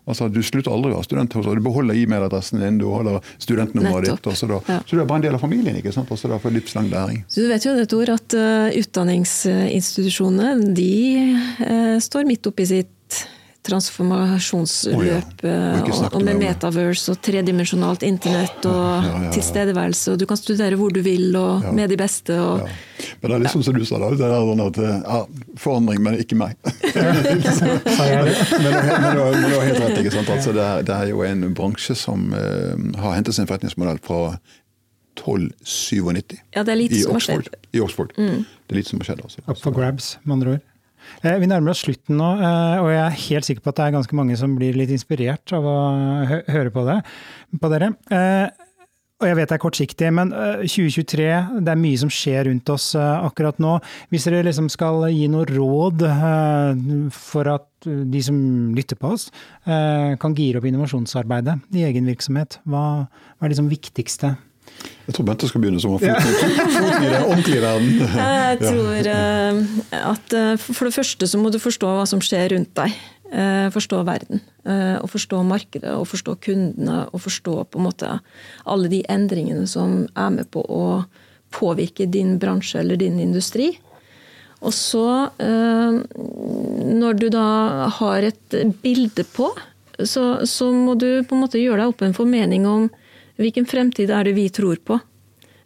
[0.05, 1.35] Altså, Du slutter aldri å være student.
[1.39, 4.29] Altså, du beholder e-mailadressen din, du holder studentnummeret ditt.
[4.31, 4.79] Altså, da, ja.
[4.85, 5.79] Så du er bare en del av familien.
[5.79, 6.11] ikke sant?
[6.11, 7.23] Altså, for livslang læring.
[7.27, 10.93] Så Du vet jo dette ord at uh, utdanningsinstitusjonene de
[11.63, 12.93] uh, står midt oppi sitt
[13.69, 15.43] transformasjonsløp.
[15.43, 15.81] Oh, ja.
[15.83, 20.13] og, og, med metaverse og tredimensjonalt internett og ja, ja, tilstedeværelse.
[20.13, 22.35] Og du kan studere hvor du vil og med de beste.
[22.41, 22.67] Og,
[23.21, 25.19] Men det er liksom som du sa, da, det er sånn at ja,
[25.59, 26.55] forandring, men ikke meg.
[26.65, 26.73] men,
[28.73, 29.99] du har helt rett.
[30.01, 30.29] ikke sant?
[30.29, 34.39] Altså, det, er, det, er, jo en bransje som uh, har hentet sin forretningsmodell fra
[35.19, 36.39] 1297.
[36.55, 36.87] Ja, i
[37.19, 37.49] skjedd.
[37.75, 38.13] I Oxford.
[38.17, 38.45] Mm.
[38.45, 39.23] Det er lite som har skjedd.
[39.25, 39.43] Altså.
[39.47, 40.65] Up for grabs, med andre ord.
[41.23, 43.85] Eh, vi nærmer oss slutten nå, eh, og jeg er helt sikker på at det
[43.87, 45.77] er ganske mange som blir litt inspirert av å
[46.47, 46.97] høre på, det,
[47.59, 47.93] på dere.
[48.13, 48.65] Eh,
[49.19, 51.25] og jeg vet det er kortsiktig, men 2023,
[51.65, 53.73] det er mye som skjer rundt oss akkurat nå.
[54.13, 56.05] Hvis dere liksom skal gi noe råd
[57.11, 58.37] for at de som
[58.77, 59.27] lytter på oss,
[59.67, 62.85] kan gire opp innovasjonsarbeidet i egen virksomhet, hva
[63.43, 64.37] er liksom viktigste
[65.09, 67.87] jeg tror Bente skal begynne som har foten i verden.
[67.97, 69.61] Jeg tror eh,
[69.97, 72.93] at eh, for det første så må du forstå hva som skjer rundt deg.
[73.29, 74.43] Eh, forstå verden.
[74.69, 76.99] Og forstå markedet og forstå kundene.
[77.09, 78.11] Og forstå på en måte
[78.69, 81.01] alle de endringene som er med på å
[81.57, 83.71] påvirke din bransje eller din industri.
[84.61, 87.47] Og så, når du da
[87.97, 89.47] har et bilde på,
[90.05, 92.89] så, så må du på en måte gjøre deg opp en formening om
[93.39, 94.99] Hvilken fremtid er det vi tror på?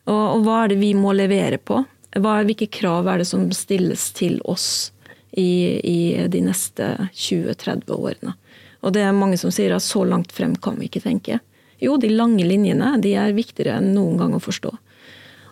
[0.04, 1.80] Og, og hva er det vi må levere på?
[2.14, 4.92] Hva, hvilke krav er det som stilles til oss
[5.32, 6.00] i, i
[6.30, 8.36] de neste 20-30 årene?
[8.84, 11.40] Og det er mange som sier at så langt frem kan vi ikke tenke.
[11.82, 14.74] Jo, de lange linjene de er viktigere enn noen gang å forstå.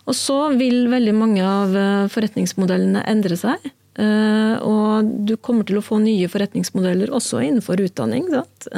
[0.10, 3.66] Og så vil veldig mange av eh, forretningsmodellene endre seg.
[4.02, 8.28] Eh, og du kommer til å få nye forretningsmodeller også innenfor utdanning.
[8.34, 8.70] Sant?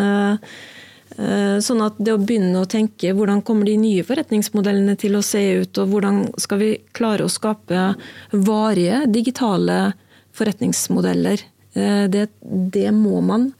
[1.18, 5.26] Eh, sånn at det å begynne å tenke hvordan kommer de nye forretningsmodellene til å
[5.26, 7.92] se ut, og hvordan skal vi klare å skape
[8.34, 9.94] varige digitale
[10.34, 11.44] forretningsmodeller,
[11.78, 13.52] eh, det, det må man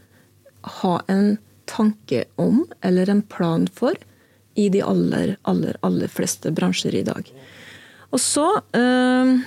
[0.82, 1.36] ha en
[1.70, 3.94] tanke om, eller en plan for,
[4.56, 7.30] i de aller, aller, aller fleste bransjer i dag.
[8.14, 8.46] Og så
[8.78, 9.38] øh,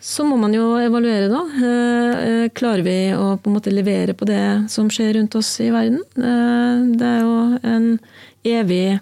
[0.00, 1.40] så må man jo evaluere, da.
[1.60, 5.50] Eh, eh, klarer vi å på en måte levere på det som skjer rundt oss
[5.60, 6.00] i verden?
[6.16, 7.88] Eh, det er jo en
[8.48, 9.00] evig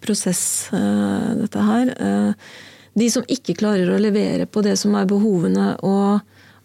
[0.00, 1.92] prosess, dette her.
[2.96, 6.20] De som ikke klarer å levere på det som er behovene, og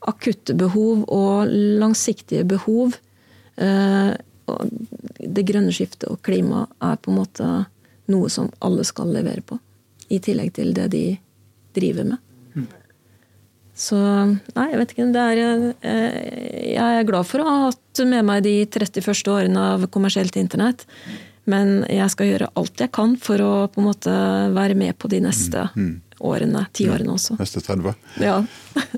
[0.09, 2.95] akutte behov og langsiktige behov
[5.21, 7.51] Det grønne skiftet og klima er på en måte
[8.09, 9.59] noe som alle skal levere på.
[10.09, 11.05] I tillegg til det de
[11.77, 12.30] driver med.
[13.81, 15.07] Så nei, jeg vet ikke.
[15.17, 15.41] Er,
[15.81, 16.19] eh,
[16.75, 20.37] jeg er glad for å ha hatt med meg de 30 første årene av kommersielt
[20.37, 20.85] internett.
[21.49, 24.13] Men jeg skal gjøre alt jeg kan for å på en måte
[24.53, 27.37] være med på de neste mm, mm årene, tiårene også.
[27.39, 27.93] Neste 30.
[28.21, 28.37] Ja.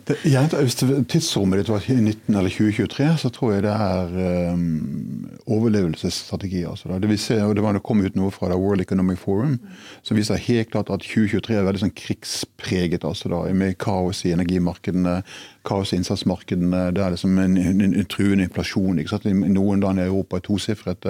[0.09, 0.76] det, hvis
[1.09, 6.63] tidsrommet ditt var 19 eller 2023, så tror jeg det er um, overlevelsesstrategi.
[6.69, 9.57] Altså, det, ser, og det, var, det kom ut noe fra da, World Economic Forum
[10.03, 13.07] som viser helt klart at 2023 er veldig sånn krigspreget.
[13.07, 15.21] Altså, da, med kaos i energimarkedene,
[15.68, 16.84] kaos i innsatsmarkedene.
[16.95, 18.99] Det er liksom en, en, en truende inflasjon.
[18.99, 19.28] ikke sant?
[19.32, 21.09] Noen land i Europa er tosifret.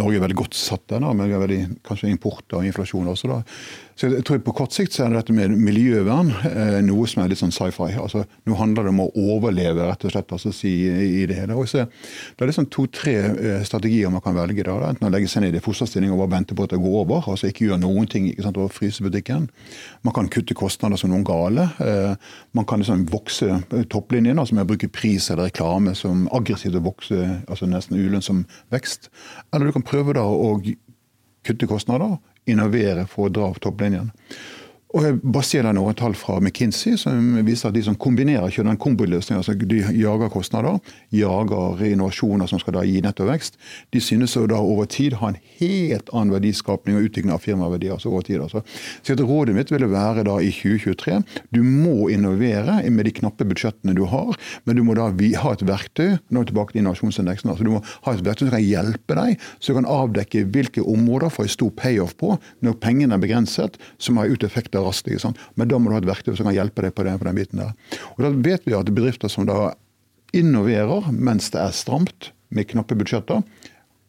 [0.00, 3.30] Norge er veldig godt satt der, det er veldig, kanskje import og inflasjon også.
[3.30, 3.42] da.
[3.94, 7.30] Så jeg tror På kort sikt så er dette med miljøvern eh, noe som er
[7.30, 7.92] litt sånn sci-fi.
[8.00, 10.34] Altså, nå handler det om å overleve, rett og slett.
[10.34, 11.54] altså si i Det hele.
[11.54, 14.66] Og så, det er liksom to-tre eh, strategier man kan velge.
[14.66, 16.98] da, Enten å legge seg ned i fosterstilling og bare vente på at det går
[17.04, 17.30] over.
[17.30, 19.46] altså Ikke gjøre noen ting ikke sant, og fryse butikken.
[20.02, 21.68] Man kan kutte kostnader som noen gale.
[21.78, 23.60] Eh, man kan liksom vokse
[23.90, 28.44] topplinjen, altså med å bruke pris eller reklame som aggressivt å vokse, altså nesten ulønnsom
[28.74, 29.10] vekst.
[29.52, 30.56] Eller du kan prøve da å
[31.44, 32.16] kutte kostnader
[32.50, 34.10] innovere for å dra opp topplinjen.
[34.94, 38.78] Og jeg baserer noen tall fra McKinsey som viser at de som kombinerer ikke den
[38.78, 40.76] kombiløsningen, altså de jager kostnader,
[41.10, 43.58] jager innovasjoner som skal da gi nettovekst,
[43.90, 47.96] de synes å da over tid ha en helt annen verdiskapning og utvikling av firmaverdier.
[47.96, 48.44] altså over tid.
[48.44, 48.62] Altså.
[49.02, 51.18] Så Rådet mitt ville være da i 2023
[51.50, 55.66] du må innovere med de knappe budsjettene du har, men du må da ha et
[55.66, 58.62] verktøy nå er vi tilbake til innovasjonsindeksen, altså du må ha et verktøy som kan
[58.62, 63.16] hjelpe deg, så du kan avdekke hvilke områder får en stor payoff på når pengene
[63.16, 65.10] er begrenset, som har ut effekter raskt.
[65.56, 67.40] Men da må du ha et verktøy som kan hjelpe deg på den, på den
[67.40, 67.74] biten der.
[68.14, 69.74] Og Da vet vi at bedrifter som da
[70.34, 73.42] innoverer mens det er stramt, med knappe budsjetter,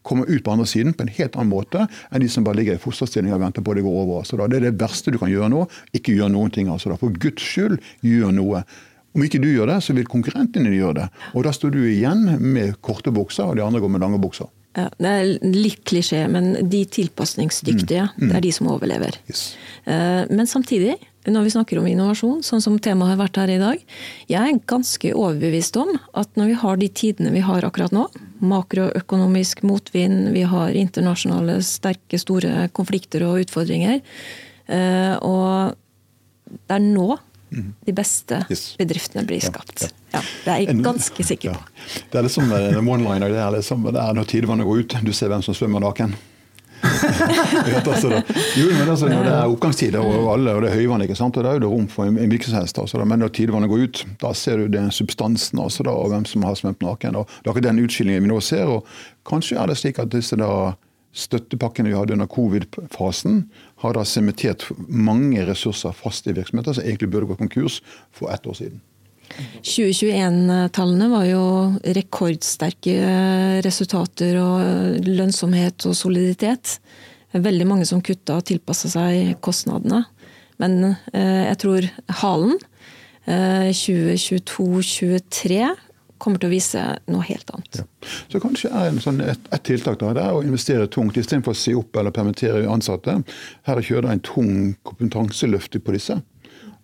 [0.06, 2.78] kommer ut på andre siden på en helt annen måte enn de som bare ligger
[2.78, 4.22] i fosterstilling og venter på det går over.
[4.28, 5.64] Så da, Det er det verste du kan gjøre nå.
[5.98, 6.70] Ikke gjør noen ting.
[6.70, 7.00] altså da.
[7.02, 8.62] For Guds skyld, gjør noe.
[9.16, 11.08] Om ikke du gjør det, så vil konkurrentene gjøre det.
[11.34, 14.52] Og da står du igjen med korte bukser, og de andre går med lange bukser.
[14.76, 18.30] Ja, det er litt klisjé, men de tilpasningsdyktige, mm, mm.
[18.30, 19.16] det er de som overlever.
[19.32, 19.44] Yes.
[19.88, 20.98] Eh, men samtidig,
[21.32, 23.86] når vi snakker om innovasjon, sånn som temaet har vært her i dag,
[24.28, 28.04] jeg er ganske overbevist om at når vi har de tidene vi har akkurat nå,
[28.44, 34.04] makroøkonomisk motvind, vi har internasjonale sterke, store konflikter og utfordringer,
[34.68, 35.80] eh, og
[36.68, 37.16] det er nå
[37.56, 38.44] de beste
[38.80, 39.88] bedriftene blir skapt.
[40.16, 40.24] Ja, ja.
[40.46, 41.90] det er jeg ganske sikker på.
[42.12, 43.28] Det er liksom en one-liner.
[43.30, 46.16] Det, er liksom, det er når tidevannet går ut, du ser hvem som svømmer naken.
[47.86, 48.22] altså,
[48.58, 51.38] jo, men altså, det er oppgangstider og alle, og det er høyvann, ikke sant?
[51.38, 52.80] og det er jo det rom for en hvilken som helst.
[52.82, 56.26] Altså, men når tidevannet går ut, da ser du den substansen altså, da, og hvem
[56.30, 57.22] som har svømt naken.
[57.22, 58.70] Og det er ikke den utskillingen vi nå ser.
[58.70, 58.90] og
[59.28, 60.76] Kanskje er det slik at disse da
[61.16, 63.46] støttepakkene vi hadde under covid-fasen,
[63.84, 67.80] har da sementert mange ressurser fast i virksomheter som egentlig burde gått konkurs
[68.12, 68.84] for ett år siden.
[69.66, 71.44] 2021-tallene var jo
[71.98, 72.96] rekordsterke
[73.66, 76.78] resultater og lønnsomhet og soliditet.
[77.36, 80.06] Veldig mange som kutta og tilpassa seg kostnadene.
[80.62, 80.72] Men
[81.14, 81.82] eh, jeg tror
[82.22, 82.54] halen
[83.26, 85.74] 2022-2023 eh,
[86.22, 87.76] kommer til å vise noe helt annet.
[87.82, 87.86] Ja.
[88.32, 91.60] Så kanskje er sånn et, et, tiltak da, det er å investere tungt istedenfor å
[91.60, 93.14] si opp eller permittere ansatte.
[93.68, 94.54] Her kjører det en tung
[94.88, 96.16] kompetanseløft på disse.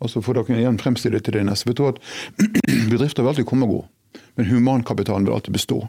[0.01, 1.69] Altså For dere igjen fremstille det til det neste.
[1.69, 2.01] Vi tror at
[2.89, 3.81] Bedrifter vil alltid komme og gå,
[4.39, 5.81] men humankapitalen vil alltid bestå.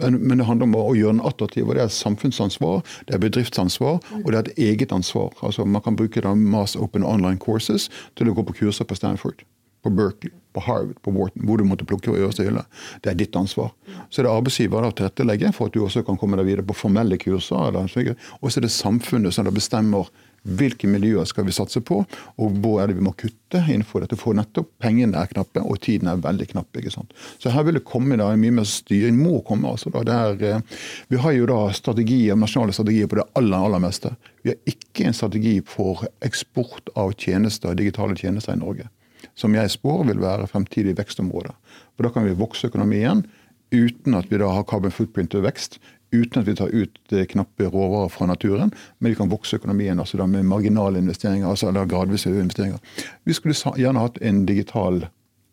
[0.00, 1.68] Men, det handler om å gjøre den attraktiv.
[1.68, 5.34] og Det er samfunnsansvar, det er bedriftsansvar og det er et eget ansvar.
[5.42, 8.96] Altså Man kan bruke da Mass Open Online Courses til å gå på kurser på
[8.96, 9.44] Stanford
[9.82, 12.64] på Berkeley, på Harvard, på Wharton, hvor du måtte plukke og øverste hylle.
[13.00, 13.70] Det er ditt ansvar.
[14.10, 16.76] Så det er arbeidsgiver å tilrettelegge for at du også kan komme deg videre på
[16.76, 17.78] formelle kurser.
[17.78, 20.10] Og så er det samfunnet som bestemmer
[20.42, 22.00] hvilke miljøer skal vi satse på,
[22.40, 24.18] og hvor er det vi må kutte innenfor dette.
[24.20, 26.70] For nettopp pengene er knappe, og tiden er veldig knapp.
[26.76, 27.12] ikke sant?
[27.38, 29.18] Så her vil det komme da, mye mer styring.
[29.20, 30.60] må komme altså da, der, eh,
[31.08, 34.16] Vi har jo da strategier, nasjonale strategier på det aller, aller meste.
[34.42, 38.88] Vi har ikke en strategi for eksport av tjenester, digitale tjenester i Norge
[39.40, 41.54] som jeg spår vil være fremtidige vekstområder.
[41.96, 43.24] For Da kan vi vokse økonomien
[43.70, 45.78] uten at vi da har carbon footprint og vekst.
[46.10, 50.18] Uten at vi tar ut knappe råvarer fra naturen, men vi kan vokse økonomien altså
[50.18, 51.48] da med marginale investeringer.
[51.48, 52.78] altså eller gradvise investeringer.
[53.24, 55.06] Vi skulle gjerne hatt en digital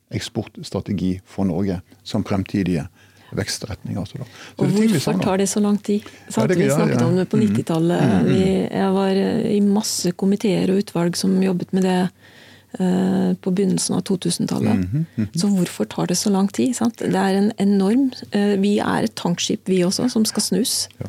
[0.10, 2.88] eksportstrategi for Norge som fremtidige
[3.36, 3.98] vekstretning.
[3.98, 4.24] Altså
[4.56, 6.02] og hvorfor tar det så lang tid?
[6.36, 7.08] Ja, det, vi snakket ja, ja.
[7.08, 8.02] om det på 90-tallet.
[8.02, 8.68] Mm, mm, mm.
[8.72, 12.27] Jeg var i masse komiteer og utvalg som jobbet med det Eh,
[12.78, 14.76] på begynnelsen av 2000-tallet.
[14.76, 15.40] Mm -hmm, mm -hmm.
[15.40, 16.76] Så hvorfor tar det så lang tid?
[16.76, 16.98] Sant?
[16.98, 20.90] Det er en enorm eh, Vi er et tankskip, vi også, som skal snus.
[21.00, 21.08] Ja.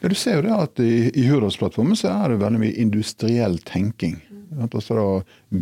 [0.00, 3.58] Ja, du ser jo det at I, i Hurdalsplattformen så er det veldig mye industriell
[3.66, 4.20] tenking.
[4.62, 5.06] Altså da,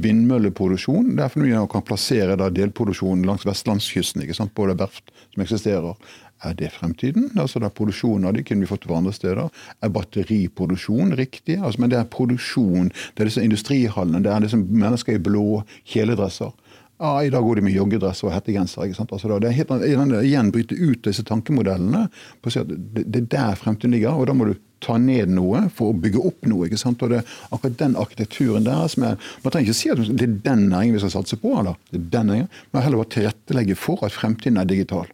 [0.05, 1.15] vindmølleproduksjon.
[1.17, 4.25] Det er for mye å kan plassere da delproduksjon langs vestlandskysten.
[4.25, 4.55] ikke sant?
[4.59, 5.97] Både verft som eksisterer,
[6.45, 7.31] er det fremtiden?
[7.39, 9.49] Altså det er Produksjonen av det kunne vi fått på andre steder.
[9.83, 11.59] Er batteriproduksjon riktig?
[11.61, 12.91] Altså, men det er produksjon.
[13.15, 14.23] Det er disse industrihallene.
[14.25, 15.63] Det er disse mennesker i blå
[15.95, 16.53] kjeledresser.
[17.03, 18.85] Ja, I dag går de med joggedress og hettegenser.
[18.85, 19.13] ikke sant?
[19.13, 19.73] Altså, det er helt,
[20.23, 22.05] igjen bryte ut disse tankemodellene.
[22.43, 24.99] på å si at det, det er der fremtiden ligger, og da må du ta
[24.99, 26.69] ned noe for å bygge opp noe.
[26.69, 27.03] ikke sant?
[27.03, 30.29] Og det er akkurat den arkitekturen der som er Man trenger ikke si at det
[30.29, 33.15] er den næringen vi skal satse på, eller det er den næringen, men heller bare
[33.17, 35.11] tilrettelegge for at fremtiden er digital.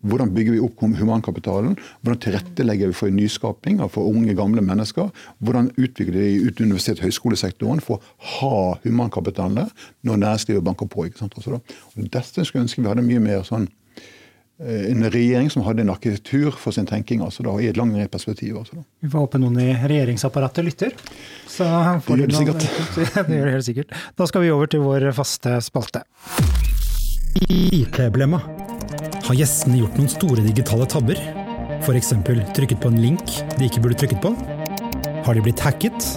[0.00, 1.74] Hvordan bygger vi opp humankapitalen?
[2.00, 5.10] Hvordan tilrettelegger vi for nyskaping for unge, gamle mennesker?
[5.44, 10.88] Hvordan utvikler vi ut universitet- og høyskolesektoren for å ha humankapitalen der når næringslivet banker
[10.88, 11.04] på?
[11.04, 11.36] ikke sant?
[11.36, 13.68] Altså og dette skulle jeg ønske vi hadde mye mer sånn
[14.62, 18.00] eh, en regjering som hadde en arkitektur for sin tenking altså da, i et langt
[18.10, 18.56] perspektiv.
[18.56, 20.96] Altså vi får håpe noen i regjeringsapparatet lytter.
[21.44, 21.68] Så
[22.08, 22.68] det gjør det sikkert.
[23.28, 23.96] det gjør det helt sikkert.
[24.16, 26.06] Da skal vi over til vår faste spalte.
[27.38, 28.40] IT-blemma.
[29.22, 31.18] Har gjestene gjort noen store digitale tabber?
[31.80, 32.10] F.eks.
[32.56, 33.22] trykket på en link
[33.56, 34.32] de ikke burde trykket på?
[35.24, 36.08] Har de blitt hacket?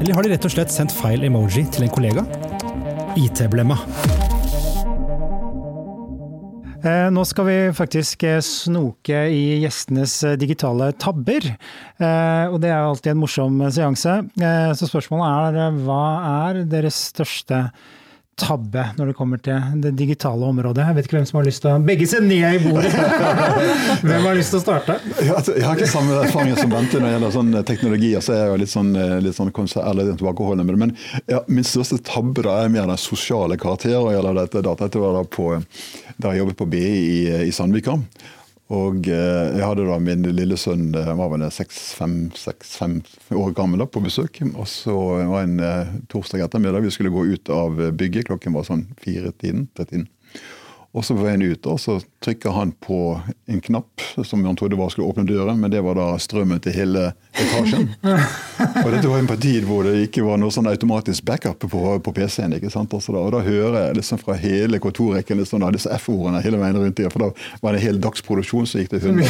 [0.00, 2.24] Eller har de rett og slett sendt feil emoji til en kollega?
[3.16, 3.78] IT-blemma.
[6.86, 11.46] Eh, nå skal vi faktisk eh, snoke i gjestenes eh, digitale tabber.
[11.96, 14.18] Og det er jo alltid en morsom seanse.
[14.76, 16.02] Så spørsmålet er hva
[16.50, 17.95] er deres største tabbe
[18.36, 20.84] når det kommer til det digitale området.
[20.84, 22.92] Jeg vet ikke hvem som har lyst til å Begge ser ned i bordet!
[24.04, 24.98] hvem har lyst til å starte?
[25.24, 28.12] Altså, jeg har ikke samme erfaring som Bente når det gjelder sånn teknologi.
[28.12, 28.92] Jeg er jo litt sånn,
[29.24, 30.82] litt sånn tilbakeholdende med det.
[30.84, 30.94] Men
[31.32, 34.12] ja, min største tabbe da er mer den sosiale karakteren.
[34.12, 35.54] Gjelder dette, dette var da, på,
[36.20, 37.96] da jeg jobbet på BI i, i Sandvika.
[38.74, 42.32] Og eh, jeg hadde da min lille sønn han var vel seks-fem
[43.38, 44.40] år gammel da, på besøk.
[44.48, 44.96] Og så
[45.30, 48.26] var en eh, torsdag ettermiddag vi skulle gå ut av bygget.
[48.30, 49.68] Klokken var sånn fire-tiden.
[50.96, 54.78] Og så på veien ut og så trykker han på en knapp som han trodde
[54.78, 57.90] var skulle åpne døren, men det var da strømmen til hele etasjen.
[58.84, 62.14] og dette var en tid hvor det ikke var noe sånn automatisk backup på, på
[62.16, 62.56] PC-en.
[62.56, 62.94] ikke sant?
[62.96, 66.80] Da, og da hører jeg liksom fra hele kontorrekken liksom, da, disse F-ordene hele veien
[66.80, 66.96] rundt.
[66.96, 69.28] Der, for da var det en hel dagsproduksjon som gikk til hundre.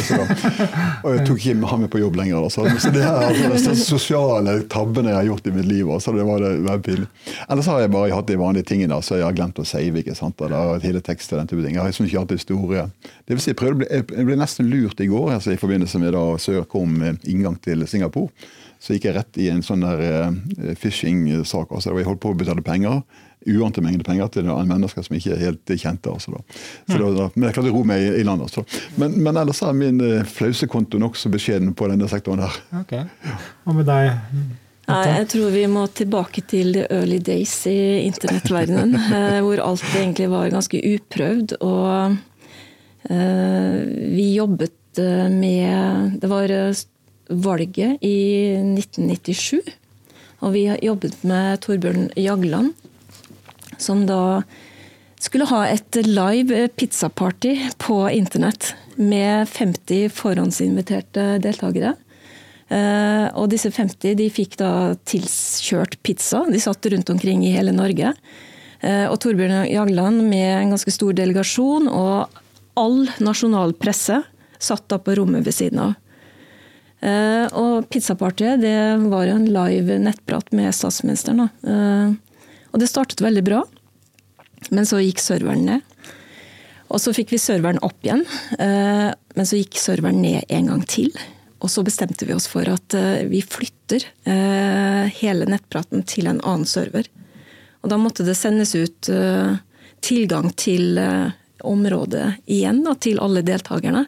[1.03, 2.47] Og jeg tok ikke han med på jobb lenger.
[2.47, 5.91] Da, så, det er altså, de sosiale tabbene jeg har gjort i mitt liv.
[5.91, 7.11] Altså, det var det veldig pinlig.
[7.49, 9.01] Ellers har jeg bare hatt de vanlige tingene.
[9.03, 9.99] så Jeg har glemt å save.
[9.99, 10.39] ikke sant?
[10.47, 11.73] Eller hele teksten den type.
[11.73, 12.85] Jeg har liksom ikke hatt historie.
[12.87, 13.17] store.
[13.25, 16.15] Det vil si, jeg, prøvde, jeg ble nesten lurt i går altså, i forbindelse med
[16.15, 16.97] da søke om
[17.27, 18.31] inngang til Singapore.
[18.79, 21.71] Så gikk jeg rett i en sånn der uh, phishing-sak.
[21.71, 23.01] altså Jeg holdt på å betale penger,
[23.47, 26.13] uante mengder penger til mennesker som ikke er helt kjente.
[26.13, 26.59] Altså, da.
[26.91, 27.17] Så mm.
[27.17, 28.45] da, men jeg klarte å ro meg i, i land.
[28.45, 28.63] Altså.
[29.01, 32.61] Men, men, ellers er min uh, flausekonto nokså beskjeden på denne sektoren her.
[32.83, 32.95] Ok,
[33.65, 34.13] Og med deg?
[34.87, 38.95] Jeg tror vi må tilbake til the early days i internettverdenen.
[39.17, 41.57] Eh, hvor alt egentlig var ganske uprøvd.
[41.61, 42.17] Og
[43.07, 44.99] vi jobbet
[45.31, 46.51] med Det var
[47.29, 48.17] valget i
[48.57, 49.61] 1997.
[50.45, 52.73] Og vi har jobbet med Torbjørn Jagland,
[53.77, 54.41] som da
[55.21, 61.95] skulle ha et live pizzaparty på internett med 50 forhåndsinviterte deltakere.
[62.67, 64.71] Eh, og disse 50 de fikk da
[65.07, 66.43] tilkjørt pizza.
[66.51, 68.11] De satt rundt omkring i hele Norge.
[68.81, 72.41] Eh, og Torbjørn Jagland med en ganske stor delegasjon og
[72.77, 74.19] all nasjonal presse
[74.59, 75.95] satt da på rommet ved siden av.
[76.97, 78.77] Eh, og pizzapartiet det
[79.07, 81.45] var jo en live nettprat med statsministeren.
[81.45, 81.73] Da.
[82.73, 83.61] og det startet veldig bra,
[84.73, 85.85] men så gikk serveren ned.
[86.87, 88.23] Og så fikk vi serveren opp igjen,
[88.57, 91.11] men så gikk serveren ned en gang til.
[91.57, 92.93] Og så bestemte vi oss for at
[93.31, 94.03] vi flytter
[95.17, 97.07] hele nettpraten til en annen server.
[97.81, 99.09] Og da måtte det sendes ut
[100.05, 100.99] tilgang til
[101.65, 104.05] området igjen, da, til alle deltakerne.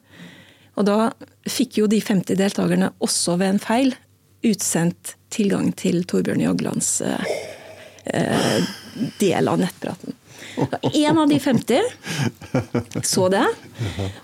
[0.78, 1.10] Og da
[1.50, 3.96] fikk jo de 50 deltakerne også ved en feil
[4.46, 7.34] utsendt tilgang til Torbjørn Jaglands eh,
[8.14, 8.62] eh
[9.20, 10.16] del av nettpraten.
[11.10, 11.82] En av de 50
[13.06, 13.44] så det,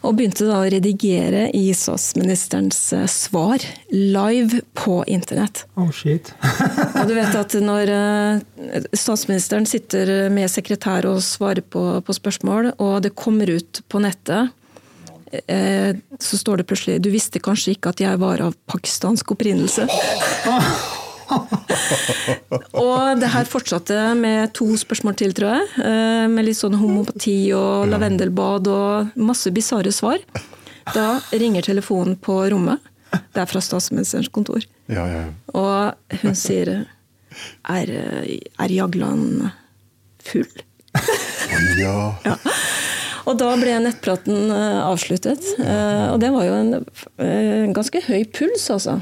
[0.02, 3.64] og begynte da å redigere i statsministerens eh, svar
[3.94, 5.66] live på internett.
[5.78, 6.34] Oh shit.
[6.98, 12.74] og du vet at når eh, statsministeren sitter med sekretær og svarer på, på spørsmål,
[12.82, 14.54] og det kommer ut på nettet
[15.48, 19.88] Eh, så står det plutselig 'Du visste kanskje ikke at jeg var av pakistansk opprinnelse'.
[22.86, 25.70] og det her fortsatte med to spørsmål til, tror jeg.
[25.86, 30.22] Eh, med litt sånn homopati og lavendelbad og masse bisarre svar.
[30.94, 32.84] Da ringer telefonen på rommet.
[33.34, 34.66] Det er fra statsministerens kontor.
[34.92, 35.24] Ja, ja.
[35.56, 36.86] Og hun sier
[37.68, 39.50] Er, er Jagland
[40.24, 40.48] full?
[41.82, 41.96] ja.
[42.24, 42.36] ja.
[43.26, 45.48] Og da ble nettpraten eh, avsluttet.
[45.58, 49.00] Eh, og det var jo en eh, ganske høy puls, altså.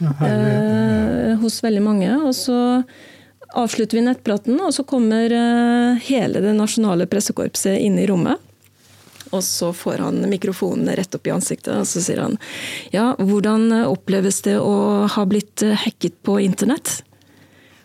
[1.43, 2.13] Hos veldig mange.
[2.23, 2.57] Og så
[3.53, 5.29] avslutter vi nettpraten, og så kommer
[6.01, 8.39] hele det nasjonale pressekorpset inn i rommet.
[9.33, 12.37] Og så får han mikrofonen rett opp i ansiktet, og så sier han
[12.93, 17.01] ja, hvordan oppleves det å ha blitt hacket på internett?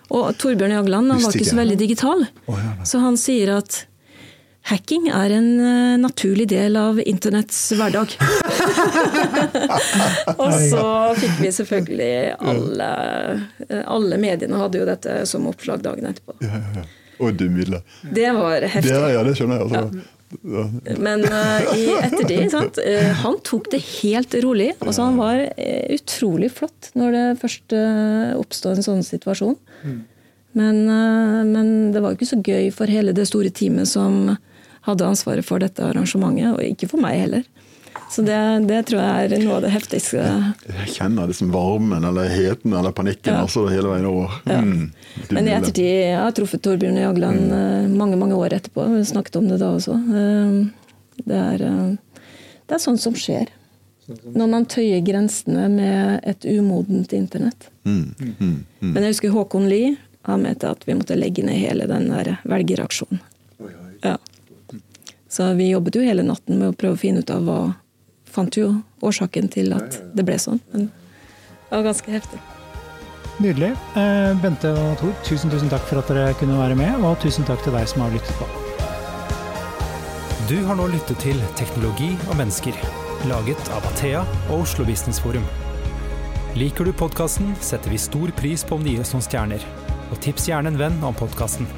[0.08, 2.24] Og Torbjørn Jagland han var ikke så veldig digital,
[2.88, 3.82] så han sier at
[4.68, 8.12] Hacking er en uh, naturlig del av internetts hverdag.
[10.42, 10.84] og så
[11.16, 12.88] fikk vi selvfølgelig alle
[13.64, 16.36] uh, Alle mediene hadde jo dette som oppslag dagen etterpå.
[16.44, 16.86] Ja, ja, ja.
[17.18, 17.80] Og du Mille.
[18.14, 18.92] Det var heftig.
[18.92, 19.68] Det, ja, det skjønner jeg.
[19.68, 20.04] Altså.
[20.44, 20.64] Ja.
[21.00, 22.78] Men uh, i ettertid sant?
[22.84, 24.74] Uh, Han tok det helt rolig.
[24.84, 27.76] Altså, han var uh, utrolig flott når det først
[28.36, 29.56] oppstod en sånn situasjon.
[29.82, 29.98] Mm.
[30.58, 30.78] Men,
[31.52, 34.32] men, det var ikke så gøy for hele det store teamet som
[34.88, 37.46] hadde ansvaret for dette arrangementet, og ikke for meg heller.
[38.10, 38.36] Så det,
[38.68, 40.22] det, tror jeg er noe av det heftigste.
[40.64, 43.42] Jeg kjenner liksom varmen eller heten eller panikken ja.
[43.44, 44.38] altså hele veien over.
[44.48, 44.62] Ja.
[44.64, 44.88] Mm,
[45.34, 47.54] Men i ettertid Jeg har truffet Torbjørn Jagland mm.
[47.58, 48.86] Eh, mange mange år etterpå.
[48.94, 49.98] Vi snakket om det da også.
[50.22, 52.22] Eh, det er, eh,
[52.64, 53.52] det er sånt som skjer.
[54.08, 57.68] Når man tøyer grensene med et umodent internett.
[57.84, 58.92] Mm, mm, mm.
[58.94, 59.98] Men jeg husker Håkon Lie.
[60.28, 63.20] Han mente at vi måtte legge ned hele den der velgeraksjonen.
[64.00, 64.16] Ja.
[65.28, 67.60] Så vi jobbet jo hele natten med å prøve å finne ut av hva
[68.28, 70.58] Fant jo årsaken til at det ble sånn.
[70.74, 72.40] Men det var ganske heftig.
[73.38, 73.70] Nydelig.
[73.96, 77.46] Eh, Bente og Tor, tusen, tusen takk for at dere kunne være med, og tusen
[77.48, 78.48] takk til deg som har lyttet på.
[80.48, 82.76] Du har nå lyttet til Teknologi og mennesker,
[83.30, 85.44] laget av Athea og Oslo Business Forum.
[86.58, 89.64] Liker du podkasten, setter vi stor pris på om du gir oss noen stjerner,
[90.08, 91.68] og tips gjerne en venn om podkasten.